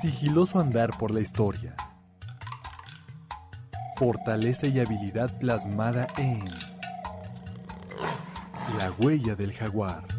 Sigiloso 0.00 0.60
andar 0.60 0.96
por 0.98 1.10
la 1.10 1.20
historia. 1.20 1.74
Fortaleza 3.96 4.66
y 4.66 4.78
habilidad 4.78 5.38
plasmada 5.38 6.06
en 6.16 6.44
La 8.78 8.92
huella 8.98 9.34
del 9.34 9.52
jaguar. 9.52 10.17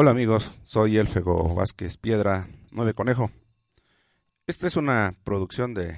Hola 0.00 0.12
amigos, 0.12 0.52
soy 0.62 0.96
Elfego 0.96 1.56
Vázquez 1.56 1.96
Piedra, 1.96 2.46
Nueve 2.70 2.94
Conejo. 2.94 3.32
Esta 4.46 4.68
es 4.68 4.76
una 4.76 5.16
producción 5.24 5.74
de 5.74 5.96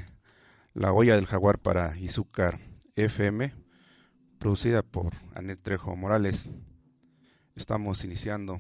La 0.73 0.95
Olla 0.95 1.17
del 1.17 1.27
Jaguar 1.27 1.59
para 1.59 1.99
Izúcar 1.99 2.59
FM, 2.95 3.53
producida 4.39 4.83
por 4.83 5.13
Anet 5.35 5.61
Trejo 5.61 5.95
Morales. 5.97 6.49
Estamos 7.55 8.03
iniciando 8.03 8.59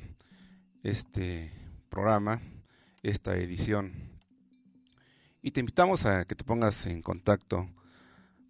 este 0.82 1.50
programa, 1.88 2.42
esta 3.02 3.34
edición, 3.38 3.94
y 5.40 5.52
te 5.52 5.60
invitamos 5.60 6.04
a 6.04 6.26
que 6.26 6.34
te 6.34 6.44
pongas 6.44 6.84
en 6.84 7.00
contacto 7.00 7.66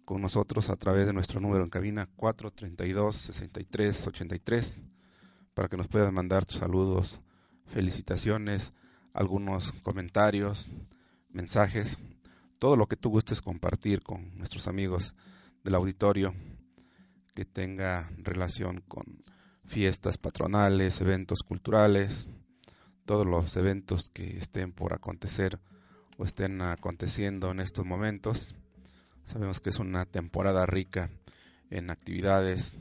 con 0.03 0.21
nosotros 0.21 0.69
a 0.69 0.75
través 0.75 1.07
de 1.07 1.13
nuestro 1.13 1.39
número 1.39 1.63
en 1.63 1.69
cabina 1.69 2.09
432-6383 2.17 5.00
para 5.53 5.67
que 5.67 5.77
nos 5.77 5.87
puedas 5.87 6.11
mandar 6.11 6.45
tus 6.45 6.57
saludos, 6.57 7.19
felicitaciones, 7.67 8.73
algunos 9.13 9.71
comentarios, 9.83 10.67
mensajes, 11.29 11.97
todo 12.59 12.75
lo 12.75 12.87
que 12.87 12.95
tú 12.95 13.09
gustes 13.09 13.41
compartir 13.41 14.01
con 14.01 14.37
nuestros 14.37 14.67
amigos 14.67 15.15
del 15.63 15.75
auditorio 15.75 16.33
que 17.33 17.45
tenga 17.45 18.11
relación 18.17 18.83
con 18.87 19.23
fiestas 19.65 20.17
patronales, 20.17 21.01
eventos 21.01 21.43
culturales, 21.43 22.27
todos 23.05 23.25
los 23.25 23.55
eventos 23.57 24.09
que 24.09 24.37
estén 24.37 24.71
por 24.71 24.93
acontecer 24.93 25.59
o 26.17 26.25
estén 26.25 26.61
aconteciendo 26.61 27.51
en 27.51 27.59
estos 27.59 27.85
momentos. 27.85 28.53
Sabemos 29.23 29.59
que 29.59 29.69
es 29.69 29.79
una 29.79 30.05
temporada 30.05 30.65
rica 30.65 31.09
en 31.69 31.89
actividades 31.89 32.75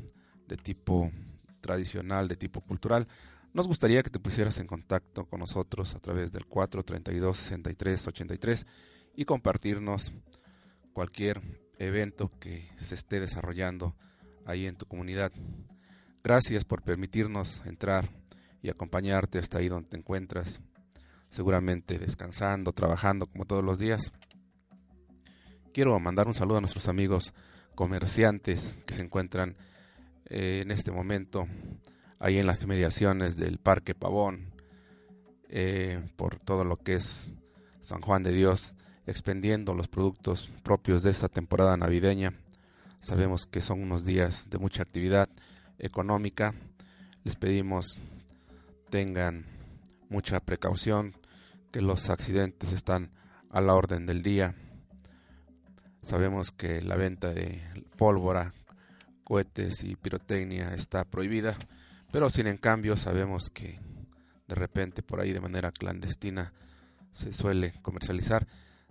de 0.49 0.57
tipo 0.57 1.13
tradicional 1.61 2.29
de 2.29 2.37
tipo 2.37 2.61
cultural. 2.61 3.09
Nos 3.53 3.67
gustaría 3.67 4.03
que 4.03 4.11
te 4.11 4.21
pusieras 4.21 4.59
en 4.59 4.67
contacto 4.67 5.27
con 5.27 5.41
nosotros 5.41 5.95
a 5.95 6.01
través 6.01 6.33
del 6.33 6.49
432-6383 6.49 8.67
y 9.17 9.25
compartirnos 9.25 10.13
cualquier 10.93 11.41
evento 11.79 12.31
que 12.39 12.71
se 12.79 12.95
esté 12.95 13.21
desarrollando 13.21 13.97
ahí 14.47 14.67
en 14.67 14.77
tu 14.77 14.87
comunidad. 14.87 15.33
Gracias 16.23 16.65
por 16.65 16.83
permitirnos 16.83 17.63
entrar 17.65 18.11
y 18.63 18.69
acompañarte 18.69 19.39
hasta 19.39 19.59
ahí 19.59 19.69
donde 19.69 19.89
te 19.89 19.97
encuentras, 19.97 20.61
seguramente 21.31 21.99
descansando, 21.99 22.73
trabajando 22.73 23.27
como 23.27 23.47
todos 23.47 23.65
los 23.65 23.79
días. 23.79 24.13
Quiero 25.73 25.99
mandar 25.99 26.27
un 26.27 26.35
saludo 26.35 26.59
a 26.59 26.61
nuestros 26.61 26.89
amigos 26.89 27.33
comerciantes 27.75 28.79
que 28.87 28.95
se 28.95 29.03
encuentran 29.03 29.57
eh, 30.31 30.61
en 30.63 30.71
este 30.71 30.91
momento 30.91 31.47
ahí 32.19 32.39
en 32.39 32.47
las 32.47 32.67
mediaciones 32.67 33.37
del 33.37 33.59
Parque 33.59 33.95
Pavón, 33.95 34.53
eh, 35.49 36.03
por 36.17 36.39
todo 36.39 36.65
lo 36.65 36.77
que 36.77 36.95
es 36.95 37.37
San 37.81 38.01
Juan 38.01 38.23
de 38.23 38.33
Dios, 38.33 38.75
expendiendo 39.07 39.75
los 39.75 39.89
productos 39.89 40.51
propios 40.63 41.03
de 41.03 41.11
esta 41.11 41.29
temporada 41.29 41.77
navideña. 41.77 42.35
Sabemos 43.01 43.47
que 43.47 43.61
son 43.61 43.83
unos 43.83 44.05
días 44.05 44.49
de 44.51 44.59
mucha 44.59 44.83
actividad 44.83 45.29
económica. 45.79 46.55
Les 47.25 47.37
pedimos 47.37 47.99
tengan 48.91 49.47
mucha 50.09 50.41
precaución, 50.41 51.15
que 51.71 51.81
los 51.81 52.11
accidentes 52.11 52.73
están 52.73 53.11
a 53.49 53.61
la 53.61 53.75
orden 53.75 54.05
del 54.05 54.23
día. 54.23 54.55
Sabemos 56.03 56.51
que 56.51 56.83
la 56.83 56.97
venta 56.97 57.33
de 57.33 57.63
pólvora, 57.97 58.53
cohetes 59.31 59.85
y 59.85 59.95
pirotecnia 59.95 60.75
está 60.75 61.05
prohibida, 61.05 61.57
pero 62.11 62.29
sin 62.31 62.49
en 62.49 62.57
cambio 62.57 62.97
sabemos 62.97 63.49
que 63.49 63.79
de 64.49 64.57
repente 64.57 65.05
por 65.05 65.21
ahí 65.21 65.33
de 65.33 65.41
manera 65.41 65.71
clandestina 65.71 66.53
se 67.13 67.33
suele 67.33 67.75
comercializar 67.81 68.49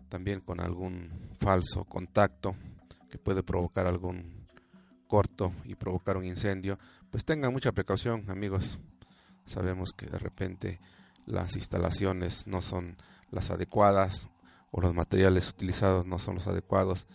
también 0.07 0.39
con 0.39 0.61
algún 0.61 1.11
falso 1.37 1.83
contacto 1.83 2.55
que 3.09 3.17
puede 3.17 3.43
provocar 3.43 3.85
algún 3.85 4.47
corto 5.07 5.51
y 5.65 5.75
provocar 5.75 6.15
un 6.15 6.23
incendio, 6.23 6.79
pues 7.11 7.25
tengan 7.25 7.51
mucha 7.51 7.73
precaución 7.73 8.23
amigos. 8.29 8.79
Sabemos 9.45 9.91
que 9.91 10.05
de 10.05 10.19
repente 10.19 10.79
las 11.25 11.57
instalaciones 11.57 12.47
no 12.47 12.61
son 12.61 12.95
las 13.29 13.49
adecuadas 13.49 14.29
o 14.71 14.79
los 14.79 14.93
materiales 14.93 15.49
utilizados 15.49 16.05
no 16.05 16.17
son 16.17 16.35
los 16.35 16.47
adecuados 16.47 17.07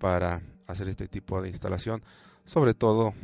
para 0.00 0.42
hacer 0.66 0.88
este 0.88 1.06
tipo 1.06 1.40
de 1.40 1.48
instalación 1.50 2.02
sobre 2.50 2.74
todo 2.74 3.14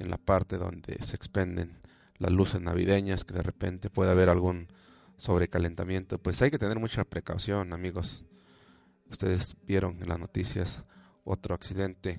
en 0.00 0.10
la 0.10 0.18
parte 0.18 0.58
donde 0.58 0.98
se 1.00 1.14
expenden 1.14 1.78
las 2.18 2.32
luces 2.32 2.60
navideñas, 2.60 3.22
que 3.22 3.32
de 3.32 3.42
repente 3.42 3.90
puede 3.90 4.10
haber 4.10 4.28
algún 4.28 4.66
sobrecalentamiento, 5.18 6.18
pues 6.18 6.42
hay 6.42 6.50
que 6.50 6.58
tener 6.58 6.80
mucha 6.80 7.04
precaución, 7.04 7.72
amigos. 7.72 8.24
Ustedes 9.08 9.54
vieron 9.68 10.02
en 10.02 10.08
las 10.08 10.18
noticias 10.18 10.84
otro 11.22 11.54
accidente 11.54 12.18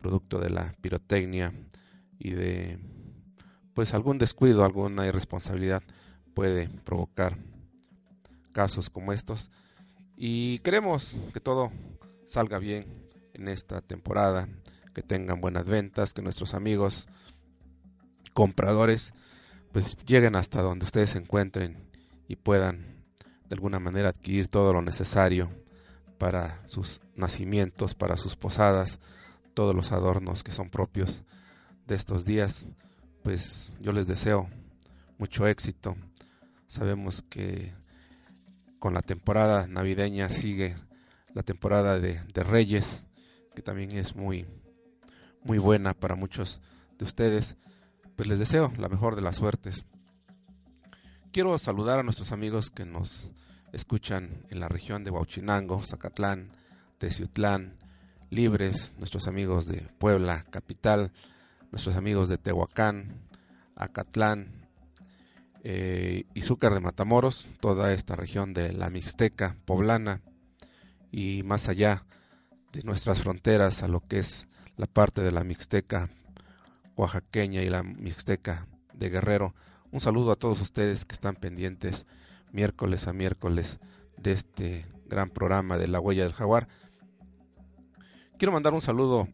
producto 0.00 0.40
de 0.40 0.50
la 0.50 0.74
pirotecnia 0.80 1.54
y 2.18 2.32
de 2.32 2.80
pues 3.72 3.94
algún 3.94 4.18
descuido, 4.18 4.64
alguna 4.64 5.06
irresponsabilidad 5.06 5.84
puede 6.34 6.68
provocar 6.68 7.38
casos 8.50 8.90
como 8.90 9.12
estos 9.12 9.52
y 10.16 10.58
queremos 10.64 11.16
que 11.32 11.38
todo 11.38 11.70
salga 12.26 12.58
bien 12.58 12.86
en 13.34 13.46
esta 13.46 13.80
temporada 13.82 14.48
que 14.96 15.02
tengan 15.02 15.42
buenas 15.42 15.66
ventas, 15.66 16.14
que 16.14 16.22
nuestros 16.22 16.54
amigos 16.54 17.06
compradores 18.32 19.12
pues 19.70 19.94
lleguen 20.06 20.36
hasta 20.36 20.62
donde 20.62 20.86
ustedes 20.86 21.10
se 21.10 21.18
encuentren 21.18 21.86
y 22.28 22.36
puedan 22.36 23.04
de 23.46 23.56
alguna 23.56 23.78
manera 23.78 24.08
adquirir 24.08 24.48
todo 24.48 24.72
lo 24.72 24.80
necesario 24.80 25.50
para 26.16 26.66
sus 26.66 27.02
nacimientos, 27.14 27.94
para 27.94 28.16
sus 28.16 28.36
posadas, 28.36 28.98
todos 29.52 29.74
los 29.74 29.92
adornos 29.92 30.42
que 30.42 30.50
son 30.50 30.70
propios 30.70 31.24
de 31.86 31.94
estos 31.94 32.24
días, 32.24 32.66
pues 33.22 33.76
yo 33.82 33.92
les 33.92 34.06
deseo 34.06 34.48
mucho 35.18 35.46
éxito. 35.46 35.94
Sabemos 36.68 37.20
que 37.20 37.74
con 38.78 38.94
la 38.94 39.02
temporada 39.02 39.66
navideña 39.66 40.30
sigue 40.30 40.74
la 41.34 41.42
temporada 41.42 42.00
de, 42.00 42.18
de 42.32 42.44
Reyes, 42.44 43.04
que 43.54 43.60
también 43.60 43.92
es 43.92 44.16
muy 44.16 44.46
muy 45.46 45.58
buena 45.58 45.94
para 45.94 46.16
muchos 46.16 46.60
de 46.98 47.04
ustedes. 47.04 47.56
Pues 48.16 48.28
les 48.28 48.38
deseo 48.38 48.72
la 48.78 48.88
mejor 48.88 49.14
de 49.14 49.22
las 49.22 49.36
suertes. 49.36 49.86
Quiero 51.32 51.56
saludar 51.58 51.98
a 51.98 52.02
nuestros 52.02 52.32
amigos 52.32 52.70
que 52.70 52.84
nos 52.84 53.30
escuchan 53.72 54.44
en 54.50 54.58
la 54.58 54.68
región 54.68 55.04
de 55.04 55.10
Huachinango, 55.10 55.82
Zacatlán, 55.84 56.50
Teciutlán, 56.98 57.76
Libres, 58.30 58.94
nuestros 58.98 59.28
amigos 59.28 59.66
de 59.66 59.82
Puebla, 59.98 60.44
capital, 60.50 61.12
nuestros 61.70 61.94
amigos 61.94 62.28
de 62.28 62.38
Tehuacán, 62.38 63.20
Acatlán, 63.76 64.68
eh, 65.62 66.24
Izúcar 66.34 66.74
de 66.74 66.80
Matamoros, 66.80 67.46
toda 67.60 67.92
esta 67.92 68.16
región 68.16 68.52
de 68.52 68.72
la 68.72 68.90
Mixteca 68.90 69.56
poblana 69.64 70.22
y 71.12 71.42
más 71.44 71.68
allá 71.68 72.04
de 72.76 72.82
nuestras 72.82 73.20
fronteras 73.20 73.82
a 73.82 73.88
lo 73.88 74.00
que 74.00 74.18
es 74.18 74.48
la 74.76 74.84
parte 74.84 75.22
de 75.22 75.32
la 75.32 75.44
Mixteca 75.44 76.10
oaxaqueña 76.94 77.62
y 77.62 77.70
la 77.70 77.82
Mixteca 77.82 78.66
de 78.92 79.08
Guerrero 79.08 79.54
Un 79.92 80.00
saludo 80.00 80.30
a 80.30 80.34
todos 80.34 80.60
ustedes 80.60 81.06
que 81.06 81.14
están 81.14 81.36
pendientes 81.36 82.04
miércoles 82.52 83.08
a 83.08 83.14
miércoles 83.14 83.78
de 84.18 84.32
este 84.32 84.84
gran 85.06 85.30
programa 85.30 85.78
de 85.78 85.88
La 85.88 86.00
Huella 86.00 86.24
del 86.24 86.34
Jaguar. 86.34 86.68
Quiero 88.38 88.52
mandar 88.52 88.74
un 88.74 88.82
saludo 88.82 89.26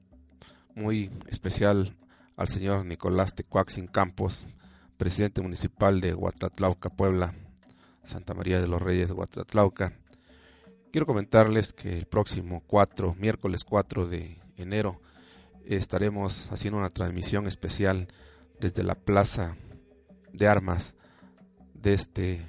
muy 0.76 1.10
especial 1.26 1.96
al 2.36 2.48
señor 2.48 2.86
Nicolás 2.86 3.34
Tecuaxin 3.34 3.88
Campos, 3.88 4.46
presidente 4.98 5.42
municipal 5.42 6.00
de 6.00 6.14
Huatlatlauca, 6.14 6.90
Puebla, 6.90 7.34
Santa 8.04 8.34
María 8.34 8.60
de 8.60 8.68
los 8.68 8.80
Reyes 8.80 9.08
de 9.08 9.14
Huatlatlauca. 9.14 9.94
Quiero 10.92 11.06
comentarles 11.06 11.72
que 11.72 11.96
el 11.96 12.04
próximo 12.04 12.62
4, 12.66 13.16
miércoles 13.18 13.64
4 13.64 14.06
de 14.06 14.36
enero, 14.58 15.00
estaremos 15.64 16.52
haciendo 16.52 16.78
una 16.78 16.90
transmisión 16.90 17.46
especial 17.46 18.08
desde 18.60 18.82
la 18.82 18.94
Plaza 18.94 19.56
de 20.34 20.48
Armas 20.48 20.94
de 21.72 21.94
este 21.94 22.46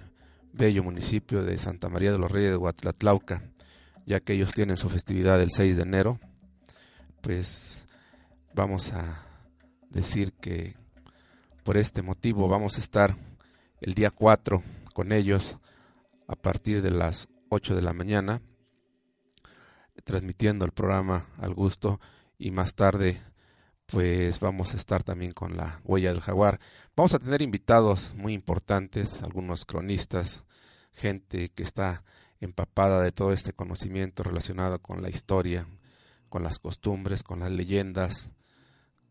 bello 0.52 0.84
municipio 0.84 1.42
de 1.46 1.58
Santa 1.58 1.88
María 1.88 2.12
de 2.12 2.18
los 2.18 2.30
Reyes 2.30 2.52
de 2.52 2.58
Huatlatlauca, 2.58 3.44
ya 4.06 4.20
que 4.20 4.34
ellos 4.34 4.54
tienen 4.54 4.76
su 4.76 4.90
festividad 4.90 5.42
el 5.42 5.52
6 5.52 5.78
de 5.78 5.84
enero, 5.84 6.20
pues 7.22 7.88
vamos 8.54 8.92
a 8.92 9.26
decir 9.90 10.34
que 10.34 10.76
por 11.64 11.78
este 11.78 12.02
motivo 12.02 12.50
vamos 12.50 12.76
a 12.76 12.82
estar 12.82 13.16
el 13.80 13.94
día 13.94 14.12
4 14.12 14.62
con 14.94 15.14
ellos 15.14 15.58
a 16.28 16.36
partir 16.36 16.82
de 16.82 16.92
las 16.92 17.30
8 17.54 17.76
de 17.76 17.82
la 17.82 17.94
mañana, 17.94 18.42
transmitiendo 20.04 20.66
el 20.66 20.72
programa 20.72 21.28
al 21.38 21.54
gusto 21.54 22.00
y 22.38 22.52
más 22.52 22.76
tarde 22.76 23.22
pues 23.86 24.40
vamos 24.40 24.74
a 24.74 24.78
estar 24.78 25.04
también 25.04 25.34
con 25.34 25.56
la 25.56 25.82
huella 25.84 26.10
del 26.10 26.22
jaguar. 26.22 26.60
Vamos 26.96 27.14
a 27.14 27.20
tener 27.20 27.42
invitados 27.42 28.16
muy 28.16 28.34
importantes, 28.34 29.22
algunos 29.22 29.66
cronistas, 29.66 30.46
gente 30.94 31.50
que 31.50 31.64
está 31.64 32.04
empapada 32.40 33.02
de 33.02 33.12
todo 33.12 33.34
este 33.34 33.54
conocimiento 33.54 34.24
relacionado 34.24 34.80
con 34.82 35.02
la 35.02 35.10
historia, 35.10 35.68
con 36.30 36.44
las 36.44 36.60
costumbres, 36.60 37.24
con 37.24 37.42
las 37.42 37.52
leyendas, 37.52 38.34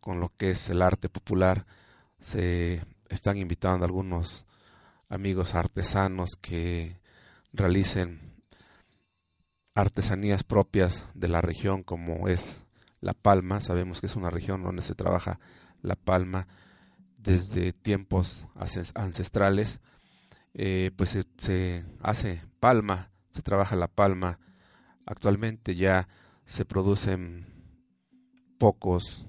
con 0.01 0.21
lo 0.21 0.31
que 0.31 0.51
es 0.51 0.69
el 0.69 0.83
arte 0.83 1.09
popular. 1.09 1.65
Se 2.19 2.83
están 3.09 3.37
invitando 3.39 3.85
algunos 3.85 4.47
amigos 5.09 5.55
artesanos 5.55 6.31
que 6.41 6.99
realicen 7.53 8.32
artesanías 9.75 10.45
propias 10.45 11.07
de 11.15 11.29
la 11.29 11.41
región 11.41 11.83
como 11.83 12.29
es 12.29 12.65
La 13.01 13.13
Palma. 13.13 13.61
Sabemos 13.61 14.01
que 14.01 14.07
es 14.07 14.17
una 14.17 14.31
región 14.31 14.63
donde 14.63 14.83
se 14.83 14.95
trabaja 14.95 15.39
la 15.81 15.95
palma 15.95 16.47
desde 17.19 17.73
tiempos 17.73 18.49
ancestrales. 18.95 19.81
Eh, 20.55 20.91
pues 20.97 21.11
se, 21.11 21.25
se 21.39 21.85
hace 22.01 22.43
palma, 22.61 23.11
se 23.31 23.43
trabaja 23.43 23.77
la 23.77 23.89
palma. 23.89 24.39
Actualmente 25.07 25.75
ya 25.75 26.09
se 26.45 26.65
producen 26.65 27.47
pocos 28.59 29.27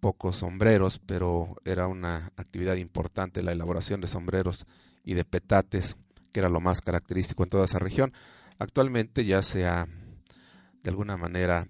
pocos 0.00 0.36
sombreros, 0.36 0.98
pero 0.98 1.56
era 1.64 1.86
una 1.86 2.32
actividad 2.36 2.76
importante 2.76 3.42
la 3.42 3.52
elaboración 3.52 4.00
de 4.00 4.08
sombreros 4.08 4.66
y 5.04 5.14
de 5.14 5.24
petates, 5.24 5.96
que 6.32 6.40
era 6.40 6.48
lo 6.48 6.60
más 6.60 6.80
característico 6.80 7.42
en 7.42 7.50
toda 7.50 7.66
esa 7.66 7.78
región. 7.78 8.12
Actualmente 8.60 9.24
ya 9.24 9.42
se 9.42 9.66
ha, 9.66 9.88
de 10.82 10.90
alguna 10.90 11.16
manera, 11.16 11.66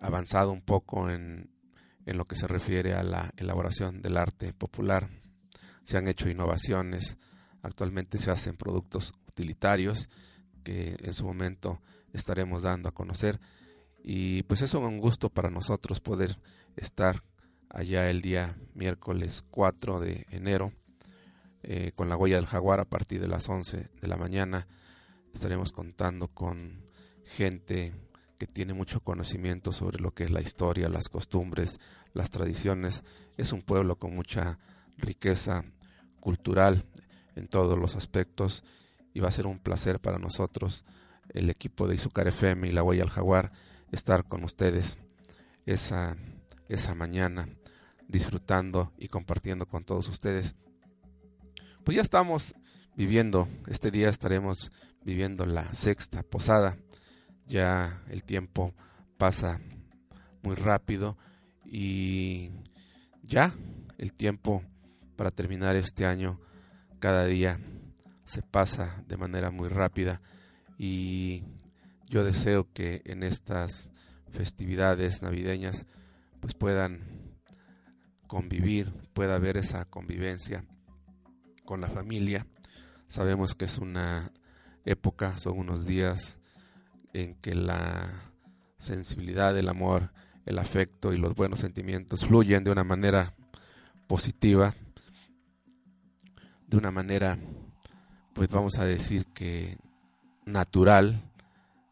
avanzado 0.00 0.50
un 0.50 0.62
poco 0.62 1.10
en, 1.10 1.50
en 2.06 2.16
lo 2.16 2.24
que 2.26 2.36
se 2.36 2.48
refiere 2.48 2.94
a 2.94 3.02
la 3.02 3.32
elaboración 3.36 4.02
del 4.02 4.16
arte 4.16 4.54
popular. 4.54 5.10
Se 5.84 5.98
han 5.98 6.08
hecho 6.08 6.28
innovaciones, 6.28 7.18
actualmente 7.62 8.16
se 8.18 8.30
hacen 8.30 8.56
productos 8.56 9.12
utilitarios 9.28 10.08
que 10.64 10.96
en 11.00 11.12
su 11.12 11.24
momento 11.26 11.82
estaremos 12.14 12.62
dando 12.62 12.88
a 12.88 12.94
conocer 12.94 13.38
y 14.02 14.42
pues 14.44 14.62
es 14.62 14.72
un 14.72 14.98
gusto 14.98 15.28
para 15.28 15.50
nosotros 15.50 16.00
poder 16.00 16.38
estar 16.76 17.22
allá 17.68 18.08
el 18.08 18.22
día 18.22 18.56
miércoles 18.74 19.44
4 19.50 20.00
de 20.00 20.26
enero 20.30 20.72
eh, 21.62 21.92
con 21.94 22.08
la 22.08 22.16
huella 22.16 22.36
del 22.36 22.46
jaguar 22.46 22.80
a 22.80 22.84
partir 22.84 23.20
de 23.20 23.28
las 23.28 23.48
11 23.50 23.90
de 24.00 24.08
la 24.08 24.16
mañana. 24.16 24.66
Estaremos 25.32 25.72
contando 25.72 26.28
con 26.28 26.84
gente 27.24 27.94
que 28.38 28.46
tiene 28.46 28.74
mucho 28.74 29.00
conocimiento 29.00 29.72
sobre 29.72 30.00
lo 30.00 30.12
que 30.12 30.24
es 30.24 30.30
la 30.30 30.40
historia, 30.40 30.88
las 30.88 31.08
costumbres, 31.08 31.78
las 32.12 32.30
tradiciones. 32.30 33.04
Es 33.36 33.52
un 33.52 33.62
pueblo 33.62 33.96
con 33.96 34.14
mucha 34.14 34.58
riqueza 34.98 35.64
cultural 36.20 36.84
en 37.36 37.48
todos 37.48 37.78
los 37.78 37.96
aspectos 37.96 38.64
y 39.14 39.20
va 39.20 39.28
a 39.28 39.32
ser 39.32 39.46
un 39.46 39.58
placer 39.58 40.00
para 40.00 40.18
nosotros, 40.18 40.84
el 41.30 41.50
equipo 41.50 41.86
de 41.86 41.94
Izucar 41.94 42.28
FM 42.28 42.68
y 42.68 42.72
la 42.72 42.82
Huella 42.82 43.02
del 43.02 43.10
Jaguar, 43.10 43.52
estar 43.90 44.24
con 44.24 44.44
ustedes 44.44 44.98
esa, 45.66 46.16
esa 46.68 46.94
mañana, 46.94 47.48
disfrutando 48.08 48.92
y 48.98 49.08
compartiendo 49.08 49.66
con 49.66 49.84
todos 49.84 50.08
ustedes. 50.08 50.56
Pues 51.84 51.96
ya 51.96 52.02
estamos 52.02 52.54
viviendo, 52.96 53.48
este 53.66 53.90
día 53.90 54.08
estaremos 54.08 54.72
viviendo 55.04 55.46
la 55.46 55.72
sexta 55.74 56.22
posada, 56.22 56.76
ya 57.46 58.02
el 58.08 58.24
tiempo 58.24 58.74
pasa 59.18 59.60
muy 60.42 60.54
rápido 60.54 61.16
y 61.64 62.50
ya 63.22 63.52
el 63.98 64.12
tiempo 64.12 64.62
para 65.16 65.30
terminar 65.30 65.76
este 65.76 66.06
año 66.06 66.40
cada 66.98 67.26
día 67.26 67.60
se 68.24 68.42
pasa 68.42 69.02
de 69.06 69.16
manera 69.16 69.50
muy 69.50 69.68
rápida 69.68 70.20
y 70.78 71.44
yo 72.08 72.24
deseo 72.24 72.72
que 72.72 73.02
en 73.04 73.22
estas 73.22 73.92
festividades 74.30 75.22
navideñas 75.22 75.86
pues 76.40 76.54
puedan 76.54 77.00
convivir, 78.26 78.92
pueda 79.12 79.36
haber 79.36 79.56
esa 79.56 79.84
convivencia 79.84 80.64
con 81.64 81.80
la 81.80 81.88
familia. 81.88 82.46
Sabemos 83.06 83.54
que 83.54 83.66
es 83.66 83.78
una 83.78 84.32
época, 84.84 85.38
son 85.38 85.58
unos 85.58 85.86
días 85.86 86.38
en 87.12 87.34
que 87.36 87.54
la 87.54 88.10
sensibilidad, 88.78 89.56
el 89.56 89.68
amor, 89.68 90.12
el 90.46 90.58
afecto 90.58 91.12
y 91.12 91.18
los 91.18 91.34
buenos 91.34 91.60
sentimientos 91.60 92.26
fluyen 92.26 92.64
de 92.64 92.70
una 92.70 92.84
manera 92.84 93.34
positiva, 94.06 94.74
de 96.66 96.76
una 96.76 96.90
manera, 96.90 97.38
pues 98.32 98.48
vamos 98.48 98.78
a 98.78 98.84
decir 98.84 99.26
que 99.26 99.76
natural, 100.44 101.22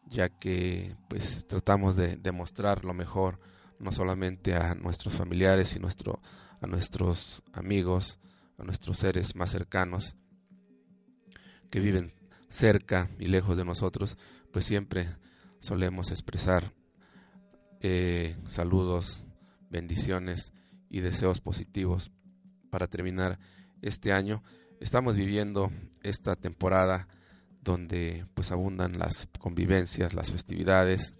ya 0.09 0.29
que 0.29 0.95
pues 1.07 1.45
tratamos 1.47 1.95
de 1.95 2.17
demostrar 2.17 2.83
lo 2.83 2.93
mejor 2.93 3.39
no 3.79 3.91
solamente 3.91 4.55
a 4.55 4.75
nuestros 4.75 5.13
familiares 5.13 5.75
y 5.75 5.79
nuestro, 5.79 6.19
a 6.59 6.67
nuestros 6.67 7.41
amigos, 7.53 8.19
a 8.57 8.63
nuestros 8.63 8.97
seres 8.97 9.35
más 9.35 9.51
cercanos 9.51 10.15
que 11.69 11.79
viven 11.79 12.11
cerca 12.51 13.09
y 13.17 13.25
lejos 13.25 13.57
de 13.57 13.65
nosotros, 13.65 14.17
pues 14.51 14.65
siempre 14.65 15.07
solemos 15.59 16.11
expresar 16.11 16.73
eh, 17.79 18.35
saludos, 18.47 19.25
bendiciones 19.69 20.51
y 20.89 20.99
deseos 20.99 21.39
positivos 21.39 22.11
para 22.69 22.87
terminar 22.87 23.39
este 23.81 24.11
año. 24.11 24.43
Estamos 24.79 25.15
viviendo 25.15 25.71
esta 26.03 26.35
temporada 26.35 27.07
donde 27.63 28.25
pues 28.33 28.51
abundan 28.51 28.99
las 28.99 29.27
convivencias, 29.39 30.13
las 30.13 30.31
festividades, 30.31 31.15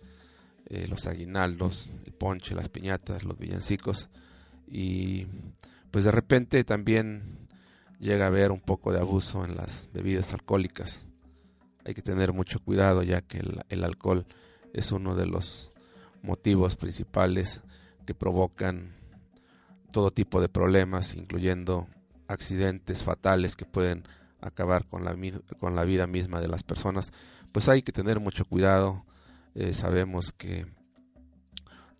eh, 0.65 0.87
los 0.87 1.07
aguinaldos, 1.07 1.89
el 2.05 2.13
ponche, 2.13 2.55
las 2.55 2.69
piñatas, 2.69 3.23
los 3.23 3.37
villancicos 3.37 4.09
y 4.67 5.27
pues 5.91 6.05
de 6.05 6.11
repente 6.11 6.63
también 6.63 7.47
llega 7.99 8.25
a 8.25 8.27
haber 8.27 8.51
un 8.51 8.61
poco 8.61 8.91
de 8.91 8.99
abuso 8.99 9.45
en 9.45 9.55
las 9.55 9.89
bebidas 9.93 10.33
alcohólicas. 10.33 11.07
Hay 11.85 11.93
que 11.93 12.01
tener 12.01 12.33
mucho 12.33 12.59
cuidado 12.59 13.03
ya 13.03 13.21
que 13.21 13.41
el, 13.69 13.83
alcohol 13.83 14.25
es 14.73 14.91
uno 14.91 15.15
de 15.15 15.25
los 15.25 15.71
motivos 16.21 16.75
principales 16.75 17.63
que 18.05 18.13
provocan 18.13 18.93
todo 19.91 20.11
tipo 20.11 20.41
de 20.41 20.49
problemas, 20.49 21.15
incluyendo 21.15 21.87
accidentes 22.27 23.03
fatales 23.03 23.55
que 23.55 23.65
pueden 23.65 24.03
acabar 24.39 24.85
con 24.87 25.03
la, 25.03 25.15
con 25.59 25.75
la 25.75 25.83
vida 25.83 26.07
misma 26.07 26.39
de 26.39 26.47
las 26.47 26.63
personas, 26.63 27.11
pues 27.51 27.67
hay 27.67 27.81
que 27.81 27.91
tener 27.91 28.19
mucho 28.19 28.45
cuidado. 28.45 29.05
Eh, 29.53 29.73
sabemos 29.73 30.31
que 30.31 30.65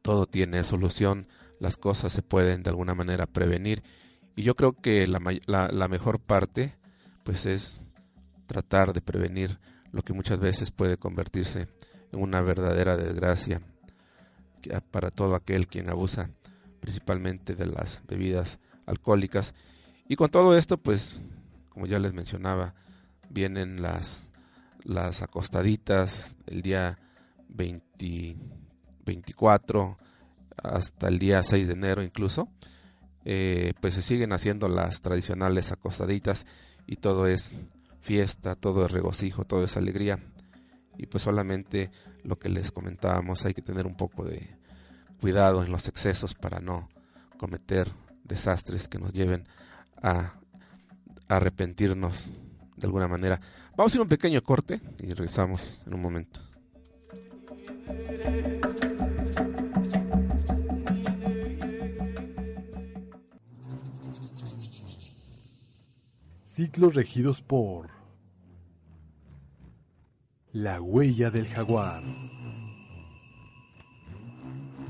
todo 0.02 0.26
tiene 0.26 0.64
solución, 0.64 1.28
las 1.60 1.78
cosas 1.78 2.14
se 2.14 2.22
pueden 2.22 2.64
de 2.64 2.70
alguna 2.70 2.96
manera 2.96 3.26
prevenir 3.28 3.84
y 4.36 4.44
yo 4.44 4.56
creo 4.56 4.74
que 4.74 5.06
la, 5.08 5.20
la, 5.46 5.68
la 5.68 5.88
mejor 5.88 6.20
parte 6.20 6.76
pues 7.24 7.46
es 7.46 7.82
tratar 8.52 8.92
de 8.92 9.00
prevenir 9.00 9.60
lo 9.94 10.02
que 10.02 10.12
muchas 10.12 10.40
veces 10.40 10.72
puede 10.72 10.98
convertirse 10.98 11.70
en 12.12 12.22
una 12.22 12.42
verdadera 12.42 12.98
desgracia 12.98 13.62
para 14.92 15.10
todo 15.10 15.36
aquel 15.36 15.68
quien 15.68 15.90
abusa 15.90 16.30
principalmente 16.82 17.56
de 17.56 17.68
las 17.68 18.02
bebidas 18.10 18.60
alcohólicas 18.86 19.56
Y 20.10 20.18
con 20.18 20.30
todo 20.30 20.58
esto, 20.58 20.78
pues, 20.78 21.22
como 21.70 21.86
ya 21.86 21.98
les 21.98 22.12
mencionaba, 22.14 22.74
vienen 23.30 23.82
las, 23.82 24.32
las 24.84 25.22
acostaditas 25.22 26.36
el 26.48 26.62
día 26.62 27.00
24 27.48 29.98
hasta 30.58 31.08
el 31.08 31.20
día 31.20 31.42
6 31.42 31.68
de 31.68 31.74
enero 31.74 32.04
incluso. 32.04 32.50
Eh, 33.24 33.76
pues 33.80 33.94
se 33.94 34.02
siguen 34.02 34.34
haciendo 34.34 34.68
las 34.68 35.02
tradicionales 35.02 35.72
acostaditas 35.72 36.46
y 36.86 36.98
todo 36.98 37.28
es 37.28 37.56
fiesta, 38.02 38.56
todo 38.56 38.86
es 38.86 38.92
regocijo, 38.92 39.46
todo 39.46 39.64
es 39.64 39.78
alegría. 39.78 40.20
Y 40.98 41.06
pues 41.06 41.24
solamente 41.24 41.92
lo 42.24 42.38
que 42.38 42.50
les 42.50 42.72
comentábamos, 42.72 43.46
hay 43.46 43.54
que 43.54 43.62
tener 43.62 43.86
un 43.86 43.96
poco 43.96 44.26
de 44.26 44.56
cuidado 45.20 45.64
en 45.64 45.72
los 45.72 45.88
excesos 45.88 46.34
para 46.34 46.60
no 46.60 46.90
cometer 47.38 47.88
desastres 48.24 48.88
que 48.88 49.00
nos 49.00 49.14
lleven 49.14 49.48
a 50.02 50.34
arrepentirnos 51.28 52.32
de 52.76 52.88
alguna 52.88 53.08
manera. 53.08 53.40
Vamos 53.78 53.94
a 53.94 53.98
ir 53.98 54.00
a 54.00 54.04
un 54.04 54.10
pequeño 54.10 54.42
corte 54.44 54.82
y 55.00 55.14
regresamos 55.14 55.84
en 55.86 55.94
un 55.94 56.02
momento. 56.02 56.42
Ciclos 66.62 66.94
regidos 66.94 67.42
por 67.42 67.90
la 70.52 70.80
huella 70.80 71.32
del 71.32 71.48
jaguar. 71.48 72.04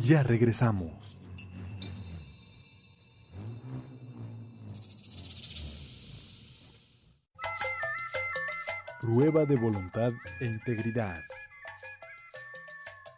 Ya 0.02 0.22
regresamos. 0.22 0.92
Prueba 9.00 9.46
de 9.46 9.56
voluntad 9.56 10.12
e 10.42 10.48
integridad. 10.48 11.22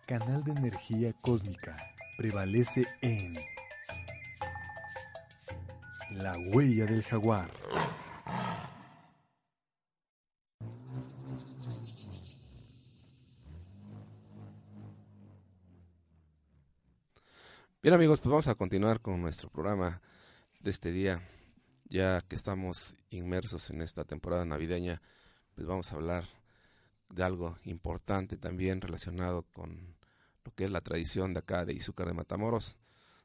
Canal 0.05 0.43
de 0.43 0.51
energía 0.51 1.11
cósmica 1.21 1.75
prevalece 2.19 2.85
en 3.01 3.33
la 6.11 6.37
huella 6.37 6.85
del 6.85 7.01
jaguar. 7.01 7.49
Bien 17.83 17.95
amigos, 17.95 18.21
pues 18.21 18.29
vamos 18.29 18.47
a 18.47 18.55
continuar 18.55 19.01
con 19.01 19.21
nuestro 19.21 19.49
programa 19.49 20.01
de 20.61 20.71
este 20.71 20.93
día. 20.93 21.21
Ya 21.83 22.21
que 22.21 22.37
estamos 22.37 22.95
inmersos 23.09 23.71
en 23.71 23.81
esta 23.81 24.05
temporada 24.05 24.45
navideña, 24.45 25.01
pues 25.53 25.67
vamos 25.67 25.91
a 25.91 25.97
hablar 25.97 26.23
de 27.09 27.23
algo 27.23 27.57
importante 27.65 28.37
también 28.37 28.79
relacionado 28.79 29.43
con 29.51 29.97
lo 30.45 30.55
que 30.55 30.63
es 30.63 30.71
la 30.71 30.79
tradición 30.79 31.33
de 31.33 31.39
acá 31.39 31.65
de 31.65 31.73
Izúcar 31.73 32.07
de 32.07 32.13
Matamoros. 32.13 32.77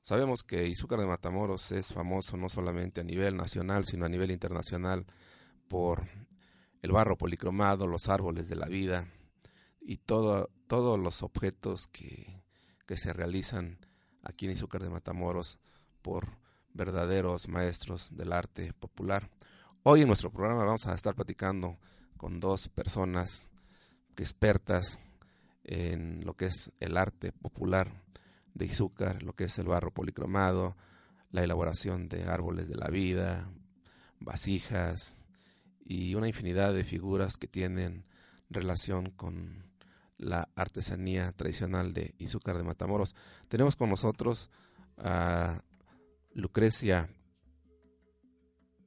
Sabemos 0.02 0.42
que 0.42 0.66
Izúcar 0.66 0.98
de 0.98 1.06
Matamoros 1.06 1.70
es 1.70 1.92
famoso 1.92 2.36
no 2.36 2.48
solamente 2.48 3.02
a 3.02 3.04
nivel 3.04 3.36
nacional, 3.36 3.84
sino 3.84 4.06
a 4.06 4.08
nivel 4.08 4.32
internacional 4.32 5.06
por 5.68 6.08
el 6.82 6.90
barro 6.90 7.16
policromado, 7.16 7.86
los 7.86 8.08
árboles 8.08 8.48
de 8.48 8.56
la 8.56 8.66
vida 8.66 9.06
y 9.80 9.98
todo, 9.98 10.50
todos 10.66 10.98
los 10.98 11.22
objetos 11.22 11.86
que, 11.86 12.42
que 12.88 12.96
se 12.96 13.12
realizan 13.12 13.78
aquí 14.28 14.46
en 14.46 14.52
Izúcar 14.52 14.82
de 14.82 14.90
Matamoros 14.90 15.58
por 16.02 16.28
verdaderos 16.74 17.48
maestros 17.48 18.16
del 18.16 18.32
arte 18.32 18.72
popular. 18.74 19.30
Hoy 19.82 20.02
en 20.02 20.06
nuestro 20.06 20.30
programa 20.30 20.64
vamos 20.64 20.86
a 20.86 20.94
estar 20.94 21.14
platicando 21.14 21.78
con 22.16 22.38
dos 22.38 22.68
personas 22.68 23.48
expertas 24.16 25.00
en 25.64 26.24
lo 26.24 26.34
que 26.34 26.46
es 26.46 26.72
el 26.78 26.96
arte 26.96 27.32
popular 27.32 28.04
de 28.54 28.66
Izúcar, 28.66 29.22
lo 29.22 29.34
que 29.34 29.44
es 29.44 29.58
el 29.58 29.66
barro 29.66 29.92
policromado, 29.92 30.76
la 31.30 31.42
elaboración 31.42 32.08
de 32.08 32.24
árboles 32.24 32.68
de 32.68 32.76
la 32.76 32.88
vida, 32.88 33.50
vasijas 34.20 35.22
y 35.84 36.14
una 36.14 36.28
infinidad 36.28 36.74
de 36.74 36.84
figuras 36.84 37.36
que 37.36 37.48
tienen 37.48 38.04
relación 38.50 39.10
con 39.10 39.67
la 40.18 40.48
artesanía 40.56 41.32
tradicional 41.32 41.94
de 41.94 42.14
Izúcar 42.18 42.56
de 42.58 42.64
Matamoros. 42.64 43.14
Tenemos 43.48 43.76
con 43.76 43.88
nosotros 43.88 44.50
a 44.96 45.62
Lucrecia 46.34 47.08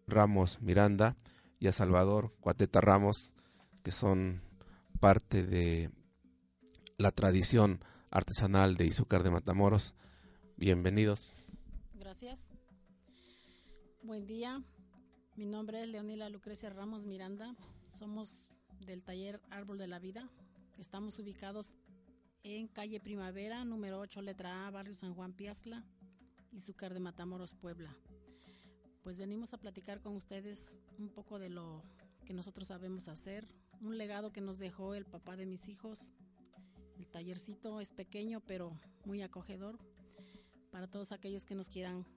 Ramos 0.07 0.61
Miranda 0.61 1.17
y 1.59 1.67
a 1.67 1.73
Salvador 1.73 2.33
Cuateta 2.39 2.81
Ramos, 2.81 3.33
que 3.83 3.91
son 3.91 4.41
parte 4.99 5.43
de 5.43 5.89
la 6.97 7.11
tradición 7.11 7.83
artesanal 8.11 8.75
de 8.75 8.85
Izúcar 8.85 9.23
de 9.23 9.31
Matamoros. 9.31 9.95
Bienvenidos. 10.57 11.33
Gracias. 11.93 12.51
Buen 14.03 14.27
día. 14.27 14.63
Mi 15.35 15.45
nombre 15.45 15.81
es 15.81 15.89
Leonila 15.89 16.29
Lucrecia 16.29 16.69
Ramos 16.69 17.05
Miranda. 17.05 17.55
Somos 17.87 18.49
del 18.85 19.03
taller 19.03 19.41
Árbol 19.49 19.77
de 19.77 19.87
la 19.87 19.99
Vida, 19.99 20.29
Estamos 20.81 21.19
ubicados 21.19 21.77
en 22.41 22.67
calle 22.67 22.99
Primavera, 22.99 23.63
número 23.63 23.99
8, 23.99 24.19
letra 24.23 24.65
A, 24.65 24.71
barrio 24.71 24.95
San 24.95 25.13
Juan 25.13 25.31
Piazla, 25.31 25.85
Izúcar 26.51 26.95
de 26.95 26.99
Matamoros, 26.99 27.53
Puebla. 27.53 27.95
Pues 29.03 29.19
venimos 29.19 29.53
a 29.53 29.59
platicar 29.59 30.01
con 30.01 30.15
ustedes 30.15 30.81
un 30.97 31.09
poco 31.09 31.37
de 31.37 31.49
lo 31.49 31.83
que 32.25 32.33
nosotros 32.33 32.69
sabemos 32.69 33.09
hacer, 33.09 33.47
un 33.79 33.95
legado 33.99 34.33
que 34.33 34.41
nos 34.41 34.57
dejó 34.57 34.95
el 34.95 35.05
papá 35.05 35.37
de 35.37 35.45
mis 35.45 35.69
hijos. 35.69 36.15
El 36.97 37.07
tallercito 37.07 37.79
es 37.79 37.91
pequeño 37.91 38.41
pero 38.41 38.75
muy 39.05 39.21
acogedor 39.21 39.77
para 40.71 40.89
todos 40.89 41.11
aquellos 41.11 41.45
que 41.45 41.53
nos 41.53 41.69
quieran 41.69 42.07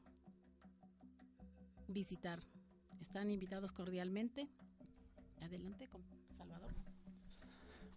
visitar. 1.86 2.40
Están 2.98 3.30
invitados 3.30 3.72
cordialmente. 3.72 4.48
Adelante, 5.42 5.86
Salvador. 5.86 6.23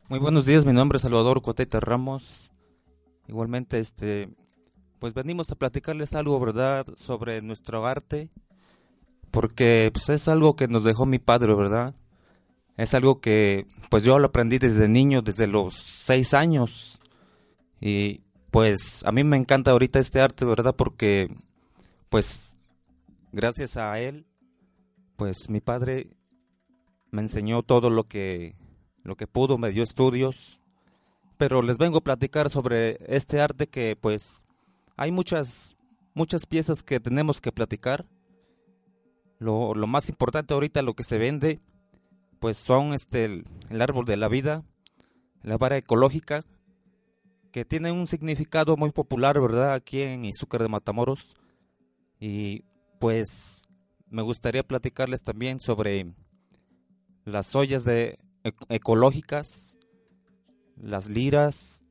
Muy 0.10 0.20
buenos 0.20 0.46
días, 0.46 0.64
mi 0.64 0.72
nombre 0.72 0.96
es 0.96 1.02
Salvador 1.02 1.42
Coteta 1.42 1.82
Ramos. 1.82 2.54
Igualmente, 3.28 3.78
este, 3.80 4.30
pues 5.00 5.14
venimos 5.14 5.52
a 5.52 5.56
platicarles 5.56 6.14
algo, 6.14 6.40
¿verdad?, 6.40 6.88
sobre 6.96 7.42
nuestro 7.42 7.86
arte, 7.86 8.30
porque 9.32 9.90
pues, 9.92 10.08
es 10.08 10.30
algo 10.30 10.56
que 10.56 10.70
nos 10.70 10.86
dejó 10.86 11.06
mi 11.06 11.20
padre, 11.20 11.54
¿verdad? 11.54 11.94
Es 12.78 12.94
algo 12.94 13.20
que, 13.20 13.68
pues 13.90 14.06
yo 14.06 14.18
lo 14.18 14.28
aprendí 14.28 14.60
desde 14.60 14.88
niño, 14.88 15.22
desde 15.22 15.46
los 15.46 15.74
seis 15.74 16.34
años, 16.34 16.98
y 17.82 18.22
pues 18.50 19.04
a 19.04 19.12
mí 19.12 19.26
me 19.26 19.36
encanta 19.36 19.72
ahorita 19.72 20.00
este 20.00 20.22
arte, 20.22 20.46
¿verdad? 20.46 20.74
Porque, 20.74 21.28
pues, 22.08 22.56
gracias 23.34 23.76
a 23.76 24.00
él, 24.00 24.26
pues 25.18 25.50
mi 25.50 25.60
padre 25.60 26.08
me 27.12 27.24
enseñó 27.24 27.62
todo 27.62 27.90
lo 27.90 28.06
que 28.06 28.56
lo 29.08 29.16
que 29.16 29.26
pudo, 29.26 29.58
me 29.58 29.72
dio 29.72 29.84
estudios, 29.84 30.60
pero 31.38 31.62
les 31.62 31.78
vengo 31.78 32.00
a 32.00 32.04
platicar 32.04 32.50
sobre 32.50 32.98
este 33.08 33.40
arte 33.40 33.68
que 33.68 33.96
pues 33.96 34.44
hay 34.98 35.14
muchas, 35.14 35.78
muchas 36.14 36.46
piezas 36.46 36.84
que 36.84 37.00
tenemos 37.00 37.40
que 37.40 37.54
platicar. 37.54 38.04
Lo, 39.40 39.74
más 39.76 40.10
importante 40.10 40.54
ahorita, 40.54 40.82
lo 40.82 40.94
que 40.94 41.06
se 41.06 41.18
vende, 41.18 41.58
pues 42.42 42.58
son 42.58 42.94
este, 42.94 43.24
el, 43.70 43.82
árbol 43.82 44.04
de 44.04 44.18
la 44.18 44.28
vida, 44.28 44.62
la 45.42 45.58
vara 45.58 45.78
ecológica, 45.78 46.44
que 47.54 47.64
tiene 47.64 47.94
un 47.94 48.08
significado 48.08 48.76
muy 48.76 48.92
popular, 48.92 49.40
¿verdad? 49.40 49.74
Aquí 49.74 50.02
en 50.02 50.26
Izúcar 50.26 50.64
de 50.64 50.68
Matamoros. 50.68 51.34
Y 52.20 52.66
pues 53.00 53.70
me 54.10 54.22
gustaría 54.22 54.64
platicarles 54.64 55.22
también 55.22 55.62
sobre 55.62 56.08
las 57.24 57.56
ollas 57.56 57.86
de 57.86 58.18
ecológicas, 58.70 59.76
las 60.76 61.10
liras, 61.10 61.86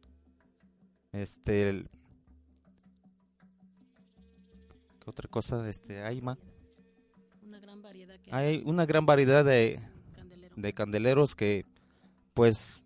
este, 1.13 1.85
¿qué 5.01 5.11
otra 5.11 5.29
cosa? 5.29 5.69
Este, 5.69 6.03
hay 6.03 6.21
Una 6.21 7.59
gran 7.61 7.83
variedad 7.83 8.19
hay 8.31 8.63
una 8.65 8.87
gran 8.87 9.07
variedad 9.07 9.45
de, 9.45 9.81
de 10.57 10.73
candeleros 10.73 11.35
que, 11.35 11.65
pues, 12.35 12.83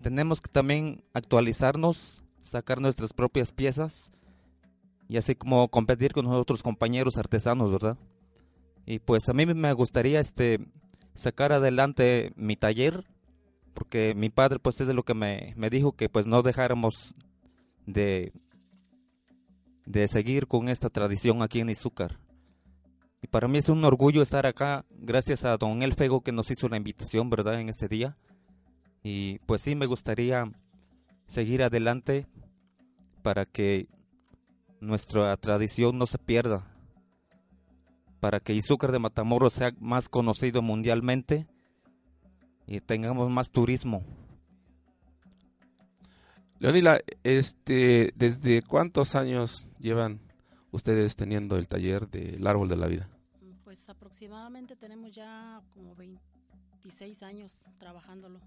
tenemos 0.00 0.40
que 0.40 0.50
también 0.50 1.02
actualizarnos, 1.12 2.20
sacar 2.42 2.80
nuestras 2.80 3.12
propias 3.12 3.52
piezas 3.52 4.10
y 5.08 5.16
así 5.16 5.34
como 5.34 5.68
competir 5.68 6.12
con 6.12 6.26
otros 6.26 6.62
compañeros 6.62 7.16
artesanos, 7.16 7.70
¿verdad? 7.70 7.96
Y 8.86 9.00
pues 9.00 9.28
a 9.28 9.32
mí 9.32 9.46
me 9.46 9.72
gustaría 9.72 10.20
este 10.20 10.60
sacar 11.14 11.52
adelante 11.52 12.32
mi 12.36 12.56
taller, 12.56 13.04
porque 13.74 14.14
mi 14.14 14.30
padre 14.30 14.58
pues 14.58 14.80
es 14.80 14.86
de 14.86 14.94
lo 14.94 15.04
que 15.04 15.14
me, 15.14 15.54
dijo 15.70 15.92
que 15.92 16.08
pues 16.08 16.26
no 16.26 16.42
dejáramos 16.42 17.14
de, 17.86 18.32
de 19.86 20.08
seguir 20.08 20.46
con 20.46 20.68
esta 20.68 20.90
tradición 20.90 21.42
aquí 21.42 21.60
en 21.60 21.70
Izúcar. 21.70 22.18
Y 23.22 23.26
para 23.26 23.48
mí 23.48 23.58
es 23.58 23.68
un 23.68 23.84
orgullo 23.84 24.22
estar 24.22 24.46
acá, 24.46 24.84
gracias 24.90 25.44
a 25.44 25.56
don 25.56 25.82
Elfego 25.82 26.22
que 26.22 26.32
nos 26.32 26.50
hizo 26.50 26.68
la 26.68 26.76
invitación, 26.76 27.30
¿verdad?, 27.30 27.60
en 27.60 27.68
este 27.68 27.88
día. 27.88 28.14
Y 29.02 29.38
pues 29.40 29.62
sí, 29.62 29.74
me 29.74 29.86
gustaría 29.86 30.50
seguir 31.26 31.62
adelante 31.62 32.26
para 33.22 33.44
que 33.44 33.88
nuestra 34.80 35.36
tradición 35.36 35.98
no 35.98 36.06
se 36.06 36.18
pierda, 36.18 36.66
para 38.20 38.40
que 38.40 38.54
Izúcar 38.54 38.92
de 38.92 38.98
Matamoros 38.98 39.52
sea 39.52 39.72
más 39.80 40.08
conocido 40.08 40.62
mundialmente 40.62 41.46
y 42.66 42.80
tengamos 42.80 43.30
más 43.30 43.50
turismo. 43.50 44.04
Leonila, 46.58 47.00
este, 47.22 48.12
¿desde 48.16 48.62
cuántos 48.62 49.14
años 49.14 49.68
llevan 49.78 50.20
ustedes 50.72 51.14
teniendo 51.14 51.56
el 51.56 51.68
taller 51.68 52.08
del 52.08 52.46
árbol 52.46 52.68
de 52.68 52.76
la 52.76 52.88
vida? 52.88 53.08
Pues 53.62 53.88
aproximadamente 53.88 54.74
tenemos 54.74 55.12
ya 55.12 55.62
como 55.72 55.94
26 55.94 57.22
años 57.22 57.66
trabajándolo. 57.78 58.40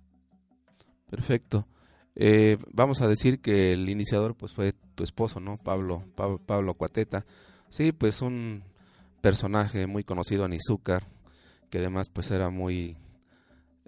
Perfecto. 1.10 1.68
Eh, 2.16 2.58
vamos 2.74 3.01
a 3.01 3.08
decir 3.08 3.40
que 3.40 3.72
el 3.72 3.88
iniciador 3.90 4.36
pues 4.36 4.51
fue 4.51 4.74
tu 4.96 5.04
esposo, 5.04 5.40
¿no? 5.40 5.56
Pablo, 5.56 6.04
Pablo, 6.16 6.40
Pablo 6.46 6.74
Cuateta. 6.74 7.25
Sí, 7.70 7.94
pues 7.94 8.22
un 8.22 8.63
personaje 9.22 9.88
muy 9.88 10.04
conocido 10.04 10.46
en 10.46 10.54
Izúcar, 10.54 11.08
que 11.70 11.80
además 11.80 12.10
pues 12.10 12.32
era 12.32 12.50
muy 12.50 12.98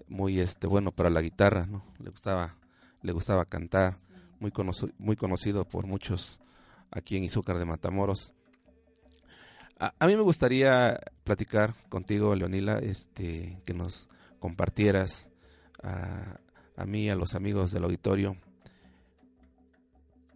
muy 0.07 0.39
este 0.39 0.67
bueno 0.67 0.91
para 0.91 1.09
la 1.09 1.21
guitarra, 1.21 1.65
¿no? 1.65 1.83
Le 1.99 2.09
gustaba 2.09 2.57
le 3.01 3.11
gustaba 3.11 3.45
cantar, 3.45 3.97
muy 4.39 4.51
conocido, 4.51 4.93
muy 4.97 5.15
conocido 5.15 5.65
por 5.67 5.85
muchos 5.85 6.39
aquí 6.91 7.17
en 7.17 7.23
Izúcar 7.23 7.57
de 7.57 7.65
Matamoros. 7.65 8.33
A, 9.79 9.93
a, 9.99 10.07
mí 10.07 10.15
me 10.15 10.21
gustaría 10.21 10.99
platicar 11.23 11.73
contigo, 11.89 12.35
Leonila, 12.35 12.77
este 12.79 13.59
que 13.65 13.73
nos 13.73 14.07
compartieras 14.39 15.29
a, 15.81 16.39
a 16.77 16.85
mí, 16.85 17.09
a 17.09 17.15
los 17.15 17.35
amigos 17.35 17.71
del 17.71 17.83
auditorio, 17.83 18.37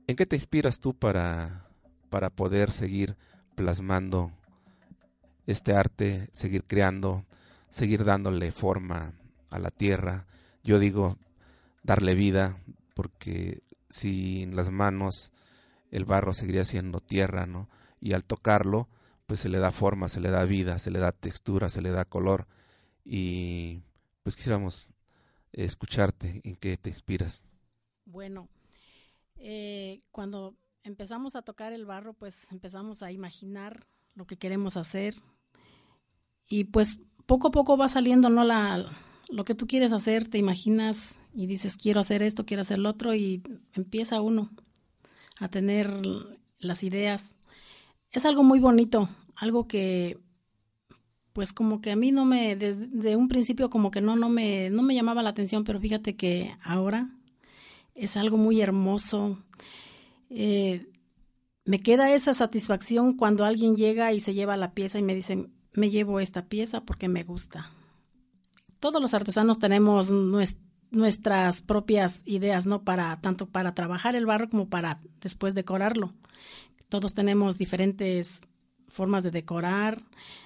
¿en 0.07 0.15
qué 0.15 0.25
te 0.25 0.35
inspiras 0.35 0.79
tú 0.79 0.93
para, 0.93 1.67
para 2.09 2.29
poder 2.29 2.71
seguir 2.71 3.15
plasmando 3.55 4.31
este 5.47 5.73
arte, 5.73 6.29
seguir 6.31 6.65
creando, 6.65 7.25
seguir 7.69 8.05
dándole 8.05 8.51
forma 8.51 9.13
a 9.49 9.57
la 9.57 9.71
tierra? 9.71 10.27
Yo 10.63 10.77
digo, 10.77 11.17
darle 11.81 12.13
vida, 12.13 12.61
porque 12.93 13.61
sin 13.89 14.55
las 14.55 14.69
manos 14.69 15.31
el 15.89 16.05
barro 16.05 16.33
seguiría 16.33 16.65
siendo 16.65 16.99
tierra, 16.99 17.45
¿no? 17.45 17.69
Y 17.99 18.13
al 18.13 18.23
tocarlo, 18.23 18.89
pues 19.25 19.39
se 19.39 19.49
le 19.49 19.59
da 19.59 19.71
forma, 19.71 20.09
se 20.09 20.19
le 20.19 20.29
da 20.29 20.43
vida, 20.43 20.79
se 20.79 20.91
le 20.91 20.99
da 20.99 21.11
textura, 21.11 21.69
se 21.69 21.81
le 21.81 21.91
da 21.91 22.05
color. 22.05 22.47
Y 23.03 23.81
pues 24.23 24.35
quisiéramos 24.35 24.89
escucharte, 25.53 26.41
en 26.43 26.55
qué 26.55 26.77
te 26.77 26.89
inspiras. 26.89 27.45
Bueno, 28.05 28.49
eh, 29.37 30.01
cuando 30.11 30.55
empezamos 30.83 31.35
a 31.35 31.41
tocar 31.41 31.73
el 31.73 31.85
barro, 31.85 32.13
pues 32.13 32.51
empezamos 32.51 33.01
a 33.03 33.11
imaginar 33.11 33.87
lo 34.13 34.25
que 34.25 34.37
queremos 34.37 34.77
hacer 34.77 35.15
y 36.47 36.65
pues 36.65 36.99
poco 37.25 37.49
a 37.49 37.51
poco 37.51 37.77
va 37.77 37.87
saliendo, 37.89 38.29
¿no? 38.29 38.43
La, 38.43 38.89
lo 39.29 39.45
que 39.45 39.55
tú 39.55 39.67
quieres 39.67 39.91
hacer, 39.91 40.27
te 40.27 40.37
imaginas 40.37 41.15
y 41.33 41.45
dices, 41.45 41.77
quiero 41.77 41.99
hacer 41.99 42.23
esto, 42.23 42.45
quiero 42.45 42.61
hacer 42.61 42.79
lo 42.79 42.89
otro 42.89 43.13
y 43.13 43.43
empieza 43.73 44.21
uno 44.21 44.49
a 45.39 45.49
tener 45.49 45.91
las 46.59 46.83
ideas. 46.83 47.35
Es 48.11 48.25
algo 48.25 48.43
muy 48.43 48.59
bonito, 48.59 49.09
algo 49.35 49.67
que 49.67 50.17
pues 51.33 51.53
como 51.53 51.81
que 51.81 51.91
a 51.91 51.95
mí 51.95 52.11
no 52.11 52.25
me, 52.25 52.55
desde 52.55 53.15
un 53.15 53.27
principio 53.27 53.69
como 53.69 53.91
que 53.91 54.01
no, 54.01 54.15
no 54.15 54.27
me, 54.27 54.71
no 54.71 54.81
me 54.81 54.95
llamaba 54.95 55.21
la 55.21 55.29
atención, 55.29 55.63
pero 55.63 55.79
fíjate 55.79 56.15
que 56.15 56.51
ahora 56.63 57.11
es 57.93 58.17
algo 58.17 58.37
muy 58.37 58.59
hermoso. 58.59 59.37
Eh, 60.31 60.87
me 61.65 61.79
queda 61.79 62.11
esa 62.11 62.33
satisfacción 62.33 63.15
cuando 63.15 63.45
alguien 63.45 63.75
llega 63.75 64.13
y 64.13 64.19
se 64.19 64.33
lleva 64.33 64.57
la 64.57 64.73
pieza 64.73 64.97
y 64.97 65.03
me 65.03 65.13
dice, 65.13 65.47
me 65.77 65.91
llevo 65.91 66.19
esta 66.19 66.47
pieza 66.47 66.81
porque 66.81 67.07
me 67.07 67.23
gusta. 67.23 67.69
Todos 68.79 69.01
los 69.01 69.13
artesanos 69.13 69.59
tenemos 69.59 70.11
nuestras 70.91 71.61
propias 71.61 72.23
ideas, 72.25 72.65
¿no? 72.65 72.83
Para, 72.83 73.21
tanto 73.21 73.47
para 73.47 73.75
trabajar 73.75 74.15
el 74.15 74.25
barro 74.25 74.49
como 74.49 74.69
para 74.69 75.01
después 75.21 75.53
decorarlo. 75.53 76.13
Todos 76.89 77.13
tenemos 77.13 77.57
diferentes 77.59 78.41
formas 78.87 79.23
de 79.23 79.31
decorar. 79.31 80.01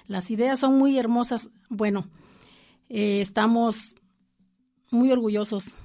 Las 0.06 0.30
ideas 0.30 0.58
son 0.58 0.76
muy 0.76 0.98
hermosas. 0.98 1.50
Bueno, 1.70 2.08
eh, 2.90 3.20
estamos 3.22 3.94
muy 4.90 5.10
orgullosos 5.10 5.76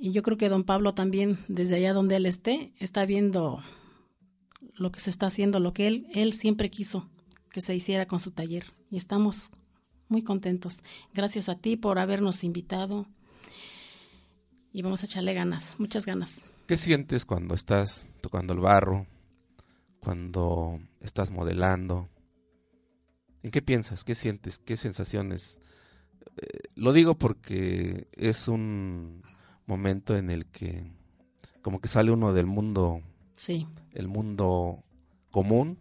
y 0.00 0.10
yo 0.10 0.22
creo 0.22 0.36
que 0.36 0.48
don 0.48 0.64
Pablo 0.64 0.94
también, 0.94 1.38
desde 1.46 1.76
allá 1.76 1.92
donde 1.92 2.16
él 2.16 2.26
esté, 2.26 2.72
está 2.80 3.06
viendo 3.06 3.62
lo 4.74 4.90
que 4.90 4.98
se 4.98 5.10
está 5.10 5.26
haciendo, 5.26 5.60
lo 5.60 5.72
que 5.72 5.86
él, 5.86 6.06
él 6.12 6.32
siempre 6.32 6.70
quiso 6.70 7.08
que 7.56 7.62
se 7.62 7.74
hiciera 7.74 8.04
con 8.04 8.20
su 8.20 8.32
taller. 8.32 8.66
Y 8.90 8.98
estamos 8.98 9.50
muy 10.08 10.22
contentos. 10.22 10.84
Gracias 11.14 11.48
a 11.48 11.54
ti 11.56 11.78
por 11.78 11.98
habernos 11.98 12.44
invitado. 12.44 13.06
Y 14.74 14.82
vamos 14.82 15.02
a 15.02 15.06
echarle 15.06 15.32
ganas, 15.32 15.76
muchas 15.78 16.04
ganas. 16.04 16.42
¿Qué 16.66 16.76
sientes 16.76 17.24
cuando 17.24 17.54
estás 17.54 18.04
tocando 18.20 18.52
el 18.52 18.60
barro? 18.60 19.06
Cuando 20.00 20.78
estás 21.00 21.30
modelando? 21.30 22.10
¿En 23.42 23.50
qué 23.50 23.62
piensas? 23.62 24.04
¿Qué 24.04 24.14
sientes? 24.14 24.58
¿Qué 24.58 24.76
sensaciones? 24.76 25.58
Eh, 26.36 26.58
lo 26.74 26.92
digo 26.92 27.16
porque 27.16 28.06
es 28.12 28.48
un 28.48 29.22
momento 29.64 30.14
en 30.14 30.28
el 30.28 30.44
que 30.44 30.92
como 31.62 31.80
que 31.80 31.88
sale 31.88 32.10
uno 32.10 32.34
del 32.34 32.44
mundo, 32.44 33.00
sí. 33.32 33.66
el 33.94 34.08
mundo 34.08 34.84
común 35.30 35.78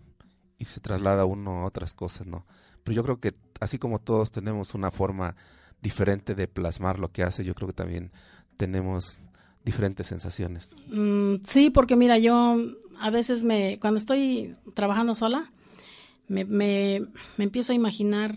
y 0.66 0.74
se 0.74 0.80
traslada 0.80 1.26
uno 1.26 1.62
a 1.62 1.66
otras 1.66 1.94
cosas, 1.94 2.28
¿no? 2.28 2.46
Pero 2.84 2.96
yo 2.96 3.04
creo 3.04 3.20
que 3.20 3.34
así 3.60 3.78
como 3.78 4.00
todos 4.00 4.32
tenemos 4.32 4.74
una 4.74 4.92
forma 4.92 5.36
diferente 5.82 6.36
de 6.36 6.48
plasmar 6.48 7.00
lo 7.00 7.12
que 7.12 7.24
hace, 7.24 7.44
yo 7.44 7.56
creo 7.56 7.68
que 7.68 7.74
también 7.74 8.12
tenemos 8.58 9.20
diferentes 9.64 10.08
sensaciones. 10.08 10.72
Mm, 10.88 11.36
sí, 11.46 11.70
porque 11.70 11.96
mira, 11.96 12.18
yo 12.20 12.58
a 13.00 13.10
veces 13.10 13.44
me, 13.44 13.80
cuando 13.80 13.98
estoy 13.98 14.56
trabajando 14.74 15.16
sola, 15.16 15.52
me, 16.28 16.46
me, 16.46 17.02
me 17.38 17.44
empiezo 17.44 17.72
a 17.72 17.76
imaginar 17.76 18.36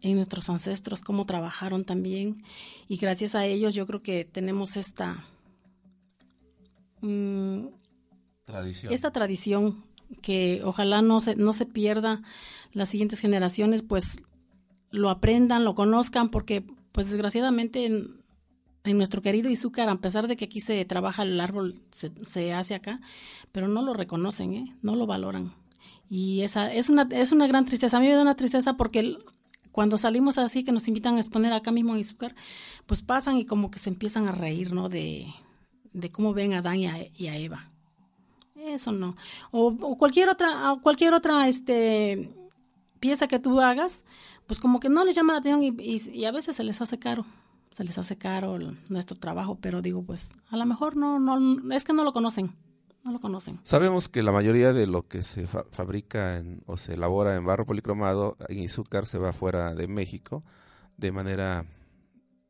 en 0.00 0.16
nuestros 0.16 0.48
ancestros 0.50 1.00
cómo 1.00 1.24
trabajaron 1.26 1.84
también 1.84 2.42
y 2.88 2.96
gracias 2.96 3.34
a 3.34 3.46
ellos 3.46 3.74
yo 3.74 3.86
creo 3.86 4.02
que 4.02 4.24
tenemos 4.24 4.76
esta 4.76 5.24
mm, 7.00 7.66
tradición. 8.44 8.92
esta 8.92 9.12
tradición 9.12 9.84
que 10.20 10.60
ojalá 10.64 11.02
no 11.02 11.20
se 11.20 11.36
no 11.36 11.52
se 11.52 11.66
pierda 11.66 12.22
las 12.72 12.88
siguientes 12.88 13.20
generaciones 13.20 13.82
pues 13.82 14.22
lo 14.90 15.10
aprendan 15.10 15.64
lo 15.64 15.74
conozcan 15.74 16.28
porque 16.28 16.64
pues 16.92 17.08
desgraciadamente 17.08 17.86
en, 17.86 18.22
en 18.84 18.96
nuestro 18.96 19.22
querido 19.22 19.48
Izúcar, 19.48 19.88
a 19.88 19.96
pesar 19.96 20.28
de 20.28 20.36
que 20.36 20.44
aquí 20.44 20.60
se 20.60 20.84
trabaja 20.84 21.22
el 21.22 21.40
árbol, 21.40 21.80
se, 21.90 22.12
se 22.22 22.52
hace 22.52 22.74
acá, 22.74 23.00
pero 23.50 23.68
no 23.68 23.82
lo 23.82 23.94
reconocen, 23.94 24.54
¿eh? 24.54 24.76
no 24.82 24.96
lo 24.96 25.06
valoran. 25.06 25.54
Y 26.08 26.42
esa 26.42 26.72
es 26.72 26.90
una, 26.90 27.08
es 27.10 27.32
una 27.32 27.46
gran 27.46 27.64
tristeza. 27.64 27.96
A 27.96 28.00
mí 28.00 28.06
me 28.06 28.14
da 28.14 28.22
una 28.22 28.36
tristeza 28.36 28.76
porque 28.76 29.16
cuando 29.70 29.96
salimos 29.96 30.36
así, 30.36 30.64
que 30.64 30.72
nos 30.72 30.86
invitan 30.88 31.16
a 31.16 31.20
exponer 31.20 31.52
acá 31.52 31.72
mismo 31.72 31.94
en 31.94 32.00
Izúcar, 32.00 32.34
pues 32.86 33.02
pasan 33.02 33.38
y 33.38 33.46
como 33.46 33.70
que 33.70 33.78
se 33.78 33.88
empiezan 33.88 34.28
a 34.28 34.32
reír, 34.32 34.72
¿no? 34.74 34.88
De, 34.88 35.26
de 35.92 36.10
cómo 36.10 36.34
ven 36.34 36.52
a 36.52 36.58
Adán 36.58 36.76
y 36.76 36.86
a, 36.86 36.98
y 37.16 37.28
a 37.28 37.36
Eva. 37.38 37.71
Eso 38.66 38.92
no. 38.92 39.16
O, 39.50 39.68
o, 39.80 39.96
cualquier 39.96 40.28
otra, 40.28 40.76
cualquier 40.82 41.14
otra 41.14 41.48
este, 41.48 42.30
pieza 43.00 43.26
que 43.28 43.38
tú 43.38 43.60
hagas, 43.60 44.04
pues 44.46 44.60
como 44.60 44.80
que 44.80 44.88
no 44.88 45.04
les 45.04 45.14
llama 45.16 45.32
la 45.32 45.40
atención 45.40 45.62
y, 45.62 45.82
y, 45.82 46.10
y 46.10 46.24
a 46.24 46.32
veces 46.32 46.56
se 46.56 46.64
les 46.64 46.80
hace 46.80 46.98
caro 46.98 47.24
se 47.72 47.84
les 47.84 47.98
hace 47.98 48.16
caro 48.16 48.58
nuestro 48.90 49.16
trabajo, 49.16 49.58
pero 49.60 49.82
digo, 49.82 50.02
pues 50.04 50.32
a 50.50 50.56
lo 50.56 50.66
mejor 50.66 50.96
no, 50.96 51.18
no, 51.18 51.74
es 51.74 51.84
que 51.84 51.92
no 51.92 52.04
lo 52.04 52.12
conocen, 52.12 52.54
no 53.02 53.12
lo 53.12 53.20
conocen. 53.20 53.58
Sabemos 53.62 54.08
que 54.08 54.22
la 54.22 54.30
mayoría 54.30 54.72
de 54.72 54.86
lo 54.86 55.08
que 55.08 55.22
se 55.22 55.46
fa 55.46 55.64
fabrica 55.72 56.38
en, 56.38 56.62
o 56.66 56.76
se 56.76 56.94
elabora 56.94 57.34
en 57.34 57.44
barro 57.44 57.66
policromado 57.66 58.36
en 58.48 58.60
Izúcar 58.60 59.06
se 59.06 59.18
va 59.18 59.32
fuera 59.32 59.74
de 59.74 59.88
México 59.88 60.44
de 60.98 61.12
manera 61.12 61.64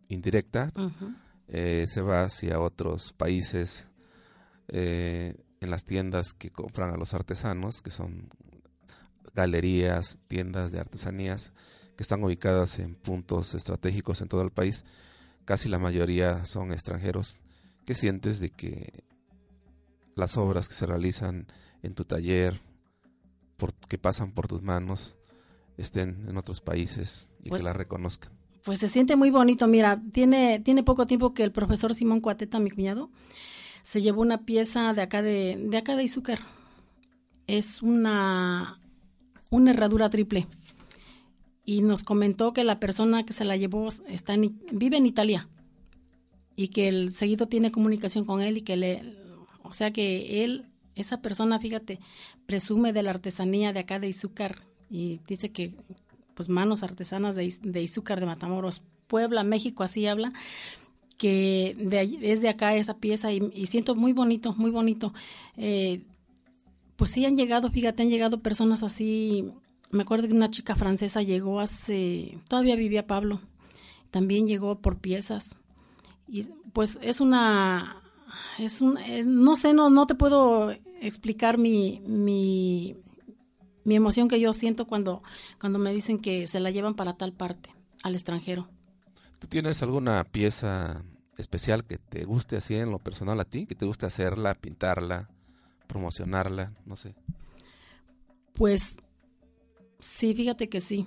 indirecta, 0.08 0.72
uh 0.74 0.80
-huh. 0.80 1.16
eh, 1.48 1.86
se 1.88 2.02
va 2.02 2.24
hacia 2.24 2.60
otros 2.60 3.12
países 3.12 3.90
eh, 4.68 5.36
en 5.64 5.70
las 5.70 5.84
tiendas 5.84 6.32
que 6.34 6.50
compran 6.50 6.92
a 6.92 6.96
los 6.96 7.14
artesanos, 7.14 7.82
que 7.82 7.90
son 7.90 8.28
galerías, 9.34 10.18
tiendas 10.28 10.72
de 10.72 10.80
artesanías 10.80 11.52
que 11.96 12.02
están 12.02 12.22
ubicadas 12.24 12.78
en 12.78 12.94
puntos 12.94 13.54
estratégicos 13.54 14.20
en 14.20 14.28
todo 14.28 14.42
el 14.42 14.50
país 14.50 14.84
casi 15.44 15.68
la 15.68 15.78
mayoría 15.78 16.44
son 16.46 16.72
extranjeros. 16.72 17.40
¿Qué 17.84 17.94
sientes 17.94 18.40
de 18.40 18.50
que 18.50 19.04
las 20.14 20.36
obras 20.36 20.68
que 20.68 20.74
se 20.74 20.86
realizan 20.86 21.46
en 21.82 21.94
tu 21.94 22.04
taller, 22.04 22.60
por, 23.56 23.74
que 23.74 23.98
pasan 23.98 24.32
por 24.32 24.46
tus 24.46 24.62
manos, 24.62 25.16
estén 25.76 26.28
en 26.28 26.36
otros 26.36 26.60
países 26.60 27.30
y 27.42 27.48
Pues- 27.48 27.60
que 27.60 27.64
la 27.64 27.72
reconozcan. 27.72 28.32
Pues 28.64 28.78
se 28.78 28.86
siente 28.86 29.16
muy 29.16 29.30
bonito. 29.30 29.66
Mira, 29.66 30.00
tiene, 30.12 30.60
tiene 30.60 30.84
poco 30.84 31.04
tiempo 31.04 31.34
que 31.34 31.42
el 31.42 31.50
profesor 31.50 31.94
Simón 31.94 32.20
Cuateta, 32.20 32.60
mi 32.60 32.70
cuñado, 32.70 33.10
se 33.82 34.02
llevó 34.02 34.22
una 34.22 34.44
pieza 34.44 34.92
de 34.94 35.02
acá 35.02 35.22
de, 35.22 35.56
de 35.56 35.76
acá 35.76 35.96
de 35.96 36.04
Izúcar. 36.04 36.38
Es 37.46 37.82
una, 37.82 38.78
una 39.50 39.70
herradura 39.70 40.10
triple. 40.10 40.46
Y 41.64 41.82
nos 41.82 42.02
comentó 42.04 42.52
que 42.52 42.64
la 42.64 42.80
persona 42.80 43.24
que 43.24 43.32
se 43.32 43.44
la 43.44 43.56
llevó 43.56 43.88
está 44.08 44.34
en, 44.34 44.60
vive 44.72 44.96
en 44.96 45.06
Italia. 45.06 45.48
Y 46.56 46.68
que 46.68 46.88
el 46.88 47.12
seguido 47.12 47.46
tiene 47.46 47.72
comunicación 47.72 48.24
con 48.24 48.40
él 48.40 48.58
y 48.58 48.62
que 48.62 48.76
le, 48.76 49.02
o 49.62 49.72
sea 49.72 49.92
que 49.92 50.44
él, 50.44 50.66
esa 50.96 51.22
persona, 51.22 51.58
fíjate, 51.58 51.98
presume 52.46 52.92
de 52.92 53.02
la 53.02 53.10
artesanía 53.10 53.72
de 53.72 53.80
acá 53.80 53.98
de 53.98 54.08
Izúcar 54.08 54.58
y 54.90 55.20
dice 55.26 55.50
que 55.50 55.74
pues 56.34 56.48
manos 56.48 56.82
artesanas 56.82 57.34
de, 57.34 57.54
de 57.62 57.82
Izúcar 57.82 58.20
de 58.20 58.26
Matamoros, 58.26 58.82
Puebla, 59.06 59.44
México, 59.44 59.82
así 59.82 60.06
habla, 60.06 60.32
que 61.14 61.76
de, 61.78 62.18
es 62.22 62.40
de 62.40 62.48
acá 62.48 62.74
esa 62.76 62.98
pieza 62.98 63.32
y, 63.32 63.50
y 63.54 63.66
siento 63.66 63.94
muy 63.94 64.12
bonito, 64.12 64.54
muy 64.56 64.70
bonito. 64.70 65.12
Eh, 65.56 66.02
pues 66.96 67.10
sí 67.10 67.24
han 67.24 67.36
llegado, 67.36 67.70
fíjate, 67.70 68.02
han 68.02 68.10
llegado 68.10 68.40
personas 68.40 68.82
así. 68.82 69.52
Me 69.90 70.02
acuerdo 70.02 70.28
que 70.28 70.34
una 70.34 70.50
chica 70.50 70.76
francesa 70.76 71.22
llegó 71.22 71.60
hace, 71.60 72.38
todavía 72.48 72.76
vivía 72.76 73.06
Pablo, 73.06 73.40
también 74.10 74.46
llegó 74.46 74.80
por 74.80 74.98
piezas. 74.98 75.58
Y 76.28 76.44
pues 76.72 76.98
es 77.02 77.20
una, 77.20 78.02
es 78.58 78.80
un, 78.80 78.98
eh, 78.98 79.24
no 79.24 79.56
sé, 79.56 79.74
no, 79.74 79.90
no 79.90 80.06
te 80.06 80.14
puedo 80.14 80.70
explicar 81.00 81.58
mi, 81.58 82.00
mi, 82.06 82.96
mi 83.84 83.96
emoción 83.96 84.28
que 84.28 84.40
yo 84.40 84.52
siento 84.52 84.86
cuando, 84.86 85.22
cuando 85.60 85.78
me 85.78 85.92
dicen 85.92 86.18
que 86.18 86.46
se 86.46 86.60
la 86.60 86.70
llevan 86.70 86.94
para 86.94 87.16
tal 87.16 87.32
parte, 87.32 87.70
al 88.02 88.14
extranjero. 88.14 88.68
¿Tú 89.42 89.48
tienes 89.48 89.82
alguna 89.82 90.22
pieza 90.22 91.02
especial 91.36 91.84
que 91.84 91.98
te 91.98 92.24
guste 92.24 92.56
así 92.56 92.76
en 92.76 92.92
lo 92.92 93.00
personal 93.00 93.40
a 93.40 93.44
ti? 93.44 93.66
¿Que 93.66 93.74
te 93.74 93.84
guste 93.84 94.06
hacerla, 94.06 94.54
pintarla, 94.54 95.30
promocionarla? 95.88 96.72
No 96.86 96.94
sé. 96.94 97.16
Pues 98.52 98.98
sí, 99.98 100.32
fíjate 100.32 100.68
que 100.68 100.80
sí. 100.80 101.06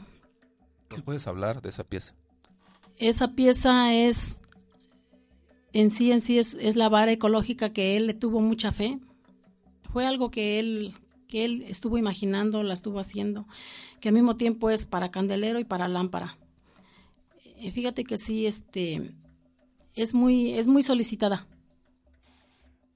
¿Nos 0.90 1.02
puedes 1.04 1.26
hablar 1.28 1.62
de 1.62 1.70
esa 1.70 1.86
pieza? 1.86 2.14
Esa 2.98 3.36
pieza 3.36 3.94
es, 3.94 4.42
en 5.72 5.90
sí, 5.90 6.12
en 6.12 6.20
sí 6.20 6.38
es, 6.38 6.56
es 6.60 6.76
la 6.76 6.90
vara 6.90 7.14
ecológica 7.14 7.72
que 7.72 7.96
él 7.96 8.06
le 8.06 8.14
tuvo 8.16 8.42
mucha 8.42 8.74
fe. 8.74 9.00
Fue 9.94 10.06
algo 10.06 10.30
que 10.30 10.60
él, 10.60 10.94
que 11.30 11.46
él 11.46 11.64
estuvo 11.70 11.98
imaginando, 11.98 12.64
la 12.64 12.74
estuvo 12.74 13.00
haciendo, 13.00 13.48
que 14.02 14.10
al 14.10 14.14
mismo 14.14 14.36
tiempo 14.36 14.72
es 14.72 14.86
para 14.86 15.10
candelero 15.10 15.58
y 15.58 15.64
para 15.64 15.88
lámpara. 15.88 16.38
Eh, 17.58 17.72
Fíjate 17.72 18.04
que 18.04 18.18
sí, 18.18 18.46
este, 18.46 19.12
es 19.96 20.14
muy, 20.14 20.54
es 20.54 20.68
muy 20.68 20.84
solicitada. 20.84 21.48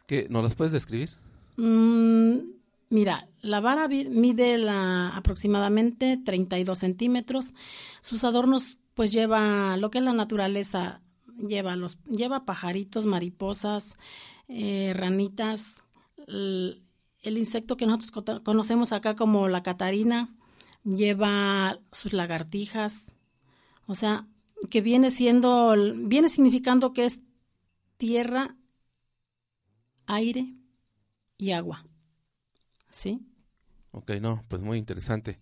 ¿Qué, 0.06 0.28
¿Nos 0.30 0.44
las 0.44 0.56
puedes 0.56 0.72
describir? 0.74 1.10
Mm, 1.58 2.38
mira, 2.90 3.28
la 3.42 3.60
vara 3.60 3.88
mide 3.88 4.58
la, 4.58 5.10
aproximadamente 5.10 6.18
32 6.24 6.78
centímetros. 6.78 7.54
Sus 8.02 8.24
adornos, 8.24 8.78
pues 8.96 9.12
lleva 9.12 9.78
lo 9.78 9.92
que 9.92 10.00
es 10.00 10.04
la 10.04 10.14
naturaleza, 10.14 11.02
lleva 11.38 11.76
los, 11.76 12.00
lleva 12.06 12.46
pajaritos, 12.46 13.06
mariposas, 13.06 13.98
eh, 14.48 14.94
ranitas, 14.96 15.84
el, 16.28 16.84
el 17.22 17.38
insecto 17.38 17.78
que 17.78 17.86
nosotros 17.86 18.12
co- 18.12 18.44
conocemos 18.44 18.92
acá 18.92 19.16
como 19.16 19.48
la 19.48 19.64
catarina, 19.64 20.30
lleva 20.84 21.80
sus 21.92 22.14
lagartijas, 22.14 23.14
o 23.86 23.96
sea, 23.96 24.28
que 24.70 24.82
viene 24.82 25.12
siendo, 25.12 25.76
viene 25.96 26.30
significando 26.30 26.94
que 26.94 27.06
es 27.06 27.22
tierra, 27.98 28.56
aire 30.06 30.54
y 31.38 31.52
agua. 31.52 31.86
¿Sí? 32.90 33.26
Ok, 33.92 34.12
no, 34.22 34.44
pues 34.48 34.62
muy 34.62 34.78
interesante. 34.78 35.38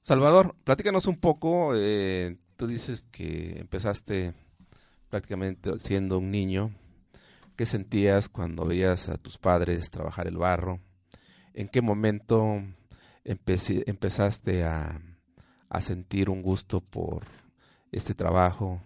Salvador, 0.00 0.54
platícanos 0.64 1.06
un 1.06 1.16
poco. 1.16 1.72
eh, 1.74 2.36
tú 2.56 2.66
dices 2.66 3.06
que 3.10 3.58
empezaste 3.58 4.34
prácticamente 5.08 5.78
siendo 5.78 6.18
un 6.18 6.30
niño. 6.30 6.74
¿Qué 7.56 7.66
sentías 7.66 8.28
cuando 8.28 8.64
veías 8.64 9.08
a 9.08 9.16
tus 9.16 9.38
padres 9.38 9.90
trabajar 9.90 10.26
el 10.26 10.36
barro? 10.36 10.80
¿En 11.54 11.68
qué 11.68 11.82
momento 11.82 12.62
empezaste 13.24 14.64
a 14.64 15.00
sentir 15.80 16.30
un 16.30 16.42
gusto 16.42 16.80
por 16.80 17.24
este 17.96 18.14
trabajo? 18.14 18.80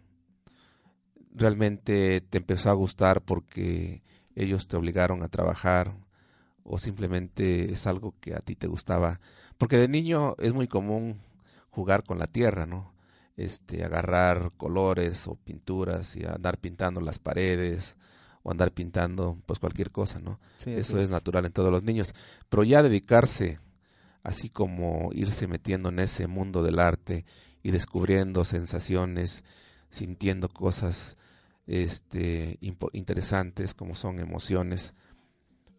¿Realmente 1.34 2.20
te 2.20 2.38
empezó 2.38 2.70
a 2.70 2.74
gustar 2.74 3.22
porque 3.22 4.02
ellos 4.34 4.68
te 4.68 4.76
obligaron 4.76 5.22
a 5.22 5.28
trabajar? 5.28 5.94
o 6.68 6.78
simplemente 6.78 7.72
es 7.72 7.86
algo 7.86 8.14
que 8.20 8.34
a 8.34 8.40
ti 8.40 8.54
te 8.54 8.66
gustaba? 8.66 9.20
Porque 9.56 9.78
de 9.78 9.88
niño 9.88 10.36
es 10.38 10.52
muy 10.52 10.68
común 10.68 11.20
jugar 11.70 12.04
con 12.04 12.18
la 12.18 12.26
tierra, 12.26 12.66
¿no? 12.66 12.92
Este, 13.36 13.84
agarrar 13.84 14.52
colores 14.56 15.26
o 15.28 15.36
pinturas 15.36 16.14
y 16.16 16.24
andar 16.24 16.58
pintando 16.58 17.00
las 17.00 17.18
paredes 17.18 17.96
o 18.42 18.50
andar 18.50 18.72
pintando 18.72 19.38
pues 19.46 19.58
cualquier 19.58 19.90
cosa, 19.90 20.18
¿no? 20.18 20.38
Sí, 20.56 20.72
Eso 20.72 20.98
es 20.98 21.08
natural 21.08 21.46
en 21.46 21.52
todos 21.52 21.72
los 21.72 21.82
niños. 21.82 22.14
Pero 22.48 22.64
ya 22.64 22.82
dedicarse, 22.82 23.60
así 24.22 24.50
como 24.50 25.10
irse 25.12 25.46
metiendo 25.46 25.88
en 25.88 26.00
ese 26.00 26.26
mundo 26.26 26.62
del 26.62 26.80
arte 26.80 27.24
y 27.62 27.70
descubriendo 27.70 28.44
sensaciones, 28.44 29.44
sintiendo 29.90 30.48
cosas 30.48 31.16
este, 31.66 32.58
interesantes 32.92 33.74
como 33.74 33.94
son 33.94 34.18
emociones, 34.18 34.94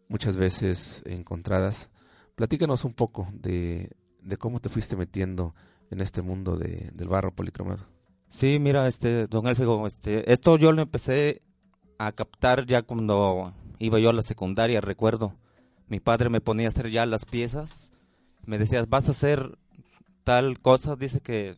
muchas 0.07 0.35
veces 0.35 1.03
encontradas. 1.05 1.89
Platícanos 2.35 2.85
un 2.85 2.93
poco 2.93 3.27
de, 3.33 3.91
de 4.21 4.37
cómo 4.37 4.59
te 4.59 4.69
fuiste 4.69 4.95
metiendo 4.95 5.55
en 5.91 6.01
este 6.01 6.21
mundo 6.21 6.55
de, 6.57 6.91
del 6.93 7.07
barro 7.07 7.33
policromado. 7.33 7.85
Sí, 8.29 8.59
mira, 8.59 8.87
este, 8.87 9.27
don 9.27 9.47
Elfigo, 9.47 9.87
este, 9.87 10.31
esto 10.31 10.57
yo 10.57 10.71
lo 10.71 10.83
empecé 10.83 11.41
a 11.97 12.11
captar 12.11 12.65
ya 12.65 12.83
cuando 12.83 13.53
iba 13.79 13.99
yo 13.99 14.11
a 14.11 14.13
la 14.13 14.21
secundaria, 14.21 14.81
recuerdo. 14.81 15.35
Mi 15.87 15.99
padre 15.99 16.29
me 16.29 16.39
ponía 16.39 16.67
a 16.67 16.69
hacer 16.69 16.89
ya 16.91 17.07
las 17.07 17.25
piezas, 17.25 17.91
me 18.45 18.59
decía, 18.59 18.85
vas 18.87 19.07
a 19.07 19.11
hacer 19.11 19.57
tal 20.29 20.59
cosa, 20.59 20.95
dice 20.95 21.21
que 21.21 21.55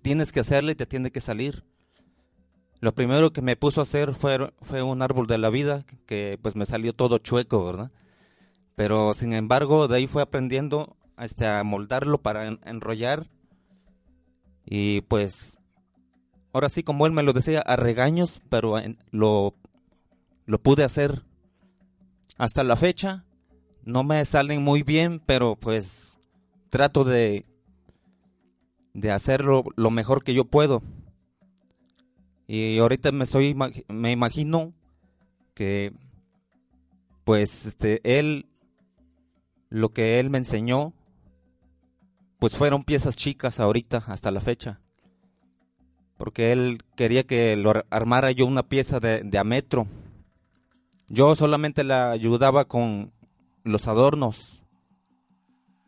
tienes 0.00 0.32
que 0.32 0.40
hacerla 0.40 0.72
y 0.72 0.74
te 0.74 0.86
tiene 0.86 1.10
que 1.10 1.20
salir. 1.20 1.64
Lo 2.80 2.94
primero 2.94 3.30
que 3.30 3.42
me 3.42 3.56
puso 3.56 3.80
a 3.80 3.82
hacer 3.82 4.14
fue, 4.14 4.54
fue 4.62 4.82
un 4.82 5.02
árbol 5.02 5.26
de 5.26 5.36
la 5.36 5.50
vida, 5.50 5.84
que 6.06 6.38
pues 6.40 6.56
me 6.56 6.64
salió 6.64 6.94
todo 6.94 7.18
chueco, 7.18 7.62
¿verdad? 7.66 7.90
Pero 8.74 9.12
sin 9.12 9.34
embargo, 9.34 9.86
de 9.86 9.96
ahí 9.96 10.06
fue 10.06 10.22
aprendiendo 10.22 10.96
este, 11.18 11.46
a 11.46 11.62
moldarlo 11.62 12.16
para 12.16 12.46
en- 12.46 12.58
enrollar. 12.64 13.26
Y 14.64 15.02
pues, 15.02 15.58
ahora 16.54 16.70
sí, 16.70 16.82
como 16.82 17.04
él 17.04 17.12
me 17.12 17.22
lo 17.22 17.34
decía, 17.34 17.60
a 17.60 17.76
regaños, 17.76 18.40
pero 18.48 18.78
en- 18.78 18.96
lo, 19.10 19.54
lo 20.46 20.58
pude 20.58 20.84
hacer. 20.84 21.22
Hasta 22.38 22.64
la 22.64 22.76
fecha, 22.76 23.26
no 23.84 24.04
me 24.04 24.24
salen 24.24 24.62
muy 24.64 24.82
bien, 24.82 25.20
pero 25.20 25.54
pues 25.54 26.18
trato 26.70 27.04
de, 27.04 27.44
de 28.94 29.10
hacerlo 29.12 29.64
lo 29.76 29.90
mejor 29.90 30.24
que 30.24 30.34
yo 30.34 30.44
puedo. 30.44 30.82
Y 32.46 32.78
ahorita 32.78 33.12
me 33.12 33.24
estoy 33.24 33.56
me 33.88 34.10
imagino 34.12 34.72
que 35.54 35.92
pues 37.24 37.66
este 37.66 38.00
él 38.18 38.46
lo 39.68 39.90
que 39.90 40.18
él 40.18 40.30
me 40.30 40.38
enseñó 40.38 40.94
pues 42.38 42.56
fueron 42.56 42.84
piezas 42.84 43.16
chicas 43.16 43.60
ahorita 43.60 44.02
hasta 44.06 44.30
la 44.30 44.40
fecha. 44.40 44.80
Porque 46.16 46.52
él 46.52 46.82
quería 46.96 47.24
que 47.24 47.54
lo 47.56 47.70
ar- 47.70 47.86
armara 47.90 48.30
yo 48.32 48.46
una 48.46 48.62
pieza 48.62 48.98
de, 48.98 49.22
de 49.22 49.38
a 49.38 49.44
metro. 49.44 49.86
Yo 51.08 51.34
solamente 51.36 51.84
la 51.84 52.10
ayudaba 52.10 52.64
con 52.66 53.12
los 53.64 53.88
adornos. 53.88 54.57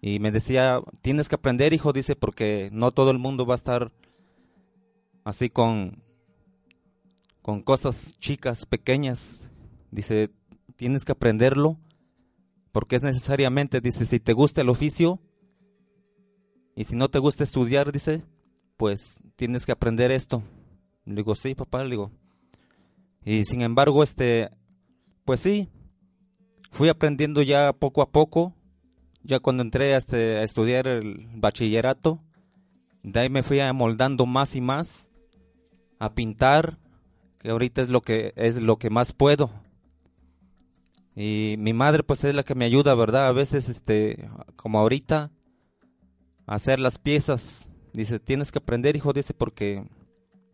Y 0.00 0.18
me 0.18 0.30
decía, 0.30 0.80
tienes 1.02 1.28
que 1.28 1.34
aprender, 1.34 1.72
hijo, 1.72 1.92
dice, 1.92 2.16
porque 2.16 2.70
no 2.72 2.90
todo 2.92 3.10
el 3.10 3.18
mundo 3.18 3.44
va 3.44 3.54
a 3.54 3.56
estar 3.56 3.92
así 5.24 5.50
con, 5.50 6.02
con 7.42 7.62
cosas 7.62 8.16
chicas, 8.18 8.64
pequeñas. 8.66 9.50
Dice, 9.90 10.30
tienes 10.76 11.04
que 11.04 11.12
aprenderlo, 11.12 11.78
porque 12.72 12.96
es 12.96 13.02
necesariamente, 13.02 13.80
dice, 13.80 14.06
si 14.06 14.20
te 14.20 14.32
gusta 14.32 14.62
el 14.62 14.70
oficio, 14.70 15.20
y 16.74 16.84
si 16.84 16.96
no 16.96 17.10
te 17.10 17.18
gusta 17.18 17.44
estudiar, 17.44 17.92
dice, 17.92 18.22
pues 18.78 19.18
tienes 19.36 19.66
que 19.66 19.72
aprender 19.72 20.10
esto. 20.10 20.42
Le 21.04 21.16
digo, 21.16 21.34
sí, 21.34 21.54
papá, 21.54 21.84
le 21.84 21.90
digo. 21.90 22.10
Y 23.22 23.44
sin 23.44 23.60
embargo, 23.60 24.02
este, 24.02 24.50
pues 25.26 25.40
sí, 25.40 25.68
fui 26.70 26.88
aprendiendo 26.88 27.42
ya 27.42 27.72
poco 27.74 28.00
a 28.00 28.10
poco. 28.10 28.54
Ya 29.22 29.40
cuando 29.40 29.62
entré 29.62 29.94
a, 29.94 29.98
estudiar 29.98 30.87
el 30.87 31.28
bachillerato, 31.35 32.18
de 33.02 33.20
ahí 33.20 33.28
me 33.28 33.42
fui 33.42 33.61
amoldando 33.61 34.26
más 34.26 34.56
y 34.56 34.61
más 34.61 35.11
a 35.98 36.12
pintar, 36.14 36.78
que 37.38 37.50
ahorita 37.50 37.83
es 37.83 37.88
lo 37.88 38.02
que 38.02 38.33
es 38.37 38.61
lo 38.61 38.78
que 38.78 38.90
más 38.90 39.12
puedo. 39.12 39.50
Y 41.14 41.56
mi 41.59 41.72
madre 41.72 42.02
pues 42.02 42.24
es 42.24 42.35
la 42.35 42.42
que 42.42 42.54
me 42.54 42.64
ayuda, 42.64 42.94
¿verdad? 42.94 43.28
A 43.28 43.33
veces 43.33 43.68
este 43.68 44.28
como 44.56 44.78
ahorita 44.78 45.30
a 46.46 46.54
hacer 46.54 46.78
las 46.78 46.98
piezas. 46.98 47.72
Dice, 47.92 48.20
"Tienes 48.20 48.52
que 48.52 48.59
aprender, 48.59 48.96
hijo", 48.96 49.12
dice, 49.12 49.35
porque 49.35 49.85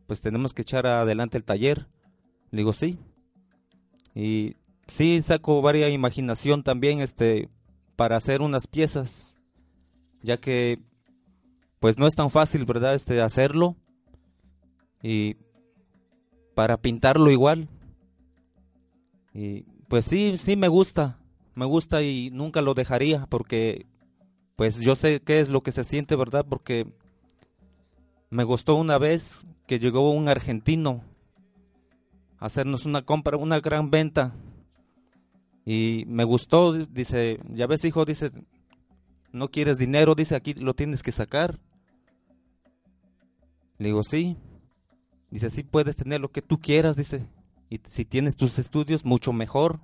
pues 0.07 0.21
tenemos 0.21 0.55
que 0.55 0.63
echar 0.63 0.87
adelante 0.87 1.37
el 1.37 1.45
taller. 1.45 1.87
Le 2.51 2.59
digo, 2.59 2.73
"Sí." 2.73 2.99
Y 4.15 4.57
sí 4.89 5.21
saco 5.23 5.61
varias 5.61 5.91
imaginación 5.91 6.63
también 6.63 7.01
este 7.01 7.51
para 7.97 8.17
hacer 8.17 8.43
unas 8.43 8.67
piezas, 8.67 9.37
ya 10.23 10.37
que 10.37 10.79
pues 11.81 11.99
no 11.99 12.07
es 12.07 12.15
tan 12.15 12.31
fácil, 12.31 12.65
¿verdad? 12.65 12.95
Este 12.95 13.21
hacerlo 13.21 13.77
y 15.03 15.37
para 16.55 16.77
pintarlo 16.77 17.31
igual. 17.31 17.69
Y 19.35 19.63
pues 19.89 20.05
sí, 20.05 20.37
sí 20.39 20.57
me 20.57 20.69
gusta, 20.69 21.19
me 21.55 21.65
gusta 21.67 22.03
y 22.03 22.31
nunca 22.31 22.63
lo 22.63 22.75
dejaría 22.75 23.27
porque 23.27 23.87
pues 24.57 24.81
yo 24.81 24.97
sé 24.97 25.21
qué 25.21 25.41
es 25.41 25.49
lo 25.49 25.63
que 25.63 25.73
se 25.73 25.85
siente, 25.85 26.17
¿verdad? 26.17 26.47
Porque 26.49 26.87
me 28.31 28.45
gustó 28.45 28.75
una 28.75 28.99
vez 28.99 29.47
que 29.67 29.79
llegó 29.79 30.11
un 30.11 30.29
argentino 30.29 31.03
a 32.39 32.47
hacernos 32.47 32.85
una 32.85 33.03
compra, 33.03 33.37
una 33.37 33.61
gran 33.61 33.91
venta. 33.91 34.35
Y 35.69 36.05
me 36.07 36.23
gustó, 36.23 36.73
dice, 36.73 37.41
ya 37.51 37.67
ves 37.67 37.85
hijo, 37.85 38.05
dice, 38.05 38.31
no 39.33 39.51
quieres 39.51 39.79
dinero, 39.79 40.15
dice, 40.15 40.37
aquí 40.37 40.55
lo 40.55 40.75
tienes 40.75 41.03
que 41.03 41.11
sacar. 41.11 41.59
Le 43.79 43.89
digo, 43.89 44.05
sí. 44.05 44.37
Dice, 45.29 45.51
sí 45.51 45.65
puedes 45.65 45.97
tener 45.97 46.21
lo 46.21 46.31
que 46.31 46.41
tú 46.41 46.61
quieras, 46.61 46.95
dice. 46.95 47.29
Y 47.69 47.81
si 47.89 48.05
tienes 48.05 48.37
tus 48.37 48.61
estudios, 48.61 49.05
mucho 49.05 49.33
mejor. 49.33 49.81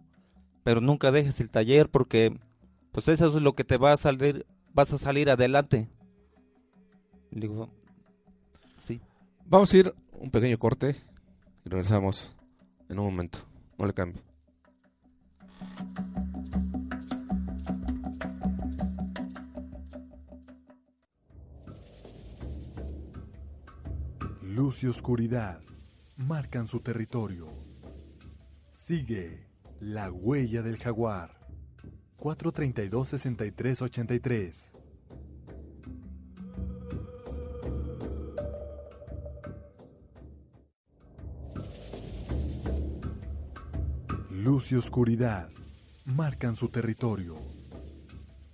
Pero 0.63 0.81
nunca 0.81 1.11
dejes 1.11 1.41
el 1.41 1.51
taller 1.51 1.91
porque, 1.91 2.39
pues 2.93 3.09
eso 3.09 3.27
es 3.27 3.35
lo 3.35 3.55
que 3.55 3.65
te 3.65 3.77
va 3.77 3.93
a 3.93 3.97
salir, 3.97 4.47
vas 4.73 4.93
a 4.93 4.99
salir 4.99 5.31
adelante. 5.31 5.89
Le 7.33 7.41
digo, 7.41 7.71
sí. 8.79 9.01
Vamos 9.47 9.75
a 9.75 9.77
ir 9.77 9.95
un 10.13 10.31
pequeño 10.31 10.59
corte 10.59 10.95
y 11.65 11.69
regresamos 11.69 12.31
en 12.89 13.01
un 13.01 13.07
momento. 13.07 13.41
No 13.77 13.87
le 13.87 13.93
cambie. 13.93 14.32
Luz 24.43 24.85
y 24.85 24.87
oscuridad 24.87 25.61
marcan 26.17 26.69
su 26.69 26.81
territorio. 26.81 27.47
Sigue 28.71 29.49
la 29.81 30.13
huella 30.13 30.63
del 30.63 30.79
jaguar. 30.79 31.39
432-6383. 32.19 34.73
Luz 44.31 44.73
y 44.73 44.77
oscuridad 44.77 45.51
marcan 46.05 46.57
su 46.57 46.69
territorio. 46.69 47.37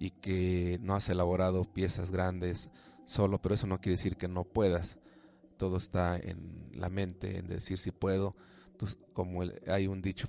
y 0.00 0.10
que 0.12 0.78
no 0.80 0.96
has 0.96 1.08
elaborado 1.10 1.62
piezas 1.64 2.10
grandes 2.10 2.70
solo, 3.04 3.40
pero 3.40 3.54
eso 3.54 3.66
no 3.66 3.80
quiere 3.80 3.96
decir 3.96 4.16
que 4.16 4.28
no 4.28 4.44
puedas. 4.44 4.98
Todo 5.58 5.76
está 5.76 6.16
en 6.16 6.70
la 6.72 6.88
mente, 6.88 7.38
en 7.38 7.46
decir 7.46 7.78
si 7.78 7.90
puedo. 7.92 8.34
como 9.12 9.42
hay 9.68 9.86
un 9.86 10.00
dicho 10.00 10.26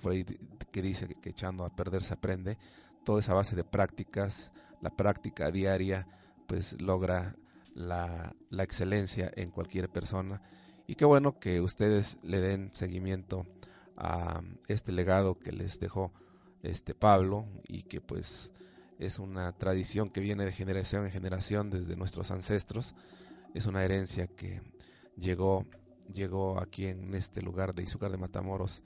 que 0.71 0.81
dice 0.81 1.07
que, 1.07 1.29
echando 1.29 1.63
a 1.63 1.73
perder 1.73 2.03
se 2.03 2.13
aprende, 2.13 2.57
toda 3.05 3.21
esa 3.21 3.33
base 3.33 3.55
de 3.55 3.63
prácticas, 3.63 4.51
la 4.81 4.89
práctica 4.89 5.51
diaria, 5.51 6.05
pues 6.47 6.79
logra 6.81 7.37
la, 7.73 8.35
la 8.49 8.63
excelencia 8.63 9.31
en 9.37 9.51
cualquier 9.51 9.89
persona. 9.89 10.41
Y 10.85 10.95
qué 10.95 11.05
bueno 11.05 11.39
que 11.39 11.61
ustedes 11.61 12.17
le 12.23 12.41
den 12.41 12.73
seguimiento 12.73 13.47
a 13.95 14.41
este 14.67 14.91
legado 14.91 15.39
que 15.39 15.53
les 15.53 15.79
dejó 15.79 16.11
este 16.61 16.93
Pablo 16.93 17.47
y 17.69 17.83
que 17.83 18.01
pues 18.01 18.51
es 19.01 19.19
una 19.19 19.51
tradición 19.51 20.09
que 20.09 20.21
viene 20.21 20.45
de 20.45 20.51
generación 20.51 21.05
en 21.05 21.11
generación 21.11 21.69
desde 21.69 21.95
nuestros 21.95 22.31
ancestros. 22.31 22.95
Es 23.53 23.65
una 23.65 23.83
herencia 23.83 24.27
que 24.27 24.61
llegó, 25.17 25.65
llegó 26.13 26.59
aquí 26.59 26.85
en 26.85 27.13
este 27.15 27.41
lugar 27.41 27.73
de 27.73 27.83
Izúcar 27.83 28.11
de 28.11 28.17
Matamoros 28.17 28.83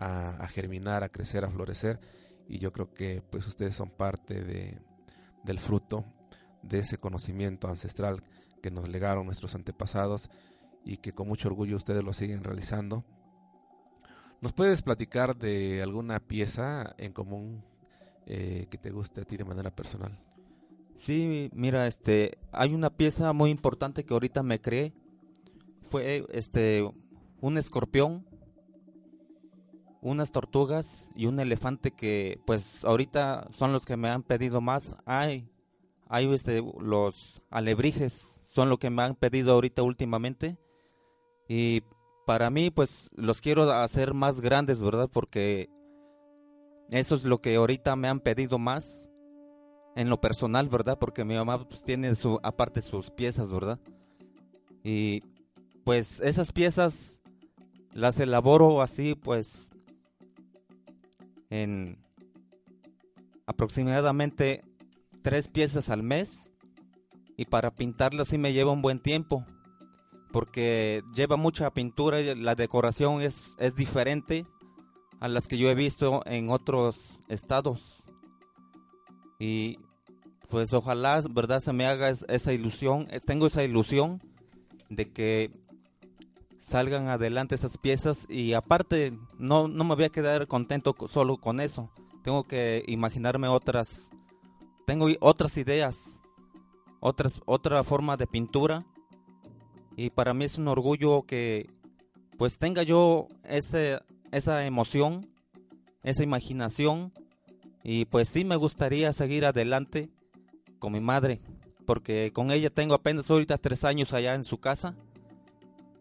a, 0.00 0.46
germinar, 0.48 1.04
a 1.04 1.08
crecer, 1.08 1.44
a 1.44 1.50
florecer. 1.50 2.00
Y 2.48 2.58
yo 2.58 2.72
creo 2.72 2.92
que 2.92 3.22
pues 3.22 3.46
ustedes 3.46 3.74
son 3.74 3.88
parte 3.88 4.42
de, 4.42 4.78
del 5.44 5.58
fruto 5.58 6.04
de 6.62 6.80
ese 6.80 6.98
conocimiento 6.98 7.68
ancestral 7.68 8.22
que 8.62 8.70
nos 8.70 8.88
legaron 8.88 9.26
nuestros 9.26 9.54
antepasados 9.54 10.28
y 10.84 10.96
que 10.96 11.12
con 11.12 11.28
mucho 11.28 11.48
orgullo 11.48 11.76
ustedes 11.76 12.02
lo 12.02 12.12
siguen 12.12 12.42
realizando 12.42 13.04
¿Nos 14.42 14.52
puedes 14.52 14.82
platicar 14.82 15.36
de 15.36 15.80
alguna 15.84 16.18
pieza 16.18 16.96
en 16.98 17.12
común 17.12 17.64
eh, 18.26 18.66
que 18.70 18.78
te 18.78 18.90
guste 18.90 19.22
a 19.22 19.24
ti 19.24 19.36
de 19.36 19.44
manera 19.44 19.74
personal? 19.74 20.18
Sí, 20.96 21.50
mira, 21.52 21.86
este, 21.86 22.38
hay 22.52 22.74
una 22.74 22.90
pieza 22.90 23.32
muy 23.32 23.50
importante 23.50 24.04
que 24.04 24.14
ahorita 24.14 24.42
me 24.42 24.60
creé. 24.60 24.92
Fue 25.88 26.24
este 26.32 26.88
un 27.40 27.58
escorpión 27.58 28.24
unas 30.02 30.32
tortugas 30.32 31.08
y 31.14 31.26
un 31.26 31.38
elefante 31.38 31.92
que 31.92 32.40
pues 32.44 32.84
ahorita 32.84 33.46
son 33.52 33.72
los 33.72 33.86
que 33.86 33.96
me 33.96 34.10
han 34.10 34.24
pedido 34.24 34.60
más. 34.60 34.96
Hay, 35.06 35.48
hay 36.08 36.32
este, 36.34 36.62
los 36.80 37.40
alebrijes 37.50 38.40
son 38.46 38.68
lo 38.68 38.78
que 38.78 38.90
me 38.90 39.02
han 39.02 39.14
pedido 39.14 39.52
ahorita 39.52 39.82
últimamente. 39.82 40.58
Y 41.48 41.82
para 42.26 42.50
mí 42.50 42.70
pues 42.70 43.10
los 43.14 43.40
quiero 43.40 43.70
hacer 43.70 44.12
más 44.12 44.40
grandes, 44.40 44.80
¿verdad? 44.80 45.08
Porque 45.10 45.70
eso 46.92 47.14
es 47.14 47.24
lo 47.24 47.40
que 47.40 47.56
ahorita 47.56 47.96
me 47.96 48.08
han 48.08 48.20
pedido 48.20 48.58
más 48.58 49.10
en 49.96 50.10
lo 50.10 50.20
personal, 50.20 50.68
¿verdad? 50.68 50.98
Porque 50.98 51.24
mi 51.24 51.34
mamá 51.34 51.66
pues, 51.66 51.82
tiene 51.82 52.14
su 52.14 52.38
aparte 52.42 52.80
sus 52.82 53.10
piezas, 53.10 53.50
¿verdad? 53.50 53.80
Y 54.84 55.22
pues 55.84 56.20
esas 56.20 56.52
piezas 56.52 57.20
las 57.92 58.20
elaboro 58.20 58.82
así 58.82 59.14
pues 59.14 59.70
en 61.50 61.98
aproximadamente 63.46 64.64
tres 65.22 65.48
piezas 65.48 65.90
al 65.90 66.02
mes 66.02 66.52
y 67.36 67.44
para 67.46 67.74
pintarlas 67.74 68.28
sí 68.28 68.38
me 68.38 68.52
lleva 68.52 68.72
un 68.72 68.82
buen 68.82 69.00
tiempo 69.00 69.44
porque 70.32 71.02
lleva 71.14 71.36
mucha 71.36 71.70
pintura 71.72 72.20
la 72.34 72.54
decoración 72.54 73.20
es, 73.20 73.52
es 73.58 73.76
diferente 73.76 74.46
a 75.22 75.28
las 75.28 75.46
que 75.46 75.56
yo 75.56 75.70
he 75.70 75.76
visto 75.76 76.20
en 76.26 76.50
otros 76.50 77.22
estados. 77.28 78.02
Y 79.38 79.78
pues 80.48 80.72
ojalá 80.72 81.22
verdad 81.30 81.60
se 81.60 81.72
me 81.72 81.86
haga 81.86 82.10
esa 82.10 82.52
ilusión 82.52 83.06
tengo 83.24 83.46
esa 83.46 83.62
ilusión 83.62 84.20
de 84.90 85.12
que 85.12 85.52
salgan 86.58 87.06
adelante 87.06 87.54
esas 87.54 87.78
piezas 87.78 88.26
y 88.28 88.54
aparte 88.54 89.16
no, 89.38 89.68
no 89.68 89.84
me 89.84 89.94
voy 89.94 90.06
a 90.06 90.08
quedar 90.08 90.48
contento 90.48 90.92
solo 91.06 91.36
con 91.36 91.60
eso. 91.60 91.88
Tengo 92.24 92.42
que 92.42 92.82
imaginarme 92.88 93.46
otras, 93.46 94.10
tengo 94.86 95.06
otras 95.20 95.56
ideas, 95.56 96.20
otras, 96.98 97.40
otra 97.46 97.84
forma 97.84 98.16
de 98.16 98.26
pintura. 98.26 98.84
Y 99.96 100.10
para 100.10 100.34
mí 100.34 100.46
es 100.46 100.58
un 100.58 100.66
orgullo 100.66 101.22
que 101.22 101.70
pues 102.38 102.58
tenga 102.58 102.82
yo 102.82 103.28
ese, 103.44 104.00
esa 104.32 104.66
emoción, 104.66 105.28
esa 106.02 106.24
imaginación 106.24 107.12
y 107.84 108.06
pues 108.06 108.28
sí 108.28 108.44
me 108.44 108.56
gustaría 108.56 109.12
seguir 109.12 109.44
adelante 109.44 110.10
con 110.80 110.92
mi 110.92 111.00
madre 111.00 111.40
porque 111.86 112.32
con 112.32 112.50
ella 112.50 112.70
tengo 112.70 112.94
apenas 112.94 113.30
ahorita 113.30 113.58
tres 113.58 113.84
años 113.84 114.12
allá 114.12 114.34
en 114.34 114.44
su 114.44 114.58
casa 114.58 114.96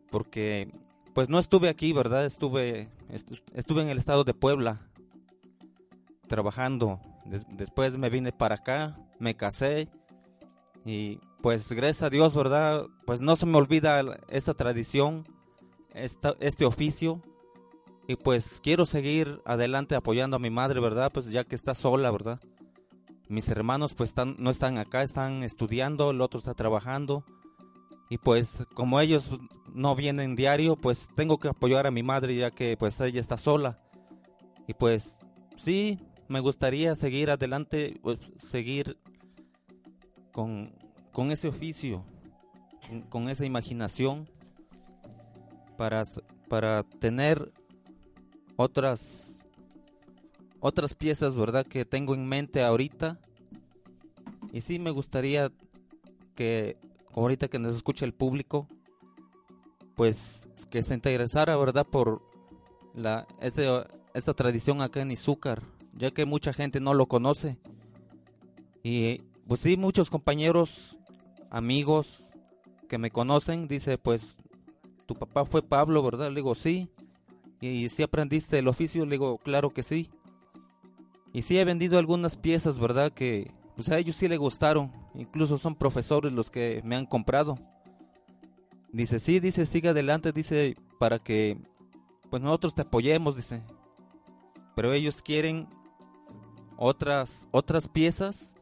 porque 0.09 0.71
pues 1.13 1.29
no 1.29 1.39
estuve 1.39 1.69
aquí, 1.69 1.91
¿verdad? 1.93 2.25
Estuve, 2.25 2.89
estuve 3.53 3.81
en 3.81 3.89
el 3.89 3.97
estado 3.97 4.23
de 4.23 4.33
Puebla 4.33 4.79
trabajando. 6.27 7.01
después 7.49 7.97
me 7.97 8.09
vine 8.09 8.31
para 8.31 8.55
acá, 8.55 8.97
me 9.19 9.35
casé 9.35 9.89
y 10.85 11.19
pues 11.41 11.69
gracias 11.73 12.03
a 12.03 12.09
Dios, 12.09 12.33
¿verdad? 12.33 12.85
Pues 13.05 13.19
no 13.19 13.35
se 13.35 13.45
me 13.45 13.57
olvida 13.57 14.19
esta 14.29 14.53
tradición, 14.53 15.25
esta, 15.93 16.35
este 16.39 16.63
oficio 16.63 17.21
y 18.07 18.15
pues 18.15 18.59
quiero 18.61 18.85
seguir 18.85 19.41
adelante 19.45 19.95
apoyando 19.95 20.35
a 20.35 20.39
mi 20.39 20.49
madre, 20.49 20.79
¿verdad? 20.79 21.11
Pues 21.13 21.31
ya 21.31 21.43
que 21.43 21.55
está 21.55 21.75
sola, 21.75 22.11
¿verdad? 22.11 22.39
Mis 23.29 23.47
hermanos 23.47 23.93
pues 23.93 24.09
están, 24.09 24.35
no 24.39 24.49
están 24.49 24.77
acá, 24.77 25.03
están 25.03 25.43
estudiando, 25.43 26.11
el 26.11 26.21
otro 26.21 26.39
está 26.39 26.53
trabajando 26.53 27.23
y 28.09 28.17
pues 28.17 28.65
como 28.73 28.99
ellos 28.99 29.29
no 29.73 29.95
vienen 29.95 30.35
diario, 30.35 30.75
pues 30.75 31.07
tengo 31.15 31.39
que 31.39 31.47
apoyar 31.47 31.87
a 31.87 31.91
mi 31.91 32.03
madre 32.03 32.35
ya 32.35 32.51
que 32.51 32.75
pues 32.75 32.99
ella 32.99 33.21
está 33.21 33.37
sola. 33.37 33.79
Y 34.67 34.73
pues 34.73 35.17
sí, 35.55 35.97
me 36.27 36.39
gustaría 36.39 36.95
seguir 36.95 37.29
adelante, 37.29 37.99
pues, 38.01 38.17
seguir 38.37 38.97
con, 40.31 40.73
ese 41.29 41.47
oficio, 41.47 42.05
con, 43.09 43.29
esa 43.29 43.45
imaginación 43.45 44.29
para, 45.77 46.03
para 46.47 46.83
tener 46.83 47.51
otras 48.61 49.41
otras 50.61 50.93
piezas, 50.93 51.35
¿verdad? 51.35 51.65
Que 51.65 51.85
tengo 51.85 52.13
en 52.13 52.27
mente 52.27 52.63
ahorita. 52.63 53.19
Y 54.53 54.61
sí 54.61 54.79
me 54.79 54.91
gustaría 54.91 55.51
que 56.35 56.77
ahorita 57.13 57.47
que 57.47 57.59
nos 57.59 57.75
escucha 57.75 58.05
el 58.05 58.13
público, 58.13 58.67
pues 59.95 60.47
que 60.69 60.83
se 60.83 60.93
interesara, 60.93 61.57
¿verdad? 61.57 61.85
Por 61.85 62.21
la, 62.93 63.27
esta 63.41 64.33
tradición 64.33 64.81
acá 64.81 65.01
en 65.01 65.11
Izúcar, 65.11 65.63
ya 65.93 66.11
que 66.11 66.25
mucha 66.25 66.53
gente 66.53 66.79
no 66.79 66.93
lo 66.93 67.07
conoce. 67.07 67.57
Y 68.83 69.21
pues 69.47 69.61
sí, 69.61 69.77
muchos 69.77 70.09
compañeros, 70.09 70.97
amigos 71.49 72.31
que 72.87 72.97
me 72.97 73.11
conocen, 73.11 73.67
dice, 73.67 73.97
pues 73.97 74.35
tu 75.05 75.15
papá 75.15 75.45
fue 75.45 75.61
Pablo, 75.61 76.03
¿verdad? 76.03 76.29
Le 76.29 76.35
digo, 76.35 76.55
sí. 76.55 76.89
Y 77.61 77.89
si 77.89 78.01
aprendiste 78.01 78.57
el 78.57 78.67
oficio, 78.67 79.05
le 79.05 79.11
digo, 79.11 79.37
claro 79.37 79.69
que 79.69 79.83
sí. 79.83 80.09
Y 81.31 81.43
sí 81.43 81.59
he 81.59 81.63
vendido 81.63 81.99
algunas 81.99 82.35
piezas, 82.35 82.79
¿verdad? 82.79 83.13
Que 83.13 83.51
pues 83.75 83.89
a 83.89 83.99
ellos 83.99 84.15
sí 84.15 84.27
le 84.27 84.37
gustaron. 84.37 84.91
Incluso 85.13 85.57
son 85.59 85.75
profesores 85.75 86.33
los 86.33 86.49
que 86.49 86.81
me 86.83 86.95
han 86.95 87.05
comprado. 87.05 87.57
Dice, 88.91 89.19
sí, 89.19 89.39
dice, 89.39 89.65
sigue 89.65 89.89
adelante, 89.89 90.33
dice, 90.33 90.75
para 90.99 91.19
que 91.19 91.57
pues 92.29 92.41
nosotros 92.41 92.73
te 92.73 92.81
apoyemos, 92.81 93.35
dice. 93.35 93.61
Pero 94.75 94.91
ellos 94.93 95.21
quieren 95.21 95.67
otras 96.77 97.47
otras 97.51 97.87
piezas 97.87 98.55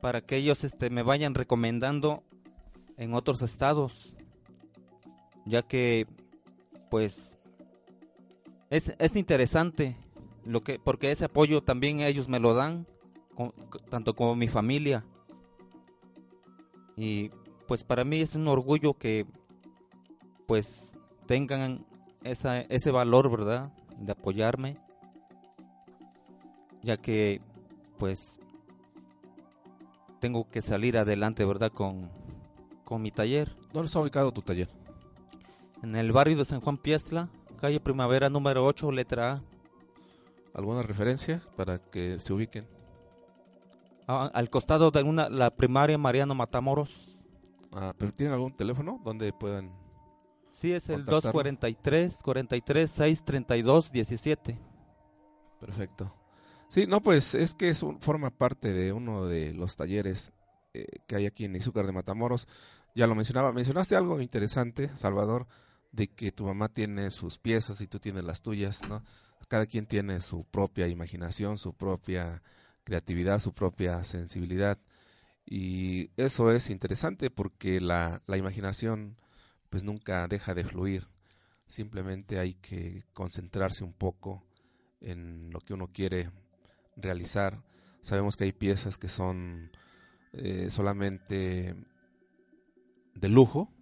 para 0.00 0.20
que 0.20 0.36
ellos 0.36 0.64
este 0.64 0.90
me 0.90 1.02
vayan 1.02 1.34
recomendando 1.34 2.24
en 2.96 3.14
otros 3.14 3.42
estados. 3.42 4.16
Ya 5.46 5.62
que 5.62 6.06
pues 6.90 7.37
es, 8.70 8.94
es 8.98 9.16
interesante 9.16 9.96
lo 10.44 10.62
que 10.62 10.78
porque 10.78 11.10
ese 11.10 11.26
apoyo 11.26 11.62
también 11.62 12.00
ellos 12.00 12.28
me 12.28 12.40
lo 12.40 12.54
dan 12.54 12.86
tanto 13.88 14.14
como 14.14 14.34
mi 14.34 14.48
familia. 14.48 15.04
Y 16.96 17.30
pues 17.66 17.84
para 17.84 18.04
mí 18.04 18.20
es 18.20 18.34
un 18.34 18.48
orgullo 18.48 18.94
que 18.94 19.26
pues 20.46 20.96
tengan 21.26 21.86
esa, 22.24 22.60
ese 22.62 22.90
valor, 22.90 23.30
¿verdad? 23.30 23.72
De 23.98 24.12
apoyarme. 24.12 24.76
Ya 26.82 26.96
que 26.96 27.40
pues 27.98 28.40
tengo 30.20 30.48
que 30.50 30.62
salir 30.62 30.98
adelante, 30.98 31.44
¿verdad? 31.44 31.70
Con, 31.70 32.10
con 32.84 33.02
mi 33.02 33.10
taller. 33.10 33.54
¿Dónde 33.72 33.86
está 33.86 34.00
ubicado 34.00 34.32
tu 34.32 34.42
taller? 34.42 34.68
En 35.82 35.94
el 35.94 36.10
barrio 36.10 36.36
de 36.36 36.44
San 36.44 36.60
Juan 36.60 36.78
Piestla, 36.78 37.28
calle 37.58 37.80
Primavera 37.80 38.30
número 38.30 38.64
8, 38.64 38.90
letra 38.92 39.32
A. 39.32 39.42
¿Alguna 40.54 40.82
referencia 40.82 41.40
para 41.56 41.78
que 41.78 42.18
se 42.20 42.32
ubiquen? 42.32 42.66
al 44.08 44.48
costado 44.48 44.90
de 44.90 45.02
una, 45.02 45.28
la 45.28 45.50
primaria 45.50 45.98
Mariano 45.98 46.34
Matamoros. 46.34 47.22
Ah, 47.72 47.92
¿pero 47.98 48.10
tienen 48.12 48.32
algún 48.32 48.56
teléfono 48.56 48.98
donde 49.04 49.34
puedan? 49.34 49.70
Sí, 50.50 50.72
es 50.72 50.88
el 50.88 51.04
243 51.04 52.22
43 52.22 52.90
632 52.90 53.92
17. 53.92 54.58
Perfecto. 55.60 56.14
Sí, 56.68 56.86
no, 56.86 57.02
pues 57.02 57.34
es 57.34 57.54
que 57.54 57.68
es 57.68 57.84
forma 58.00 58.30
parte 58.30 58.72
de 58.72 58.92
uno 58.92 59.26
de 59.26 59.52
los 59.52 59.76
talleres 59.76 60.32
eh, 60.74 60.86
que 61.06 61.16
hay 61.16 61.26
aquí 61.26 61.44
en 61.44 61.56
Izúcar 61.56 61.86
de 61.86 61.92
Matamoros. 61.92 62.48
Ya 62.94 63.06
lo 63.06 63.14
mencionaba, 63.14 63.52
mencionaste 63.52 63.94
algo 63.94 64.20
interesante, 64.20 64.90
Salvador, 64.96 65.46
de 65.98 66.08
que 66.08 66.30
tu 66.32 66.44
mamá 66.44 66.68
tiene 66.68 67.10
sus 67.10 67.38
piezas 67.38 67.80
y 67.80 67.88
tú 67.88 67.98
tienes 67.98 68.24
las 68.24 68.40
tuyas, 68.40 68.88
¿no? 68.88 69.02
Cada 69.48 69.66
quien 69.66 69.86
tiene 69.86 70.20
su 70.20 70.44
propia 70.44 70.86
imaginación, 70.86 71.58
su 71.58 71.74
propia 71.74 72.42
creatividad, 72.84 73.40
su 73.40 73.52
propia 73.52 74.04
sensibilidad. 74.04 74.78
Y 75.44 76.10
eso 76.16 76.52
es 76.52 76.70
interesante 76.70 77.30
porque 77.30 77.80
la, 77.80 78.22
la 78.26 78.36
imaginación 78.36 79.16
pues 79.70 79.82
nunca 79.82 80.28
deja 80.28 80.54
de 80.54 80.64
fluir. 80.64 81.08
Simplemente 81.66 82.38
hay 82.38 82.54
que 82.54 83.04
concentrarse 83.12 83.82
un 83.82 83.92
poco 83.92 84.44
en 85.00 85.50
lo 85.50 85.60
que 85.60 85.74
uno 85.74 85.88
quiere 85.88 86.30
realizar. 86.96 87.62
Sabemos 88.02 88.36
que 88.36 88.44
hay 88.44 88.52
piezas 88.52 88.98
que 88.98 89.08
son 89.08 89.72
eh, 90.32 90.68
solamente 90.70 91.74
de 93.14 93.28
lujo, 93.28 93.72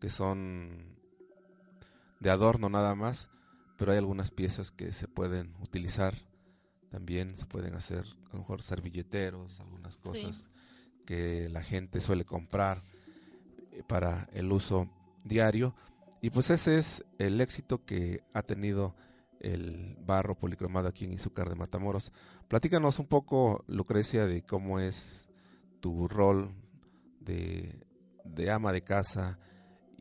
que 0.00 0.10
son 0.10 0.97
de 2.20 2.30
adorno 2.30 2.68
nada 2.68 2.94
más, 2.94 3.30
pero 3.76 3.92
hay 3.92 3.98
algunas 3.98 4.30
piezas 4.30 4.70
que 4.70 4.92
se 4.92 5.08
pueden 5.08 5.54
utilizar 5.60 6.14
también 6.90 7.36
se 7.36 7.46
pueden 7.46 7.74
hacer 7.74 8.04
a 8.30 8.32
lo 8.32 8.38
mejor 8.38 8.62
servilleteros, 8.62 9.60
algunas 9.60 9.98
cosas 9.98 10.48
que 11.06 11.48
la 11.48 11.62
gente 11.62 12.00
suele 12.00 12.24
comprar 12.24 12.82
eh, 13.72 13.82
para 13.86 14.28
el 14.32 14.50
uso 14.52 14.88
diario. 15.24 15.74
Y 16.20 16.30
pues 16.30 16.50
ese 16.50 16.78
es 16.78 17.04
el 17.18 17.40
éxito 17.40 17.84
que 17.84 18.22
ha 18.32 18.42
tenido 18.42 18.94
el 19.40 19.96
barro 20.00 20.34
policromado 20.34 20.88
aquí 20.88 21.04
en 21.04 21.12
Izúcar 21.12 21.48
de 21.48 21.54
Matamoros. 21.54 22.12
Platícanos 22.48 22.98
un 22.98 23.06
poco, 23.06 23.64
Lucrecia, 23.68 24.26
de 24.26 24.42
cómo 24.42 24.80
es 24.80 25.30
tu 25.80 26.08
rol 26.08 26.52
de, 27.20 27.86
de 28.24 28.50
ama 28.50 28.72
de 28.72 28.82
casa 28.82 29.38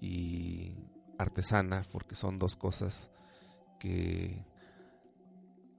y 0.01 0.73
artesana, 1.17 1.81
porque 1.91 2.15
son 2.15 2.39
dos 2.39 2.55
cosas 2.55 3.11
que, 3.79 4.45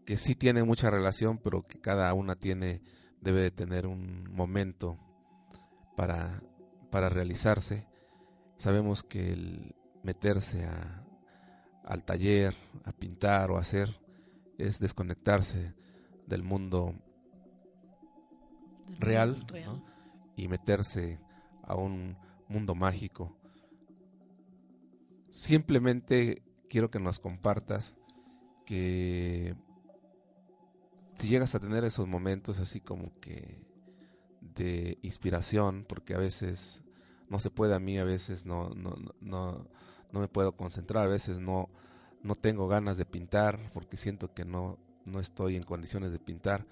que 0.04 0.16
sí 0.16 0.34
tienen 0.34 0.66
mucha 0.66 0.90
relación, 0.90 1.38
pero 1.38 1.66
que 1.66 1.80
cada 1.80 2.12
una 2.14 2.36
tiene, 2.36 2.82
debe 3.20 3.40
de 3.40 3.50
tener 3.50 3.86
un 3.86 4.28
momento 4.32 4.98
para, 5.96 6.42
para 6.90 7.08
realizarse. 7.08 7.86
Sabemos 8.56 9.02
que 9.02 9.32
el 9.32 9.74
meterse 10.02 10.64
a, 10.64 11.04
al 11.84 12.04
taller, 12.04 12.54
a 12.84 12.92
pintar 12.92 13.50
o 13.50 13.58
hacer, 13.58 14.00
es 14.58 14.78
desconectarse 14.78 15.74
del 16.26 16.42
mundo 16.42 16.94
real, 18.98 19.46
y 20.36 20.48
meterse 20.48 21.20
a 21.62 21.74
un 21.74 22.16
mundo 22.48 22.74
mágico. 22.74 23.36
Simplemente 25.30 26.42
quiero 26.68 26.90
que 26.90 27.00
nos 27.00 27.20
compartas 27.20 27.98
que 28.64 29.54
si 31.14 31.28
llegas 31.28 31.54
a 31.54 31.60
tener 31.60 31.84
esos 31.84 32.06
momentos 32.06 32.60
así 32.60 32.80
como 32.80 33.18
que 33.20 33.60
de 34.40 34.98
inspiración, 35.02 35.84
porque 35.88 36.14
a 36.14 36.18
veces 36.18 36.84
no 37.28 37.38
se 37.38 37.50
puede 37.50 37.74
a 37.74 37.80
mí, 37.80 37.98
a 37.98 38.04
veces 38.04 38.46
no, 38.46 38.70
no, 38.70 38.96
no, 39.20 39.66
no 40.12 40.20
me 40.20 40.28
puedo 40.28 40.56
concentrar, 40.56 41.04
a 41.04 41.10
veces 41.10 41.40
no, 41.40 41.68
no 42.22 42.34
tengo 42.34 42.68
ganas 42.68 42.98
de 42.98 43.04
pintar 43.04 43.58
porque 43.72 43.96
siento 43.96 44.32
que 44.32 44.44
no, 44.44 44.78
no 45.04 45.20
estoy 45.20 45.56
en 45.56 45.62
condiciones 45.62 46.12
de 46.12 46.18
pintar, 46.18 46.66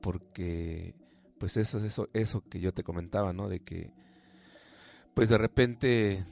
porque 0.00 0.94
pues 1.38 1.56
eso 1.56 1.78
es 1.78 1.84
eso, 1.84 2.08
eso 2.12 2.42
que 2.48 2.60
yo 2.60 2.72
te 2.72 2.84
comentaba, 2.84 3.32
¿no? 3.32 3.48
De 3.48 3.60
que 3.60 3.90
pues 5.14 5.28
de 5.28 5.38
repente 5.38 6.24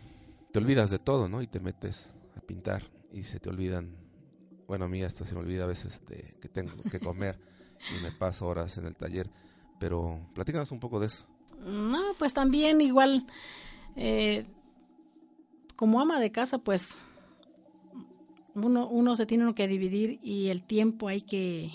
te 0.53 0.59
olvidas 0.59 0.91
de 0.91 0.99
todo, 0.99 1.29
¿no? 1.29 1.43
Y 1.43 1.47
te 1.47 1.61
metes 1.61 2.11
a 2.37 2.41
pintar 2.41 2.83
y 3.13 3.23
se 3.23 3.41
te 3.41 3.49
olvidan, 3.49 3.95
bueno, 4.67 4.87
a 4.87 4.89
mí 4.89 5.03
hasta 5.03 5.25
se 5.25 5.35
me 5.35 5.41
olvida 5.41 5.65
a 5.65 5.67
veces 5.67 6.03
de 6.07 6.37
que 6.41 6.49
tengo 6.49 6.73
que 6.91 7.01
comer 7.01 7.39
y 7.97 8.03
me 8.03 8.13
paso 8.13 8.47
horas 8.47 8.77
en 8.79 8.87
el 8.87 8.97
taller, 8.97 9.31
pero 9.79 10.21
platícanos 10.35 10.71
un 10.73 10.81
poco 10.81 11.01
de 11.01 11.07
eso. 11.07 11.25
No, 11.65 12.15
pues 12.19 12.33
también 12.33 12.81
igual, 12.81 13.27
eh, 13.97 14.47
como 15.77 16.01
ama 16.01 16.21
de 16.21 16.33
casa, 16.33 16.59
pues 16.59 16.97
uno, 18.55 18.89
uno 18.89 19.17
se 19.17 19.27
tiene 19.27 19.53
que 19.55 19.69
dividir 19.69 20.19
y 20.23 20.49
el 20.49 20.63
tiempo 20.63 21.09
hay 21.09 21.23
que, 21.23 21.71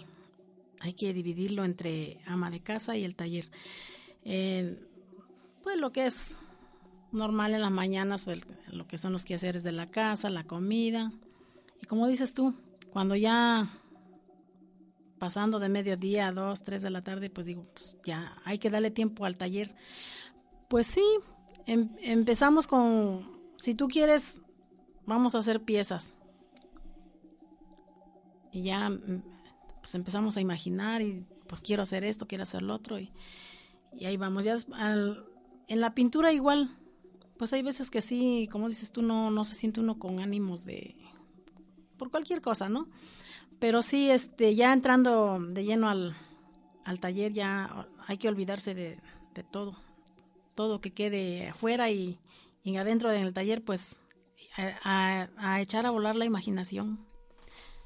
hay 0.79 0.93
que 0.93 1.13
dividirlo 1.13 1.63
entre 1.63 2.19
ama 2.25 2.49
de 2.49 2.61
casa 2.61 2.97
y 2.97 3.03
el 3.03 3.15
taller. 3.15 3.49
Eh, 4.23 4.79
pues 5.63 5.77
lo 5.77 5.91
que 5.91 6.05
es 6.05 6.35
normal 7.15 7.53
en 7.53 7.61
las 7.61 7.71
mañanas, 7.71 8.25
pues, 8.25 8.43
lo 8.71 8.87
que 8.87 8.97
son 8.97 9.13
los 9.13 9.25
quehaceres 9.25 9.63
de 9.63 9.71
la 9.71 9.87
casa, 9.87 10.29
la 10.29 10.43
comida. 10.43 11.11
Y 11.81 11.85
como 11.85 12.07
dices 12.07 12.33
tú, 12.33 12.53
cuando 12.91 13.15
ya 13.15 13.67
pasando 15.19 15.59
de 15.59 15.69
mediodía 15.69 16.27
a 16.27 16.31
dos, 16.31 16.63
tres 16.63 16.81
de 16.81 16.89
la 16.89 17.03
tarde, 17.03 17.29
pues 17.29 17.47
digo, 17.47 17.63
pues 17.73 17.95
ya 18.03 18.35
hay 18.43 18.59
que 18.59 18.69
darle 18.69 18.91
tiempo 18.91 19.25
al 19.25 19.37
taller. 19.37 19.73
Pues 20.67 20.87
sí, 20.87 21.03
em, 21.65 21.89
empezamos 22.01 22.67
con, 22.67 23.27
si 23.57 23.75
tú 23.75 23.87
quieres, 23.87 24.39
vamos 25.05 25.35
a 25.35 25.39
hacer 25.39 25.63
piezas. 25.63 26.15
Y 28.51 28.63
ya 28.63 28.89
mm, 28.89 29.23
pues 29.81 29.95
empezamos 29.95 30.37
a 30.37 30.41
imaginar 30.41 31.01
y 31.01 31.25
pues 31.47 31.61
quiero 31.61 31.83
hacer 31.83 32.03
esto, 32.03 32.27
quiero 32.27 32.43
hacer 32.43 32.61
lo 32.61 32.73
otro 32.73 32.99
y, 32.99 33.11
y 33.93 34.05
ahí 34.05 34.17
vamos. 34.17 34.45
Ya 34.45 34.55
en 35.67 35.79
la 35.81 35.93
pintura 35.93 36.33
igual, 36.33 36.75
pues 37.37 37.53
hay 37.53 37.61
veces 37.61 37.89
que 37.89 38.01
sí, 38.01 38.47
como 38.51 38.69
dices 38.69 38.91
tú, 38.91 39.01
no, 39.01 39.31
no 39.31 39.43
se 39.43 39.53
siente 39.53 39.79
uno 39.79 39.99
con 39.99 40.19
ánimos 40.19 40.65
de, 40.65 40.95
por 41.97 42.11
cualquier 42.11 42.41
cosa, 42.41 42.69
¿no? 42.69 42.87
Pero 43.59 43.81
sí, 43.81 44.09
este, 44.09 44.55
ya 44.55 44.73
entrando 44.73 45.39
de 45.39 45.63
lleno 45.63 45.89
al, 45.89 46.15
al 46.83 46.99
taller, 46.99 47.33
ya 47.33 47.87
hay 48.07 48.17
que 48.17 48.27
olvidarse 48.27 48.73
de, 48.73 48.99
de 49.33 49.43
todo, 49.43 49.75
todo 50.55 50.81
que 50.81 50.93
quede 50.93 51.49
afuera 51.49 51.89
y, 51.89 52.19
y 52.63 52.77
adentro 52.77 53.09
del 53.09 53.33
taller, 53.33 53.63
pues 53.63 54.01
a, 54.83 55.29
a, 55.37 55.61
echar 55.61 55.85
a 55.85 55.91
volar 55.91 56.15
la 56.15 56.25
imaginación. 56.25 57.05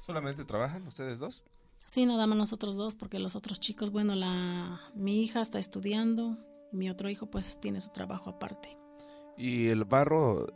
¿Solamente 0.00 0.44
trabajan 0.44 0.86
ustedes 0.86 1.18
dos? 1.18 1.44
Sí, 1.86 2.06
nada 2.06 2.26
más 2.26 2.38
nosotros 2.38 2.76
dos, 2.76 2.94
porque 2.94 3.18
los 3.18 3.34
otros 3.34 3.58
chicos, 3.58 3.90
bueno, 3.90 4.14
la 4.14 4.80
mi 4.94 5.22
hija 5.22 5.40
está 5.40 5.58
estudiando, 5.58 6.38
mi 6.72 6.88
otro 6.88 7.10
hijo 7.10 7.26
pues 7.26 7.60
tiene 7.60 7.80
su 7.80 7.90
trabajo 7.90 8.30
aparte. 8.30 8.76
¿Y 9.40 9.68
el 9.68 9.86
barro 9.86 10.48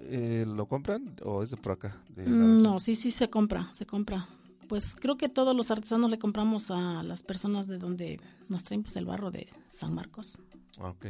eh, 0.00 0.44
lo 0.46 0.66
compran 0.66 1.16
o 1.24 1.42
es 1.42 1.50
de 1.50 1.56
por 1.56 1.72
acá? 1.72 2.02
Mm, 2.16 2.60
no, 2.62 2.78
sí, 2.78 2.94
sí 2.94 3.10
se 3.10 3.30
compra, 3.30 3.72
se 3.72 3.86
compra. 3.86 4.28
Pues 4.68 4.94
creo 4.94 5.16
que 5.16 5.30
todos 5.30 5.56
los 5.56 5.70
artesanos 5.70 6.10
le 6.10 6.18
compramos 6.18 6.70
a 6.70 7.02
las 7.02 7.22
personas 7.22 7.66
de 7.66 7.78
donde 7.78 8.20
nos 8.48 8.62
traen 8.62 8.82
pues 8.82 8.96
el 8.96 9.06
barro 9.06 9.30
de 9.30 9.48
San 9.68 9.94
Marcos. 9.94 10.38
Ah, 10.78 10.90
ok. 10.90 11.06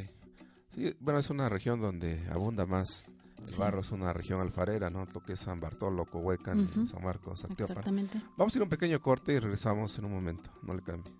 Sí, 0.71 0.95
bueno, 1.01 1.19
es 1.19 1.31
una 1.31 1.49
región 1.49 1.81
donde 1.81 2.25
abunda 2.31 2.65
más 2.65 3.07
el 3.39 3.59
barro, 3.59 3.81
es 3.81 3.91
una 3.91 4.13
región 4.13 4.41
alfarera, 4.41 4.89
¿no? 4.89 5.05
Lo 5.13 5.21
que 5.21 5.33
es 5.33 5.41
San 5.41 5.59
Bartolo, 5.59 6.05
Cohuecan, 6.05 6.87
San 6.87 7.03
Marcos, 7.03 7.45
Exactamente. 7.59 8.21
Vamos 8.37 8.55
a 8.55 8.59
ir 8.59 8.63
a 8.63 8.65
un 8.65 8.71
pequeño 8.71 9.03
corte 9.03 9.33
y 9.33 9.41
regresamos 9.41 9.99
en 9.99 10.05
un 10.05 10.13
momento, 10.13 10.51
no 10.63 10.75
le 10.75 10.83
cambie. 10.83 11.13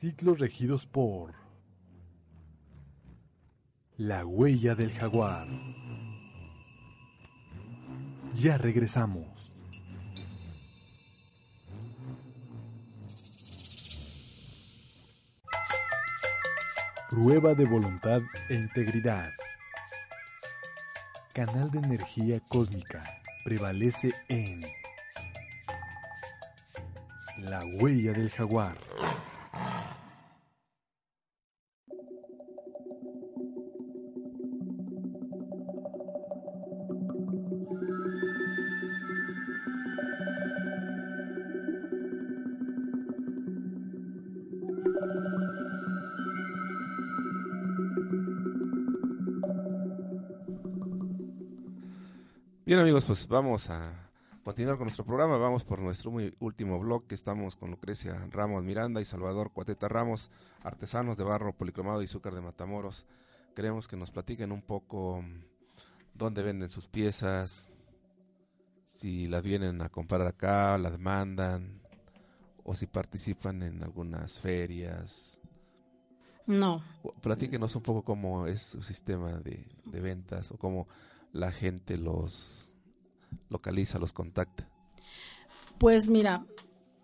Ciclos 0.00 0.38
regidos 0.38 0.86
por 0.86 1.34
La 3.96 4.24
huella 4.24 4.76
del 4.76 4.92
jaguar. 4.92 5.44
Ya 8.36 8.56
regresamos. 8.58 9.26
Prueba 17.10 17.54
de 17.54 17.64
voluntad 17.64 18.20
e 18.48 18.54
integridad. 18.54 19.32
Canal 21.34 21.72
de 21.72 21.80
energía 21.80 22.38
cósmica 22.46 23.02
prevalece 23.44 24.12
en 24.28 24.60
La 27.38 27.64
huella 27.64 28.12
del 28.12 28.30
jaguar. 28.30 28.78
Bien 52.68 52.80
amigos, 52.80 53.06
pues 53.06 53.26
vamos 53.28 53.70
a 53.70 54.10
continuar 54.44 54.76
con 54.76 54.84
nuestro 54.84 55.06
programa. 55.06 55.38
Vamos 55.38 55.64
por 55.64 55.80
nuestro 55.80 56.10
muy 56.10 56.36
último 56.38 56.78
blog 56.78 57.06
que 57.06 57.14
estamos 57.14 57.56
con 57.56 57.70
Lucrecia 57.70 58.28
Ramos 58.30 58.62
Miranda 58.62 59.00
y 59.00 59.06
Salvador 59.06 59.52
Cuateta 59.54 59.88
Ramos, 59.88 60.30
artesanos 60.62 61.16
de 61.16 61.24
barro 61.24 61.56
policromado 61.56 62.02
y 62.02 62.04
azúcar 62.04 62.34
de 62.34 62.42
Matamoros. 62.42 63.06
Queremos 63.56 63.88
que 63.88 63.96
nos 63.96 64.10
platiquen 64.10 64.52
un 64.52 64.60
poco 64.60 65.22
mm, 65.22 65.44
dónde 66.12 66.42
venden 66.42 66.68
sus 66.68 66.86
piezas, 66.86 67.72
si 68.84 69.28
las 69.28 69.42
vienen 69.42 69.80
a 69.80 69.88
comprar 69.88 70.26
acá, 70.26 70.76
las 70.76 70.92
demandan 70.92 71.80
o 72.64 72.74
si 72.74 72.86
participan 72.86 73.62
en 73.62 73.82
algunas 73.82 74.40
ferias. 74.40 75.40
No. 76.44 76.84
Platíquenos 77.22 77.74
un 77.76 77.82
poco 77.82 78.02
cómo 78.04 78.46
es 78.46 78.60
su 78.60 78.82
sistema 78.82 79.32
de, 79.38 79.66
de 79.86 80.00
ventas 80.02 80.52
o 80.52 80.58
cómo 80.58 80.86
la 81.32 81.52
gente 81.52 81.96
los 81.96 82.76
localiza, 83.48 83.98
los 83.98 84.12
contacta? 84.12 84.68
Pues 85.78 86.08
mira, 86.08 86.44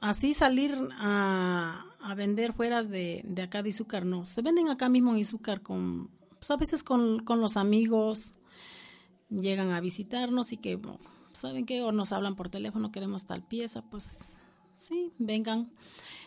así 0.00 0.34
salir 0.34 0.76
a, 0.98 1.84
a 2.00 2.14
vender 2.14 2.52
fueras 2.52 2.90
de, 2.90 3.22
de, 3.24 3.42
acá 3.42 3.62
de 3.62 3.68
Izúcar, 3.68 4.04
no. 4.04 4.26
Se 4.26 4.42
venden 4.42 4.68
acá 4.68 4.88
mismo 4.88 5.12
en 5.12 5.18
Izúcar 5.18 5.62
con, 5.62 6.10
pues 6.30 6.50
a 6.50 6.56
veces 6.56 6.82
con, 6.82 7.24
con 7.24 7.40
los 7.40 7.56
amigos, 7.56 8.32
llegan 9.30 9.72
a 9.72 9.80
visitarnos 9.80 10.52
y 10.52 10.56
que, 10.56 10.80
¿saben 11.32 11.66
qué? 11.66 11.82
O 11.82 11.92
nos 11.92 12.12
hablan 12.12 12.36
por 12.36 12.48
teléfono, 12.48 12.92
queremos 12.92 13.26
tal 13.26 13.42
pieza, 13.46 13.82
pues 13.82 14.38
Sí, 14.74 15.12
vengan. 15.18 15.70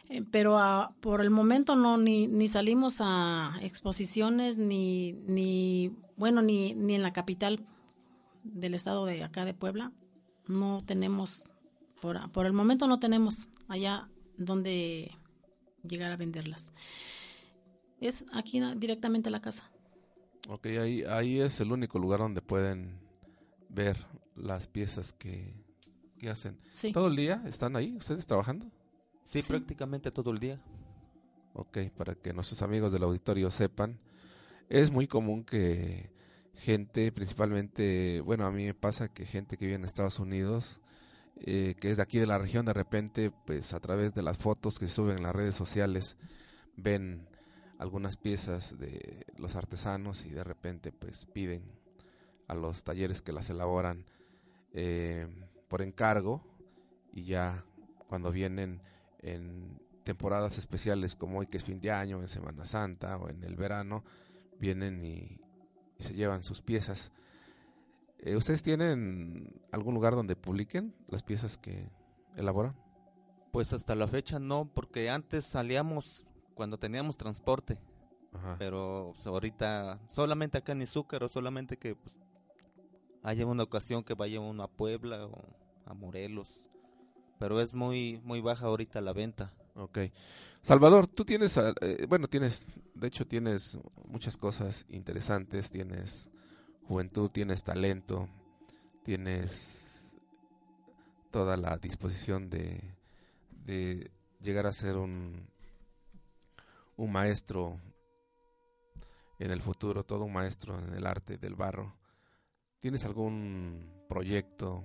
Eh, 0.10 0.24
pero 0.32 0.58
ah, 0.58 0.95
por 1.02 1.22
el 1.22 1.30
momento 1.30 1.76
no, 1.76 1.98
ni, 1.98 2.28
ni 2.28 2.48
salimos 2.48 2.98
a 3.02 3.54
exposiciones, 3.62 4.58
ni, 4.58 5.14
ni 5.28 5.91
bueno, 6.16 6.41
ni, 6.41 6.74
ni 6.74 6.95
en 6.95 7.04
la 7.04 7.14
capital 7.14 7.66
del 8.54 8.74
estado 8.74 9.06
de 9.06 9.24
acá 9.24 9.45
de 9.45 9.54
Puebla. 9.54 9.91
No 10.48 10.84
tenemos, 10.86 11.50
por, 12.02 12.32
por 12.32 12.45
el 12.45 12.54
momento 12.54 12.88
no 12.88 13.00
tenemos 13.00 13.48
allá 13.68 14.10
donde 14.38 15.12
llegar 15.88 16.12
a 16.12 16.18
venderlas. 16.18 16.72
Es 18.00 18.26
aquí 18.34 18.62
directamente 18.78 19.30
a 19.30 19.32
la 19.32 19.41
casa. 19.41 19.72
Ok, 20.48 20.68
ahí, 20.68 21.04
ahí 21.04 21.39
es 21.39 21.60
el 21.60 21.72
único 21.72 22.00
lugar 22.00 22.20
donde 22.20 22.41
pueden 22.41 23.00
ver 23.70 23.98
las 24.36 24.68
piezas 24.68 25.12
que, 25.14 25.54
que 26.20 26.30
hacen. 26.30 26.58
Sí. 26.72 26.91
¿Todo 26.91 27.08
el 27.08 27.16
día 27.16 27.43
están 27.48 27.76
ahí 27.76 27.95
ustedes 27.98 28.26
trabajando? 28.28 28.72
Sí, 29.24 29.41
Sí. 29.41 29.50
prácticamente 29.50 30.12
todo 30.12 30.32
el 30.32 30.38
día. 30.39 30.62
Ok, 31.54 31.80
para 31.98 32.16
que 32.16 32.32
nuestros 32.34 32.62
amigos 32.62 32.93
del 32.93 33.04
auditorio 33.04 33.50
sepan, 33.52 34.00
es 34.70 34.91
muy 34.91 35.08
común 35.08 35.43
que 35.43 36.12
gente, 36.58 37.12
principalmente, 37.12 38.22
bueno, 38.22 38.45
a 38.45 38.51
mí 38.51 38.66
me 38.66 38.74
pasa 38.74 39.08
que 39.08 39.26
gente 39.26 39.58
que 39.58 39.66
vive 39.66 39.76
en 39.76 39.86
Estados 39.86 40.20
Unidos, 40.20 40.82
eh, 41.39 41.76
que 41.80 41.91
es 41.91 41.97
de 41.97 42.03
aquí 42.03 42.18
de 42.18 42.26
la 42.26 42.39
región, 42.39 42.66
de 42.66 42.74
repente, 42.74 43.32
pues 43.45 43.74
a 43.74 43.80
través 43.80 44.14
de 44.14 44.24
las 44.24 44.38
fotos 44.38 44.80
que 44.80 44.88
suben 44.88 45.18
en 45.18 45.24
las 45.24 45.36
redes 45.36 45.55
sociales, 45.55 46.18
ven 46.76 47.28
algunas 47.78 48.18
piezas 48.18 48.80
de 48.80 49.26
los 49.38 49.55
artesanos 49.55 50.26
y 50.26 50.32
de 50.32 50.43
repente, 50.43 50.91
pues 50.91 51.26
piden 51.26 51.64
a 52.47 52.55
los 52.55 52.84
talleres 52.84 53.22
que 53.22 53.32
las 53.32 53.49
elaboran 53.49 54.05
eh, 54.74 55.28
por 55.68 55.82
encargo 55.82 56.43
y 57.14 57.26
ya 57.26 57.66
cuando 58.08 58.32
vienen 58.32 58.82
en 59.20 59.80
temporadas 60.03 60.58
especiales 60.58 61.16
como 61.16 61.39
hoy 61.39 61.47
que 61.47 61.58
es 61.58 61.64
fin 61.64 61.80
de 61.82 61.91
año, 61.91 62.22
en 62.22 62.30
Semana 62.30 62.66
Santa 62.66 63.18
o 63.18 63.30
en 63.30 63.43
el 63.43 63.55
verano, 63.55 64.03
vienen 64.60 65.03
y, 65.03 65.39
y 65.98 66.04
se 66.04 66.14
llevan 66.14 66.43
sus 66.43 66.62
piezas. 66.62 67.12
Eh, 68.20 68.36
¿Ustedes 68.36 68.64
tienen 68.64 69.62
algún 69.72 69.93
lugar 69.93 70.16
donde 70.16 70.36
publiquen 70.36 70.95
las 71.08 71.24
piezas 71.24 71.58
que 71.58 71.89
elaboran? 72.36 72.76
Pues 73.52 73.74
hasta 73.74 73.95
la 73.95 74.08
fecha 74.08 74.39
no, 74.39 74.70
porque 74.74 75.10
antes 75.10 75.45
salíamos 75.45 76.26
cuando 76.54 76.78
teníamos 76.78 77.18
transporte, 77.18 77.78
Ajá. 78.34 78.56
pero 78.58 79.12
pues, 79.14 79.26
ahorita 79.28 80.00
solamente 80.08 80.58
acá 80.58 80.72
en 80.72 80.82
Izúcar 80.82 81.24
o 81.24 81.30
solamente 81.30 81.78
que 81.78 81.95
pues, 81.95 82.20
haya 83.24 83.45
una 83.45 83.64
ocasión 83.64 84.04
que 84.04 84.16
vaya 84.16 84.39
uno 84.39 84.64
a 84.64 84.68
Puebla 84.68 85.26
o 85.28 85.43
a 85.86 85.93
Morelos, 85.93 86.68
pero 87.39 87.62
es 87.62 87.74
muy 87.74 88.20
muy 88.24 88.41
baja 88.41 88.66
ahorita 88.66 89.02
la 89.02 89.14
venta. 89.14 89.54
Ok. 89.78 89.99
Salvador, 90.63 91.05
tú 91.05 91.23
tienes, 91.23 91.55
eh, 91.57 92.05
bueno, 92.09 92.28
tienes, 92.28 92.71
de 92.95 93.07
hecho 93.07 93.28
tienes 93.28 93.78
muchas 94.07 94.36
cosas 94.36 94.86
interesantes, 94.89 95.69
tienes 95.69 96.32
juventud, 96.88 97.30
tienes 97.30 97.63
talento, 97.63 98.28
tienes 99.03 100.15
toda 101.30 101.57
la 101.57 101.78
disposición 101.78 102.49
de, 102.49 102.82
de 103.51 104.09
llegar 104.39 104.65
a 104.65 104.73
ser 104.73 104.97
un, 104.97 105.47
un 106.95 107.11
maestro 107.11 107.80
en 109.38 109.51
el 109.51 109.61
futuro, 109.61 110.03
todo 110.03 110.23
un 110.23 110.34
maestro 110.34 110.80
en 110.80 110.95
el 110.95 111.05
arte 111.05 111.38
del 111.38 111.55
barro. 111.55 111.95
¿Tienes 112.80 113.05
algún 113.05 114.05
proyecto 114.09 114.84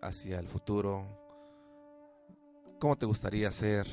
hacia 0.00 0.38
el 0.38 0.48
futuro? 0.48 1.19
¿Cómo 2.80 2.96
te 2.96 3.04
gustaría 3.04 3.52
ser 3.52 3.86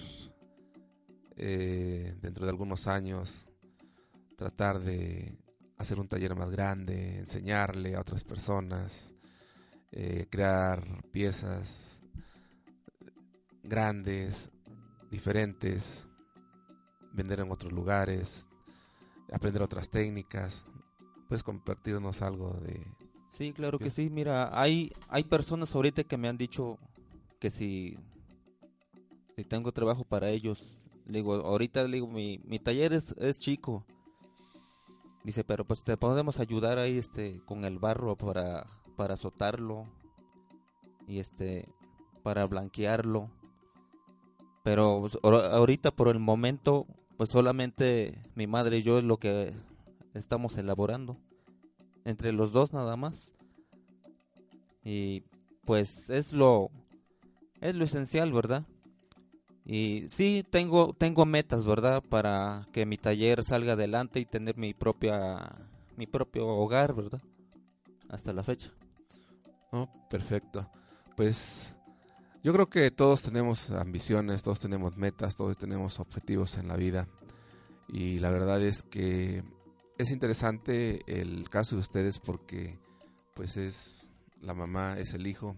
eh, 1.36 2.16
dentro 2.22 2.46
de 2.46 2.52
algunos 2.52 2.88
años? 2.88 3.50
Tratar 4.38 4.80
de 4.80 5.38
hacer 5.78 6.00
un 6.00 6.08
taller 6.08 6.38
más 6.38 6.52
grande, 6.52 7.20
enseñarle 7.20 7.96
a 7.98 8.00
otras 8.00 8.24
personas, 8.24 9.14
eh, 9.92 10.28
crear 10.30 11.04
piezas 11.12 12.02
grandes, 13.62 14.52
diferentes, 15.12 16.08
vender 17.12 17.42
en 17.42 17.52
otros 17.52 17.74
lugares, 17.74 18.48
aprender 19.34 19.62
otras 19.64 19.90
técnicas. 19.90 20.64
Puedes 21.28 21.44
compartirnos 21.44 22.22
algo 22.22 22.54
de... 22.62 22.88
Sí, 23.32 23.52
claro 23.52 23.80
que 23.80 23.92
sí. 23.92 24.10
Mira, 24.10 24.58
hay 24.58 24.94
hay 25.10 25.26
personas 25.26 25.76
ahorita 25.76 26.06
que 26.06 26.16
me 26.16 26.30
han 26.30 26.38
dicho 26.38 26.78
que 27.38 27.50
si 27.50 28.00
si 29.38 29.46
tengo 29.46 29.72
trabajo 29.72 30.04
para 30.04 30.32
ellos, 30.32 30.80
digo, 31.06 31.36
ahorita 31.36 31.86
digo 31.86 32.08
mi, 32.08 32.40
mi 32.44 32.58
taller 32.58 32.92
es, 32.94 33.12
es 33.20 33.40
chico. 33.40 33.86
Dice, 35.24 35.44
pero 35.44 35.64
pues 35.64 35.84
te 35.84 35.96
podemos 35.96 36.40
ayudar 36.40 36.80
ahí 36.80 36.98
este 36.98 37.40
con 37.46 37.64
el 37.64 37.78
barro 37.78 38.16
para 38.18 38.66
para 38.96 39.14
azotarlo 39.14 39.86
y 41.06 41.20
este 41.20 41.70
para 42.24 42.48
blanquearlo. 42.48 43.30
Pero 44.64 45.02
pues, 45.02 45.20
ahor- 45.22 45.52
ahorita 45.54 45.92
por 45.92 46.08
el 46.08 46.18
momento 46.18 46.88
pues 47.16 47.30
solamente 47.30 48.18
mi 48.34 48.48
madre 48.48 48.80
y 48.80 48.82
yo 48.82 48.98
es 48.98 49.04
lo 49.04 49.18
que 49.18 49.54
estamos 50.16 50.58
elaborando 50.58 51.16
entre 52.06 52.32
los 52.32 52.52
dos 52.52 52.74
nada 52.74 52.96
más. 52.96 53.34
Y 54.84 55.22
pues 55.64 56.10
es 56.10 56.34
lo 56.34 56.72
es 57.62 57.76
lo 57.76 57.84
esencial, 57.86 58.32
¿verdad? 58.34 58.64
Y 59.70 60.06
sí 60.08 60.46
tengo 60.50 60.94
tengo 60.94 61.26
metas, 61.26 61.66
¿verdad? 61.66 62.02
Para 62.02 62.66
que 62.72 62.86
mi 62.86 62.98
taller 62.98 63.44
salga 63.44 63.74
adelante 63.74 64.22
y 64.22 64.26
tener 64.26 64.56
mi 64.56 64.74
propia 64.74 65.58
mi 65.98 66.08
propio 66.08 66.48
hogar, 66.48 66.96
¿verdad? 66.96 67.22
Hasta 68.08 68.32
la 68.32 68.44
fecha. 68.44 68.72
Oh, 69.74 69.90
perfecto. 70.10 70.72
Pues 71.18 71.76
yo 72.44 72.54
creo 72.54 72.70
que 72.70 72.90
todos 72.92 73.24
tenemos 73.24 73.72
ambiciones, 73.72 74.42
todos 74.42 74.62
tenemos 74.62 74.96
metas, 74.96 75.36
todos 75.36 75.58
tenemos 75.58 76.00
objetivos 76.00 76.58
en 76.58 76.70
la 76.70 76.78
vida. 76.78 77.10
Y 77.90 78.20
la 78.20 78.30
verdad 78.30 78.62
es 78.62 78.84
que 78.84 79.44
es 79.98 80.12
interesante 80.12 81.02
el 81.08 81.50
caso 81.50 81.76
de 81.76 81.82
ustedes 81.82 82.20
porque 82.20 82.80
pues 83.34 83.58
es 83.58 84.16
la 84.40 84.54
mamá, 84.54 84.98
es 84.98 85.14
el 85.14 85.28
hijo 85.28 85.58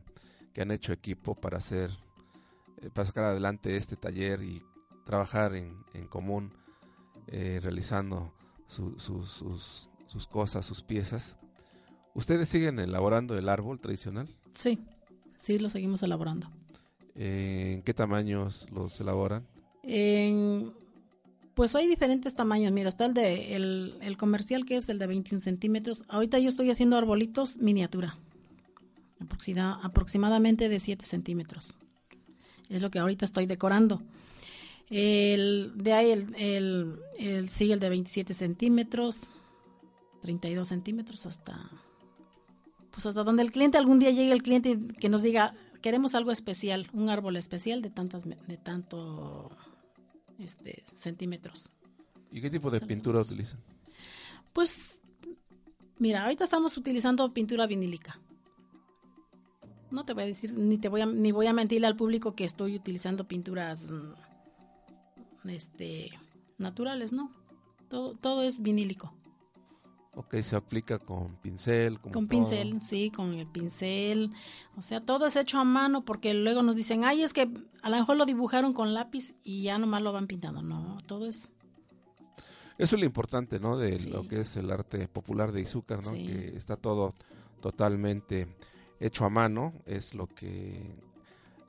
que 0.52 0.64
han 0.64 0.72
hecho 0.72 0.94
equipo 0.94 1.36
para 1.36 1.60
hacer 1.60 1.92
eh, 2.82 2.90
para 2.94 3.06
sacar 3.06 3.24
adelante 3.26 3.76
este 3.78 3.96
taller 3.96 4.42
y 4.44 4.62
trabajar 5.06 5.56
en, 5.56 5.76
en 5.94 6.08
común 6.08 6.54
eh, 7.28 7.60
realizando 7.62 8.34
su- 8.68 9.00
su- 9.00 9.26
sus, 9.26 9.88
sus 10.08 10.28
cosas, 10.28 10.66
sus 10.66 10.82
piezas. 10.84 11.38
¿Ustedes 12.14 12.50
siguen 12.50 12.80
elaborando 12.80 13.38
el 13.38 13.50
árbol 13.50 13.80
tradicional? 13.80 14.28
Sí, 14.52 14.80
sí, 15.38 15.60
lo 15.60 15.70
seguimos 15.70 16.02
elaborando. 16.04 16.50
Eh, 17.16 17.74
¿En 17.76 17.82
qué 17.84 17.94
tamaños 17.94 18.68
los 18.72 19.00
elaboran? 19.00 19.46
En- 19.84 20.74
pues 21.54 21.76
hay 21.76 21.88
diferentes 21.88 22.36
tamaños. 22.36 22.72
Mira, 22.72 22.88
está 22.90 23.06
el 23.06 23.14
de 23.14 23.56
el, 23.56 23.98
el 24.02 24.16
comercial 24.18 24.66
que 24.66 24.78
es 24.78 24.88
el 24.90 24.98
de 24.98 25.08
21 25.08 25.42
centímetros. 25.42 26.04
Ahorita 26.08 26.40
yo 26.40 26.48
estoy 26.48 26.70
haciendo 26.70 26.96
arbolitos 26.98 27.58
miniatura, 27.58 28.18
aproximadamente 29.84 30.70
de 30.70 30.80
7 30.80 31.06
centímetros. 31.06 31.74
Es 32.70 32.82
lo 32.82 32.90
que 32.92 33.00
ahorita 33.00 33.26
estoy 33.26 33.46
decorando. 33.46 34.02
El, 34.90 35.72
de 35.76 35.94
ahí 35.94 36.12
el, 36.12 36.36
el, 36.36 37.00
el- 37.20 37.50
sigue 37.50 37.74
el 37.74 37.80
de 37.80 37.90
27 37.90 38.34
centímetros, 38.34 39.28
32 40.22 40.68
centímetros 40.68 41.26
hasta 41.26 41.70
pues 42.92 43.06
hasta 43.06 43.24
donde 43.24 43.44
el 43.44 43.52
cliente 43.52 43.78
algún 43.78 44.00
día 44.00 44.10
llegue 44.10 44.32
el 44.32 44.42
cliente 44.44 44.72
y 44.72 44.78
que 45.00 45.10
nos 45.10 45.22
diga 45.22 45.54
queremos 45.82 46.16
algo 46.16 46.32
especial, 46.32 46.90
un 46.92 47.10
árbol 47.10 47.38
especial 47.38 47.82
de 47.82 47.90
tantas 47.92 48.24
de 48.26 48.58
tanto 48.58 49.50
este 50.40 50.84
centímetros. 50.96 51.72
¿Y 52.32 52.42
qué 52.42 52.50
tipo 52.50 52.70
de 52.72 52.80
Salimos. 52.80 52.96
pintura 52.98 53.22
utilizan? 53.22 53.60
Pues 54.54 54.98
mira, 56.00 56.24
ahorita 56.24 56.44
estamos 56.44 56.76
utilizando 56.78 57.32
pintura 57.34 57.68
vinílica. 57.68 58.20
No 59.92 60.06
te 60.06 60.14
voy 60.14 60.24
a 60.24 60.28
decir 60.28 60.54
ni 60.54 60.78
te 60.78 60.88
voy 60.90 61.02
a 61.02 61.06
ni 61.06 61.32
voy 61.32 61.48
a 61.48 61.54
mentirle 61.54 61.88
al 61.88 61.96
público 61.96 62.36
que 62.36 62.44
estoy 62.46 62.76
utilizando 62.76 63.28
pinturas 63.28 63.92
mm, 63.92 65.50
este 65.50 66.12
naturales, 66.58 67.14
¿no? 67.14 67.32
Todo 67.88 68.14
todo 68.14 68.44
es 68.44 68.62
vinílico. 68.62 69.14
Ok, 70.16 70.36
se 70.42 70.56
aplica 70.56 71.00
con 71.00 71.36
pincel. 71.38 72.00
como 72.00 72.12
Con 72.14 72.28
todo. 72.28 72.38
pincel, 72.38 72.82
sí, 72.82 73.10
con 73.10 73.34
el 73.36 73.48
pincel. 73.48 74.32
O 74.76 74.82
sea, 74.82 75.00
todo 75.06 75.26
es 75.28 75.36
hecho 75.36 75.60
a 75.60 75.64
mano 75.64 76.04
porque 76.04 76.34
luego 76.34 76.62
nos 76.62 76.76
dicen, 76.76 77.06
ay, 77.06 77.22
es 77.22 77.32
que 77.32 77.50
a 77.84 77.90
lo 77.90 77.96
mejor 77.96 78.18
lo 78.18 78.26
dibujaron 78.26 78.74
con 78.74 78.94
lápiz 78.94 79.36
y 79.44 79.64
ya 79.64 79.78
nomás 79.78 80.02
lo 80.02 80.12
van 80.12 80.28
pintando. 80.28 80.62
No, 80.62 80.98
todo 81.06 81.26
es... 81.28 81.54
Eso 82.78 82.96
es 82.96 83.00
lo 83.00 83.06
importante, 83.06 83.60
¿no? 83.60 83.78
De 83.78 83.98
Sí. 83.98 84.10
lo 84.10 84.28
que 84.28 84.42
es 84.42 84.58
el 84.58 84.72
arte 84.72 85.08
popular 85.08 85.52
de 85.54 85.62
Izúcar, 85.62 86.04
¿no? 86.04 86.12
Sí. 86.14 86.26
Que 86.26 86.48
está 86.58 86.76
todo 86.76 87.14
totalmente 87.62 88.48
hecho 89.00 89.26
a 89.26 89.30
mano. 89.30 89.74
Es 89.86 90.14
lo 90.14 90.28
que 90.28 90.96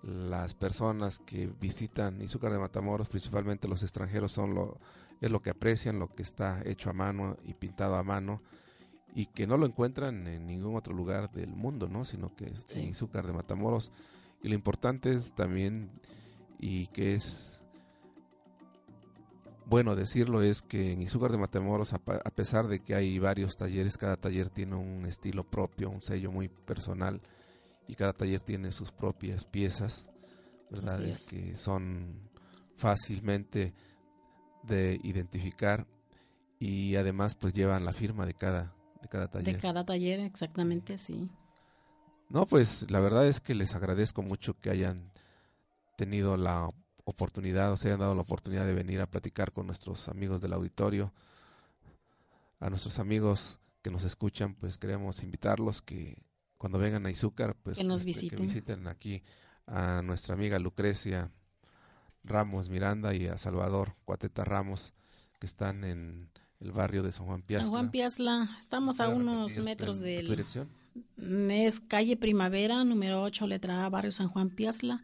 las 0.02 0.54
personas 0.54 1.18
que 1.18 1.50
visitan 1.60 2.20
Izúcar 2.22 2.52
de 2.52 2.58
Matamoros, 2.58 3.08
principalmente 3.08 3.68
los 3.68 3.82
extranjeros, 3.82 4.32
son 4.32 4.54
lo, 4.54 4.78
es 5.20 5.30
lo 5.30 5.40
que 5.40 5.50
aprecian, 5.50 5.98
lo 5.98 6.08
que 6.14 6.22
está 6.22 6.62
hecho 6.64 6.90
a 6.90 6.94
mano 6.94 7.36
y 7.44 7.54
pintado 7.54 7.96
a 7.96 8.02
mano 8.02 8.42
y 9.14 9.26
que 9.26 9.46
no 9.46 9.56
lo 9.56 9.66
encuentran 9.66 10.26
en 10.26 10.46
ningún 10.46 10.76
otro 10.76 10.94
lugar 10.94 11.30
del 11.32 11.50
mundo, 11.50 11.88
¿no? 11.88 12.04
Sino 12.04 12.34
que 12.34 12.46
es 12.46 12.76
en 12.76 12.88
Izúcar 12.88 13.26
de 13.26 13.32
Matamoros. 13.32 13.90
Y 14.42 14.48
lo 14.48 14.54
importante 14.54 15.12
es 15.12 15.34
también, 15.34 15.90
y 16.58 16.86
que 16.88 17.14
es 17.14 17.59
bueno 19.70 19.94
decirlo, 19.94 20.42
es 20.42 20.62
que 20.62 20.92
en 20.92 21.00
Izúcar 21.00 21.30
de 21.30 21.38
Matamoros, 21.38 21.92
a, 21.94 21.98
pesar 22.00 22.66
de 22.66 22.80
que 22.80 22.96
hay 22.96 23.20
varios 23.20 23.56
talleres, 23.56 23.96
cada 23.96 24.16
taller 24.16 24.50
tiene 24.50 24.74
un 24.74 25.06
estilo 25.06 25.48
propio, 25.48 25.88
un 25.90 26.02
sello 26.02 26.32
muy 26.32 26.48
personal, 26.48 27.20
y 27.86 27.94
cada 27.94 28.12
taller 28.12 28.40
tiene 28.40 28.72
sus 28.72 28.90
propias 28.90 29.46
piezas, 29.46 30.08
¿verdad? 30.72 31.00
que 31.28 31.56
son 31.56 32.28
fácilmente 32.76 33.72
de 34.64 34.98
identificar 35.04 35.86
y 36.58 36.96
además 36.96 37.36
pues 37.36 37.54
llevan 37.54 37.84
la 37.84 37.92
firma 37.92 38.26
de 38.26 38.34
cada 38.34 38.74
de 39.00 39.08
cada 39.08 39.28
taller. 39.28 39.54
De 39.54 39.60
cada 39.60 39.84
taller, 39.84 40.20
exactamente, 40.20 40.98
sí. 40.98 41.30
No, 42.28 42.46
pues 42.46 42.90
la 42.90 43.00
verdad 43.00 43.26
es 43.26 43.40
que 43.40 43.54
les 43.54 43.74
agradezco 43.74 44.22
mucho 44.22 44.54
que 44.60 44.70
hayan 44.70 45.12
tenido 45.96 46.36
la 46.36 46.70
oportunidad, 47.10 47.72
o 47.72 47.76
se 47.76 47.88
hayan 47.88 48.00
dado 48.00 48.14
la 48.14 48.22
oportunidad 48.22 48.66
de 48.66 48.74
venir 48.74 49.00
a 49.00 49.06
platicar 49.06 49.52
con 49.52 49.66
nuestros 49.66 50.08
amigos 50.08 50.40
del 50.40 50.52
auditorio. 50.52 51.12
A 52.58 52.68
nuestros 52.70 52.98
amigos 52.98 53.58
que 53.82 53.90
nos 53.90 54.04
escuchan, 54.04 54.54
pues 54.54 54.78
queremos 54.78 55.22
invitarlos 55.22 55.80
que 55.82 56.22
cuando 56.58 56.78
vengan 56.78 57.06
a 57.06 57.10
Izúcar, 57.10 57.56
pues 57.62 57.78
que 57.78 57.84
nos 57.84 58.04
visiten. 58.04 58.36
que 58.36 58.42
visiten 58.42 58.86
aquí 58.86 59.22
a 59.66 60.02
nuestra 60.02 60.34
amiga 60.34 60.58
Lucrecia 60.58 61.30
Ramos 62.22 62.68
Miranda 62.68 63.14
y 63.14 63.26
a 63.26 63.38
Salvador 63.38 63.94
Cuateta 64.04 64.44
Ramos, 64.44 64.92
que 65.38 65.46
están 65.46 65.84
en 65.84 66.28
el 66.60 66.72
barrio 66.72 67.02
de 67.02 67.12
San 67.12 67.26
Juan 67.26 67.42
Piazla. 67.42 67.64
San 67.64 67.70
Juan 67.70 67.90
Piazla, 67.90 68.56
estamos 68.58 69.00
a 69.00 69.08
unos 69.08 69.56
metros 69.56 70.00
del... 70.00 70.26
¿Tu 70.26 70.32
dirección? 70.32 70.68
Es 71.16 71.80
calle 71.80 72.16
Primavera, 72.16 72.84
número 72.84 73.22
8, 73.22 73.46
letra 73.46 73.86
A, 73.86 73.88
barrio 73.88 74.10
San 74.10 74.28
Juan 74.28 74.50
Piazla, 74.50 75.02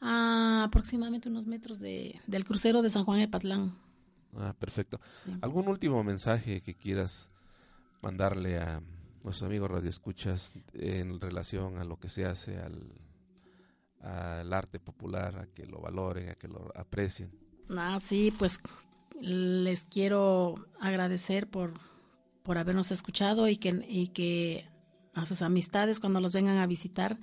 a 0.00 0.64
aproximadamente 0.64 1.28
unos 1.28 1.46
metros 1.46 1.78
de, 1.78 2.20
del 2.26 2.44
crucero 2.44 2.82
de 2.82 2.90
San 2.90 3.04
Juan 3.04 3.20
Epatlán. 3.20 3.74
Ah, 4.36 4.54
perfecto. 4.58 5.00
¿Algún 5.40 5.68
último 5.68 6.02
mensaje 6.04 6.60
que 6.60 6.74
quieras 6.74 7.30
mandarle 8.02 8.58
a 8.58 8.80
nuestros 9.22 9.42
amigos 9.42 9.70
radioescuchas 9.70 10.54
en 10.74 11.20
relación 11.20 11.78
a 11.78 11.84
lo 11.84 11.98
que 11.98 12.08
se 12.08 12.24
hace 12.24 12.58
al, 12.58 12.92
al 14.00 14.52
arte 14.52 14.78
popular, 14.78 15.36
a 15.38 15.46
que 15.46 15.66
lo 15.66 15.80
valoren, 15.80 16.30
a 16.30 16.34
que 16.34 16.48
lo 16.48 16.72
aprecien? 16.74 17.30
Ah, 17.68 17.98
sí, 18.00 18.32
pues 18.38 18.60
les 19.20 19.84
quiero 19.84 20.54
agradecer 20.80 21.48
por, 21.48 21.74
por 22.42 22.58
habernos 22.58 22.90
escuchado 22.90 23.48
y 23.48 23.56
que, 23.56 23.84
y 23.88 24.08
que 24.08 24.66
a 25.14 25.26
sus 25.26 25.42
amistades 25.42 26.00
cuando 26.00 26.20
los 26.20 26.32
vengan 26.32 26.58
a 26.58 26.66
visitar, 26.66 27.18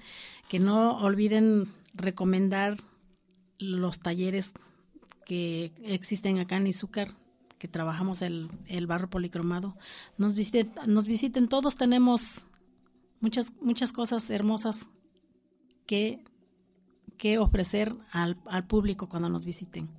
que 0.47 0.59
no 0.59 0.99
olviden 0.99 1.67
recomendar 1.93 2.77
los 3.59 3.99
talleres 3.99 4.53
que 5.25 5.71
existen 5.83 6.39
acá 6.39 6.57
en 6.57 6.67
Izúcar, 6.67 7.15
que 7.57 7.67
trabajamos 7.67 8.21
el, 8.21 8.49
el 8.67 8.87
barro 8.87 9.09
policromado. 9.09 9.75
Nos 10.17 10.35
visiten, 10.35 10.71
nos 10.85 11.07
visiten, 11.07 11.49
todos 11.49 11.75
tenemos 11.75 12.47
muchas, 13.19 13.53
muchas 13.61 13.91
cosas 13.91 14.29
hermosas 14.29 14.87
que, 15.85 16.23
que 17.17 17.39
ofrecer 17.39 17.95
al, 18.11 18.37
al 18.45 18.67
público 18.67 19.09
cuando 19.09 19.29
nos 19.29 19.45
visiten. 19.45 19.89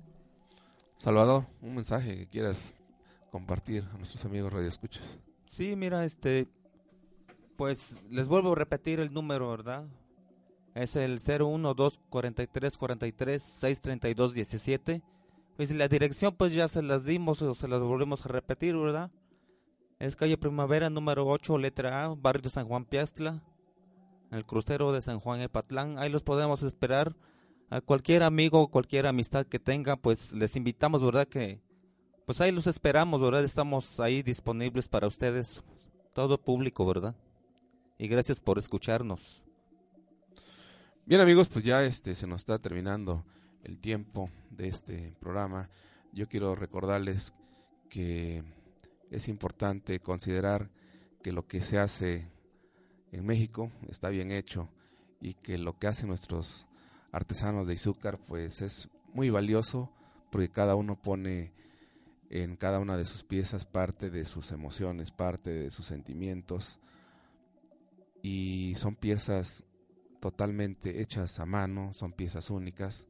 Salvador, 0.95 1.45
un 1.61 1.75
mensaje 1.75 2.17
que 2.17 2.27
quieras 2.27 2.75
compartir 3.31 3.85
a 3.93 3.97
nuestros 3.97 4.25
amigos 4.25 4.51
radioescuchas. 4.51 5.19
Sí, 5.45 5.75
mira, 5.75 6.05
este, 6.05 6.47
pues 7.55 8.03
les 8.09 8.27
vuelvo 8.27 8.53
a 8.53 8.55
repetir 8.55 8.99
el 8.99 9.13
número, 9.13 9.49
¿verdad? 9.49 9.85
Es 10.75 10.95
el 10.95 11.19
012 11.19 11.97
43 12.09 12.77
43 12.77 13.41
632 13.41 14.33
17. 14.33 15.01
Pues 15.57 15.71
la 15.71 15.87
dirección 15.87 16.35
pues 16.35 16.53
ya 16.53 16.67
se 16.67 16.81
las 16.81 17.03
dimos 17.03 17.41
o 17.41 17.53
se 17.53 17.67
las 17.67 17.81
volvemos 17.81 18.25
a 18.25 18.29
repetir, 18.29 18.77
¿verdad? 18.77 19.11
Es 19.99 20.15
calle 20.15 20.37
Primavera 20.37 20.89
número 20.89 21.27
8, 21.27 21.57
letra 21.57 22.05
A, 22.05 22.15
barrio 22.15 22.43
de 22.43 22.49
San 22.49 22.67
Juan 22.67 22.85
Piastla, 22.85 23.41
el 24.31 24.45
crucero 24.45 24.93
de 24.93 25.01
San 25.01 25.19
Juan 25.19 25.41
Epatlán. 25.41 25.99
Ahí 25.99 26.09
los 26.09 26.23
podemos 26.23 26.63
esperar 26.63 27.13
a 27.69 27.81
cualquier 27.81 28.23
amigo, 28.23 28.69
cualquier 28.69 29.07
amistad 29.07 29.45
que 29.45 29.59
tenga, 29.59 29.97
pues 29.97 30.33
les 30.33 30.55
invitamos, 30.55 31.03
¿verdad? 31.03 31.27
Que 31.27 31.59
pues 32.25 32.39
ahí 32.39 32.51
los 32.51 32.67
esperamos, 32.67 33.19
¿verdad? 33.19 33.43
Estamos 33.43 33.99
ahí 33.99 34.23
disponibles 34.23 34.87
para 34.87 35.07
ustedes, 35.07 35.63
todo 36.13 36.39
público, 36.39 36.85
¿verdad? 36.85 37.15
Y 37.97 38.07
gracias 38.07 38.39
por 38.39 38.57
escucharnos. 38.57 39.48
Bien 41.09 41.21
amigos, 41.21 41.49
pues 41.49 41.65
ya 41.65 41.83
este 41.83 42.13
se 42.13 42.27
nos 42.27 42.41
está 42.41 42.59
terminando 42.59 43.25
el 43.63 43.79
tiempo 43.79 44.29
de 44.51 44.67
este 44.67 45.15
programa. 45.19 45.67
Yo 46.13 46.29
quiero 46.29 46.53
recordarles 46.53 47.33
que 47.89 48.43
es 49.09 49.27
importante 49.27 50.01
considerar 50.01 50.69
que 51.23 51.31
lo 51.31 51.47
que 51.47 51.61
se 51.61 51.79
hace 51.79 52.31
en 53.11 53.25
México 53.25 53.71
está 53.89 54.09
bien 54.09 54.29
hecho 54.29 54.69
y 55.19 55.33
que 55.33 55.57
lo 55.57 55.79
que 55.79 55.87
hacen 55.87 56.09
nuestros 56.09 56.67
artesanos 57.11 57.65
de 57.65 57.73
Izúcar, 57.73 58.19
pues 58.19 58.61
es 58.61 58.87
muy 59.11 59.31
valioso 59.31 59.91
porque 60.31 60.51
cada 60.51 60.75
uno 60.75 60.95
pone 60.95 61.53
en 62.29 62.55
cada 62.55 62.77
una 62.77 62.97
de 62.97 63.05
sus 63.05 63.23
piezas 63.23 63.65
parte 63.65 64.11
de 64.11 64.25
sus 64.25 64.51
emociones, 64.51 65.09
parte 65.09 65.49
de 65.49 65.71
sus 65.71 65.87
sentimientos 65.87 66.79
y 68.21 68.75
son 68.77 68.95
piezas 68.95 69.65
totalmente 70.19 71.01
hechas 71.01 71.39
a 71.39 71.45
mano, 71.45 71.93
son 71.93 72.13
piezas 72.13 72.49
únicas 72.49 73.07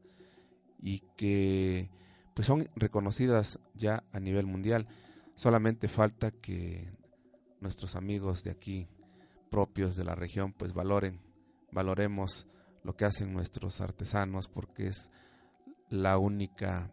y 0.82 0.99
que 1.16 1.89
pues 2.34 2.47
son 2.47 2.70
reconocidas 2.76 3.60
ya 3.74 4.03
a 4.12 4.20
nivel 4.20 4.45
mundial. 4.45 4.88
Solamente 5.36 5.88
falta 5.88 6.32
que 6.32 6.89
nuestros 7.60 7.95
amigos 7.95 8.43
de 8.43 8.51
aquí 8.51 8.88
propios 9.49 9.95
de 9.95 10.03
la 10.03 10.16
región 10.16 10.53
pues 10.53 10.74
valoren, 10.74 11.20
valoremos 11.72 12.47
lo 12.84 12.95
que 12.95 13.05
hacen 13.05 13.34
nuestros 13.34 13.82
artesanos 13.82 14.47
porque 14.47 14.88
es 14.88 15.12
la 15.89 16.18
única 16.18 16.91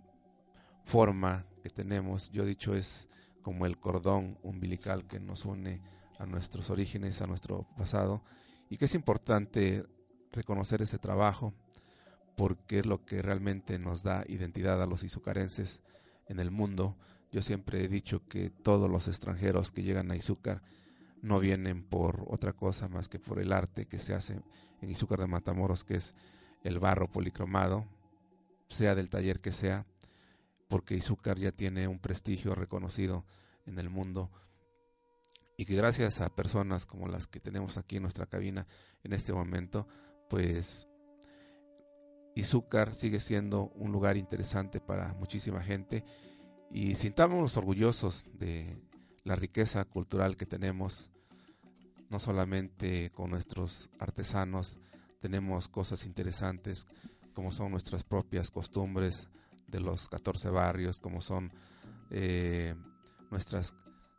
forma 0.84 1.46
que 1.62 1.68
tenemos. 1.68 2.30
Yo 2.30 2.42
he 2.42 2.46
dicho 2.46 2.74
es 2.74 3.08
como 3.42 3.66
el 3.66 3.78
cordón 3.78 4.38
umbilical 4.42 5.06
que 5.06 5.20
nos 5.20 5.44
une 5.44 5.78
a 6.18 6.26
nuestros 6.26 6.70
orígenes, 6.70 7.20
a 7.20 7.26
nuestro 7.26 7.66
pasado 7.76 8.22
y 8.70 8.78
que 8.78 8.86
es 8.86 8.94
importante 8.94 9.84
reconocer 10.32 10.82
ese 10.82 10.98
trabajo 10.98 11.54
porque 12.36 12.80
es 12.80 12.86
lo 12.86 13.04
que 13.04 13.22
realmente 13.22 13.78
nos 13.78 14.02
da 14.02 14.24
identidad 14.28 14.82
a 14.82 14.86
los 14.86 15.02
izucarenses 15.02 15.82
en 16.28 16.38
el 16.38 16.50
mundo. 16.50 16.96
Yo 17.32 17.42
siempre 17.42 17.84
he 17.84 17.88
dicho 17.88 18.26
que 18.28 18.50
todos 18.50 18.90
los 18.90 19.08
extranjeros 19.08 19.72
que 19.72 19.82
llegan 19.82 20.10
a 20.10 20.16
Izúcar 20.16 20.62
no 21.22 21.38
vienen 21.38 21.82
por 21.82 22.24
otra 22.28 22.52
cosa 22.52 22.88
más 22.88 23.08
que 23.08 23.18
por 23.18 23.38
el 23.38 23.52
arte 23.52 23.86
que 23.86 23.98
se 23.98 24.14
hace 24.14 24.42
en 24.80 24.90
Izúcar 24.90 25.20
de 25.20 25.26
Matamoros, 25.26 25.82
que 25.82 25.96
es 25.96 26.14
el 26.62 26.78
barro 26.78 27.10
policromado, 27.10 27.86
sea 28.68 28.94
del 28.94 29.08
taller 29.08 29.40
que 29.40 29.52
sea, 29.52 29.86
porque 30.68 30.94
Izúcar 30.94 31.38
ya 31.38 31.52
tiene 31.52 31.88
un 31.88 31.98
prestigio 31.98 32.54
reconocido 32.54 33.24
en 33.64 33.78
el 33.78 33.88
mundo 33.88 34.30
y 35.56 35.64
que 35.64 35.74
gracias 35.74 36.20
a 36.20 36.28
personas 36.28 36.86
como 36.86 37.08
las 37.08 37.26
que 37.26 37.40
tenemos 37.40 37.78
aquí 37.78 37.96
en 37.96 38.02
nuestra 38.02 38.26
cabina 38.26 38.66
en 39.02 39.12
este 39.12 39.32
momento, 39.32 39.88
pues 40.28 40.88
Izúcar 42.34 42.94
sigue 42.94 43.18
siendo 43.18 43.72
un 43.76 43.92
lugar 43.92 44.16
interesante 44.16 44.80
para 44.80 45.14
muchísima 45.14 45.62
gente. 45.62 46.04
Y 46.70 46.94
sintámonos 46.94 47.56
orgullosos 47.56 48.26
de 48.34 48.76
la 49.24 49.36
riqueza 49.36 49.84
cultural 49.84 50.36
que 50.36 50.46
tenemos, 50.46 51.10
no 52.10 52.18
solamente 52.18 53.10
con 53.10 53.30
nuestros 53.30 53.90
artesanos, 53.98 54.78
tenemos 55.20 55.68
cosas 55.68 56.04
interesantes 56.04 56.86
como 57.32 57.52
son 57.52 57.70
nuestras 57.70 58.04
propias 58.04 58.50
costumbres 58.50 59.28
de 59.66 59.80
los 59.80 60.08
14 60.08 60.50
barrios, 60.50 60.98
como 60.98 61.20
son 61.22 61.52
eh, 62.10 62.74
nuestras 63.30 63.74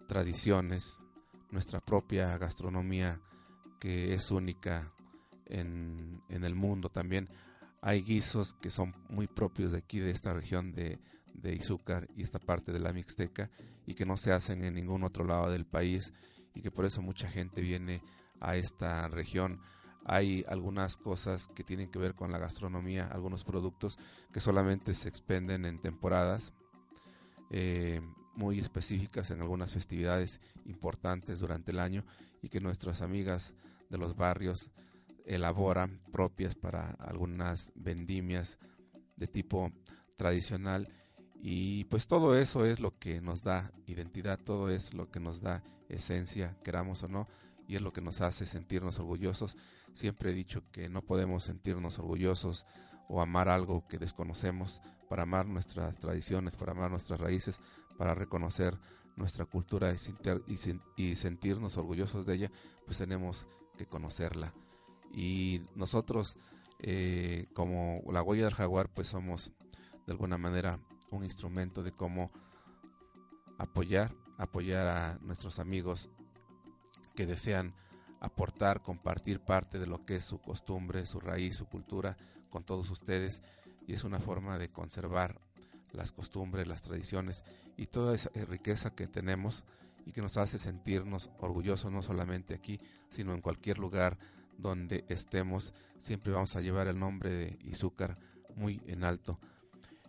tradiciones, 0.07 1.01
nuestra 1.51 1.79
propia 1.79 2.37
gastronomía 2.37 3.21
que 3.79 4.13
es 4.13 4.31
única 4.31 4.93
en, 5.49 6.21
el 6.29 6.55
mundo 6.55 6.89
también. 6.89 7.29
Hay 7.81 8.01
guisos 8.01 8.53
que 8.53 8.69
son 8.69 8.95
muy 9.09 9.27
propios 9.27 9.71
de 9.71 9.79
aquí, 9.79 9.99
de 9.99 10.11
esta 10.11 10.33
región 10.33 10.73
de, 10.73 10.99
de 11.33 11.53
Izúcar 11.53 12.07
y 12.15 12.23
esta 12.23 12.39
parte 12.39 12.71
de 12.71 12.79
la 12.79 12.93
Mixteca 12.93 13.49
y 13.85 13.93
que 13.93 14.05
no 14.05 14.17
se 14.17 14.31
hacen 14.31 14.63
en 14.63 14.75
ningún 14.75 15.03
otro 15.03 15.23
lado 15.25 15.51
del 15.51 15.65
país 15.65 16.13
y 16.53 16.61
que 16.61 16.71
por 16.71 16.85
eso 16.85 17.01
mucha 17.01 17.29
gente 17.29 17.61
viene 17.61 18.01
a 18.39 18.55
esta 18.55 19.07
región 19.07 19.61
hay 20.07 20.45
algunas 20.47 20.95
cosas 20.95 21.49
que 21.49 21.65
tienen 21.65 21.89
que 21.89 21.99
ver 21.99 22.15
con 22.15 22.31
la 22.31 22.37
gastronomía, 22.37 23.07
algunos 23.07 23.43
productos 23.43 23.99
que 24.31 24.39
solamente 24.39 24.95
se 24.95 25.09
expenden 25.09 25.65
en 25.65 25.79
temporadas 25.79 26.53
eh, 27.51 28.01
muy 28.33 28.57
específicas 28.59 29.31
en 29.31 29.41
algunas 29.41 29.73
festividades 29.73 30.39
importantes 30.65 31.39
durante 31.39 31.71
el 31.71 31.79
año 31.79 32.05
y 32.41 32.47
que 32.47 32.61
nuestras 32.61 33.01
amigas 33.01 33.53
de 33.89 33.97
los 33.97 34.15
barrios 34.15 34.71
elaboran 35.27 36.01
propias 36.11 36.55
para 36.55 36.91
algunas 36.99 37.71
vendimias 37.75 38.57
de 39.15 39.27
tipo 39.27 39.71
tradicional 40.15 40.87
y 41.41 41.83
pues 41.85 42.07
todo 42.07 42.37
eso 42.37 42.65
es 42.65 42.79
lo 42.79 42.97
que 42.97 43.21
nos 43.21 43.43
da 43.43 43.71
identidad, 43.85 44.39
todo 44.39 44.69
es 44.69 44.93
lo 44.93 45.11
que 45.11 45.19
nos 45.19 45.41
da 45.41 45.63
esencia, 45.89 46.57
queramos 46.63 47.03
o 47.03 47.07
no, 47.07 47.27
y 47.67 47.75
es 47.75 47.81
lo 47.81 47.93
que 47.93 48.01
nos 48.01 48.21
hace 48.21 48.45
sentirnos 48.45 48.99
orgullosos. 48.99 49.57
Siempre 49.93 50.31
he 50.31 50.33
dicho 50.33 50.63
que 50.71 50.89
no 50.89 51.03
podemos 51.03 51.43
sentirnos 51.43 51.99
orgullosos 51.99 52.65
o 53.07 53.21
amar 53.21 53.49
algo 53.49 53.87
que 53.87 53.99
desconocemos, 53.99 54.81
para 55.07 55.23
amar 55.23 55.45
nuestras 55.45 55.97
tradiciones, 55.97 56.55
para 56.55 56.73
amar 56.73 56.91
nuestras 56.91 57.19
raíces, 57.19 57.61
para 57.97 58.13
reconocer 58.13 58.77
nuestra 59.15 59.45
cultura 59.45 59.93
y, 59.93 61.15
sentirnos 61.15 61.77
orgullosos 61.77 62.25
de 62.25 62.35
ella, 62.35 62.51
pues 62.85 62.97
tenemos 62.97 63.47
que 63.77 63.85
conocerla. 63.85 64.53
Y 65.13 65.61
nosotros, 65.75 66.37
eh, 66.79 67.47
como 67.53 68.01
la 68.11 68.21
huella 68.21 68.45
del 68.45 68.53
jaguar, 68.53 68.89
pues 68.89 69.07
somos 69.07 69.51
de 70.05 70.13
alguna 70.13 70.37
manera 70.37 70.79
un 71.11 71.23
instrumento 71.23 71.83
de 71.83 71.91
cómo 71.91 72.31
apoyar, 73.57 74.13
apoyar 74.37 74.87
a 74.87 75.19
nuestros 75.21 75.59
amigos 75.59 76.09
que 77.15 77.25
desean 77.25 77.73
aportar, 78.19 78.81
compartir 78.81 79.39
parte 79.39 79.79
de 79.79 79.87
lo 79.87 80.05
que 80.05 80.17
es 80.17 80.25
su 80.25 80.39
costumbre, 80.39 81.05
su 81.05 81.19
raíz, 81.19 81.57
su 81.57 81.65
cultura 81.65 82.17
con 82.49 82.63
todos 82.63 82.89
ustedes. 82.89 83.41
Y 83.87 83.93
es 83.93 84.03
una 84.03 84.19
forma 84.19 84.57
de 84.57 84.69
conservar 84.69 85.39
las 85.91 86.11
costumbres, 86.11 86.67
las 86.67 86.81
tradiciones 86.81 87.43
y 87.75 87.87
toda 87.87 88.15
esa 88.15 88.29
riqueza 88.47 88.93
que 88.93 89.07
tenemos 89.07 89.63
y 90.05 90.11
que 90.11 90.21
nos 90.21 90.37
hace 90.37 90.57
sentirnos 90.57 91.29
orgullosos 91.39 91.91
no 91.91 92.01
solamente 92.01 92.53
aquí, 92.53 92.79
sino 93.09 93.33
en 93.33 93.41
cualquier 93.41 93.77
lugar 93.77 94.17
donde 94.57 95.05
estemos, 95.07 95.73
siempre 95.97 96.31
vamos 96.31 96.55
a 96.55 96.61
llevar 96.61 96.87
el 96.87 96.99
nombre 96.99 97.29
de 97.29 97.59
Izúcar 97.63 98.17
muy 98.55 98.81
en 98.87 99.03
alto. 99.03 99.39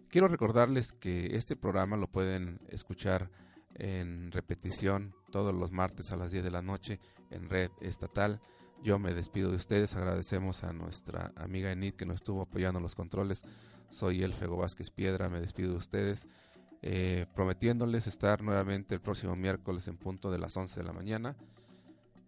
Quiero 0.08 0.28
recordarles 0.28 0.92
que 0.92 1.36
este 1.36 1.54
programa 1.54 1.96
lo 1.96 2.10
pueden 2.10 2.60
escuchar 2.70 3.30
en 3.74 4.32
repetición 4.32 5.14
todos 5.30 5.54
los 5.54 5.70
martes 5.70 6.12
a 6.12 6.16
las 6.16 6.32
10 6.32 6.44
de 6.44 6.50
la 6.50 6.62
noche 6.62 6.98
en 7.30 7.48
red 7.48 7.70
estatal. 7.80 8.40
Yo 8.82 8.98
me 8.98 9.12
despido 9.12 9.50
de 9.50 9.56
ustedes, 9.56 9.96
agradecemos 9.96 10.64
a 10.64 10.72
nuestra 10.72 11.32
amiga 11.36 11.70
Enid 11.72 11.94
que 11.94 12.06
nos 12.06 12.16
estuvo 12.16 12.42
apoyando 12.42 12.80
los 12.80 12.94
controles. 12.94 13.42
Soy 13.90 14.22
el 14.22 14.32
Fego 14.32 14.56
Vázquez 14.56 14.90
Piedra, 14.90 15.28
me 15.28 15.40
despido 15.40 15.72
de 15.72 15.76
ustedes, 15.76 16.26
eh, 16.82 17.26
prometiéndoles 17.34 18.06
estar 18.06 18.42
nuevamente 18.42 18.94
el 18.94 19.00
próximo 19.00 19.36
miércoles 19.36 19.88
en 19.88 19.96
punto 19.96 20.30
de 20.30 20.38
las 20.38 20.56
11 20.56 20.80
de 20.80 20.86
la 20.86 20.92
mañana. 20.92 21.36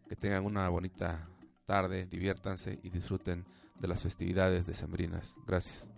Que 0.09 0.17
tengan 0.17 0.45
una 0.45 0.69
bonita 0.69 1.29
tarde, 1.71 2.05
diviértanse 2.05 2.81
y 2.83 2.91
disfruten 2.91 3.47
de 3.79 3.87
las 3.87 4.03
festividades 4.03 4.67
decembrinas. 4.67 5.37
Gracias. 5.47 5.89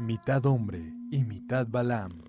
mitad 0.00 0.44
hombre 0.46 0.82
y 1.12 1.22
mitad 1.22 1.64
Balam. 1.68 2.27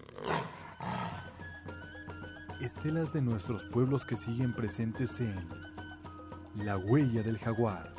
Estelas 2.61 3.13
de 3.13 3.21
nuestros 3.21 3.63
pueblos 3.63 4.03
que 4.03 4.17
siguen 4.17 4.53
presentes 4.53 5.21
en 5.21 5.47
La 6.55 6.77
huella 6.77 7.23
del 7.23 7.37
jaguar. 7.37 7.98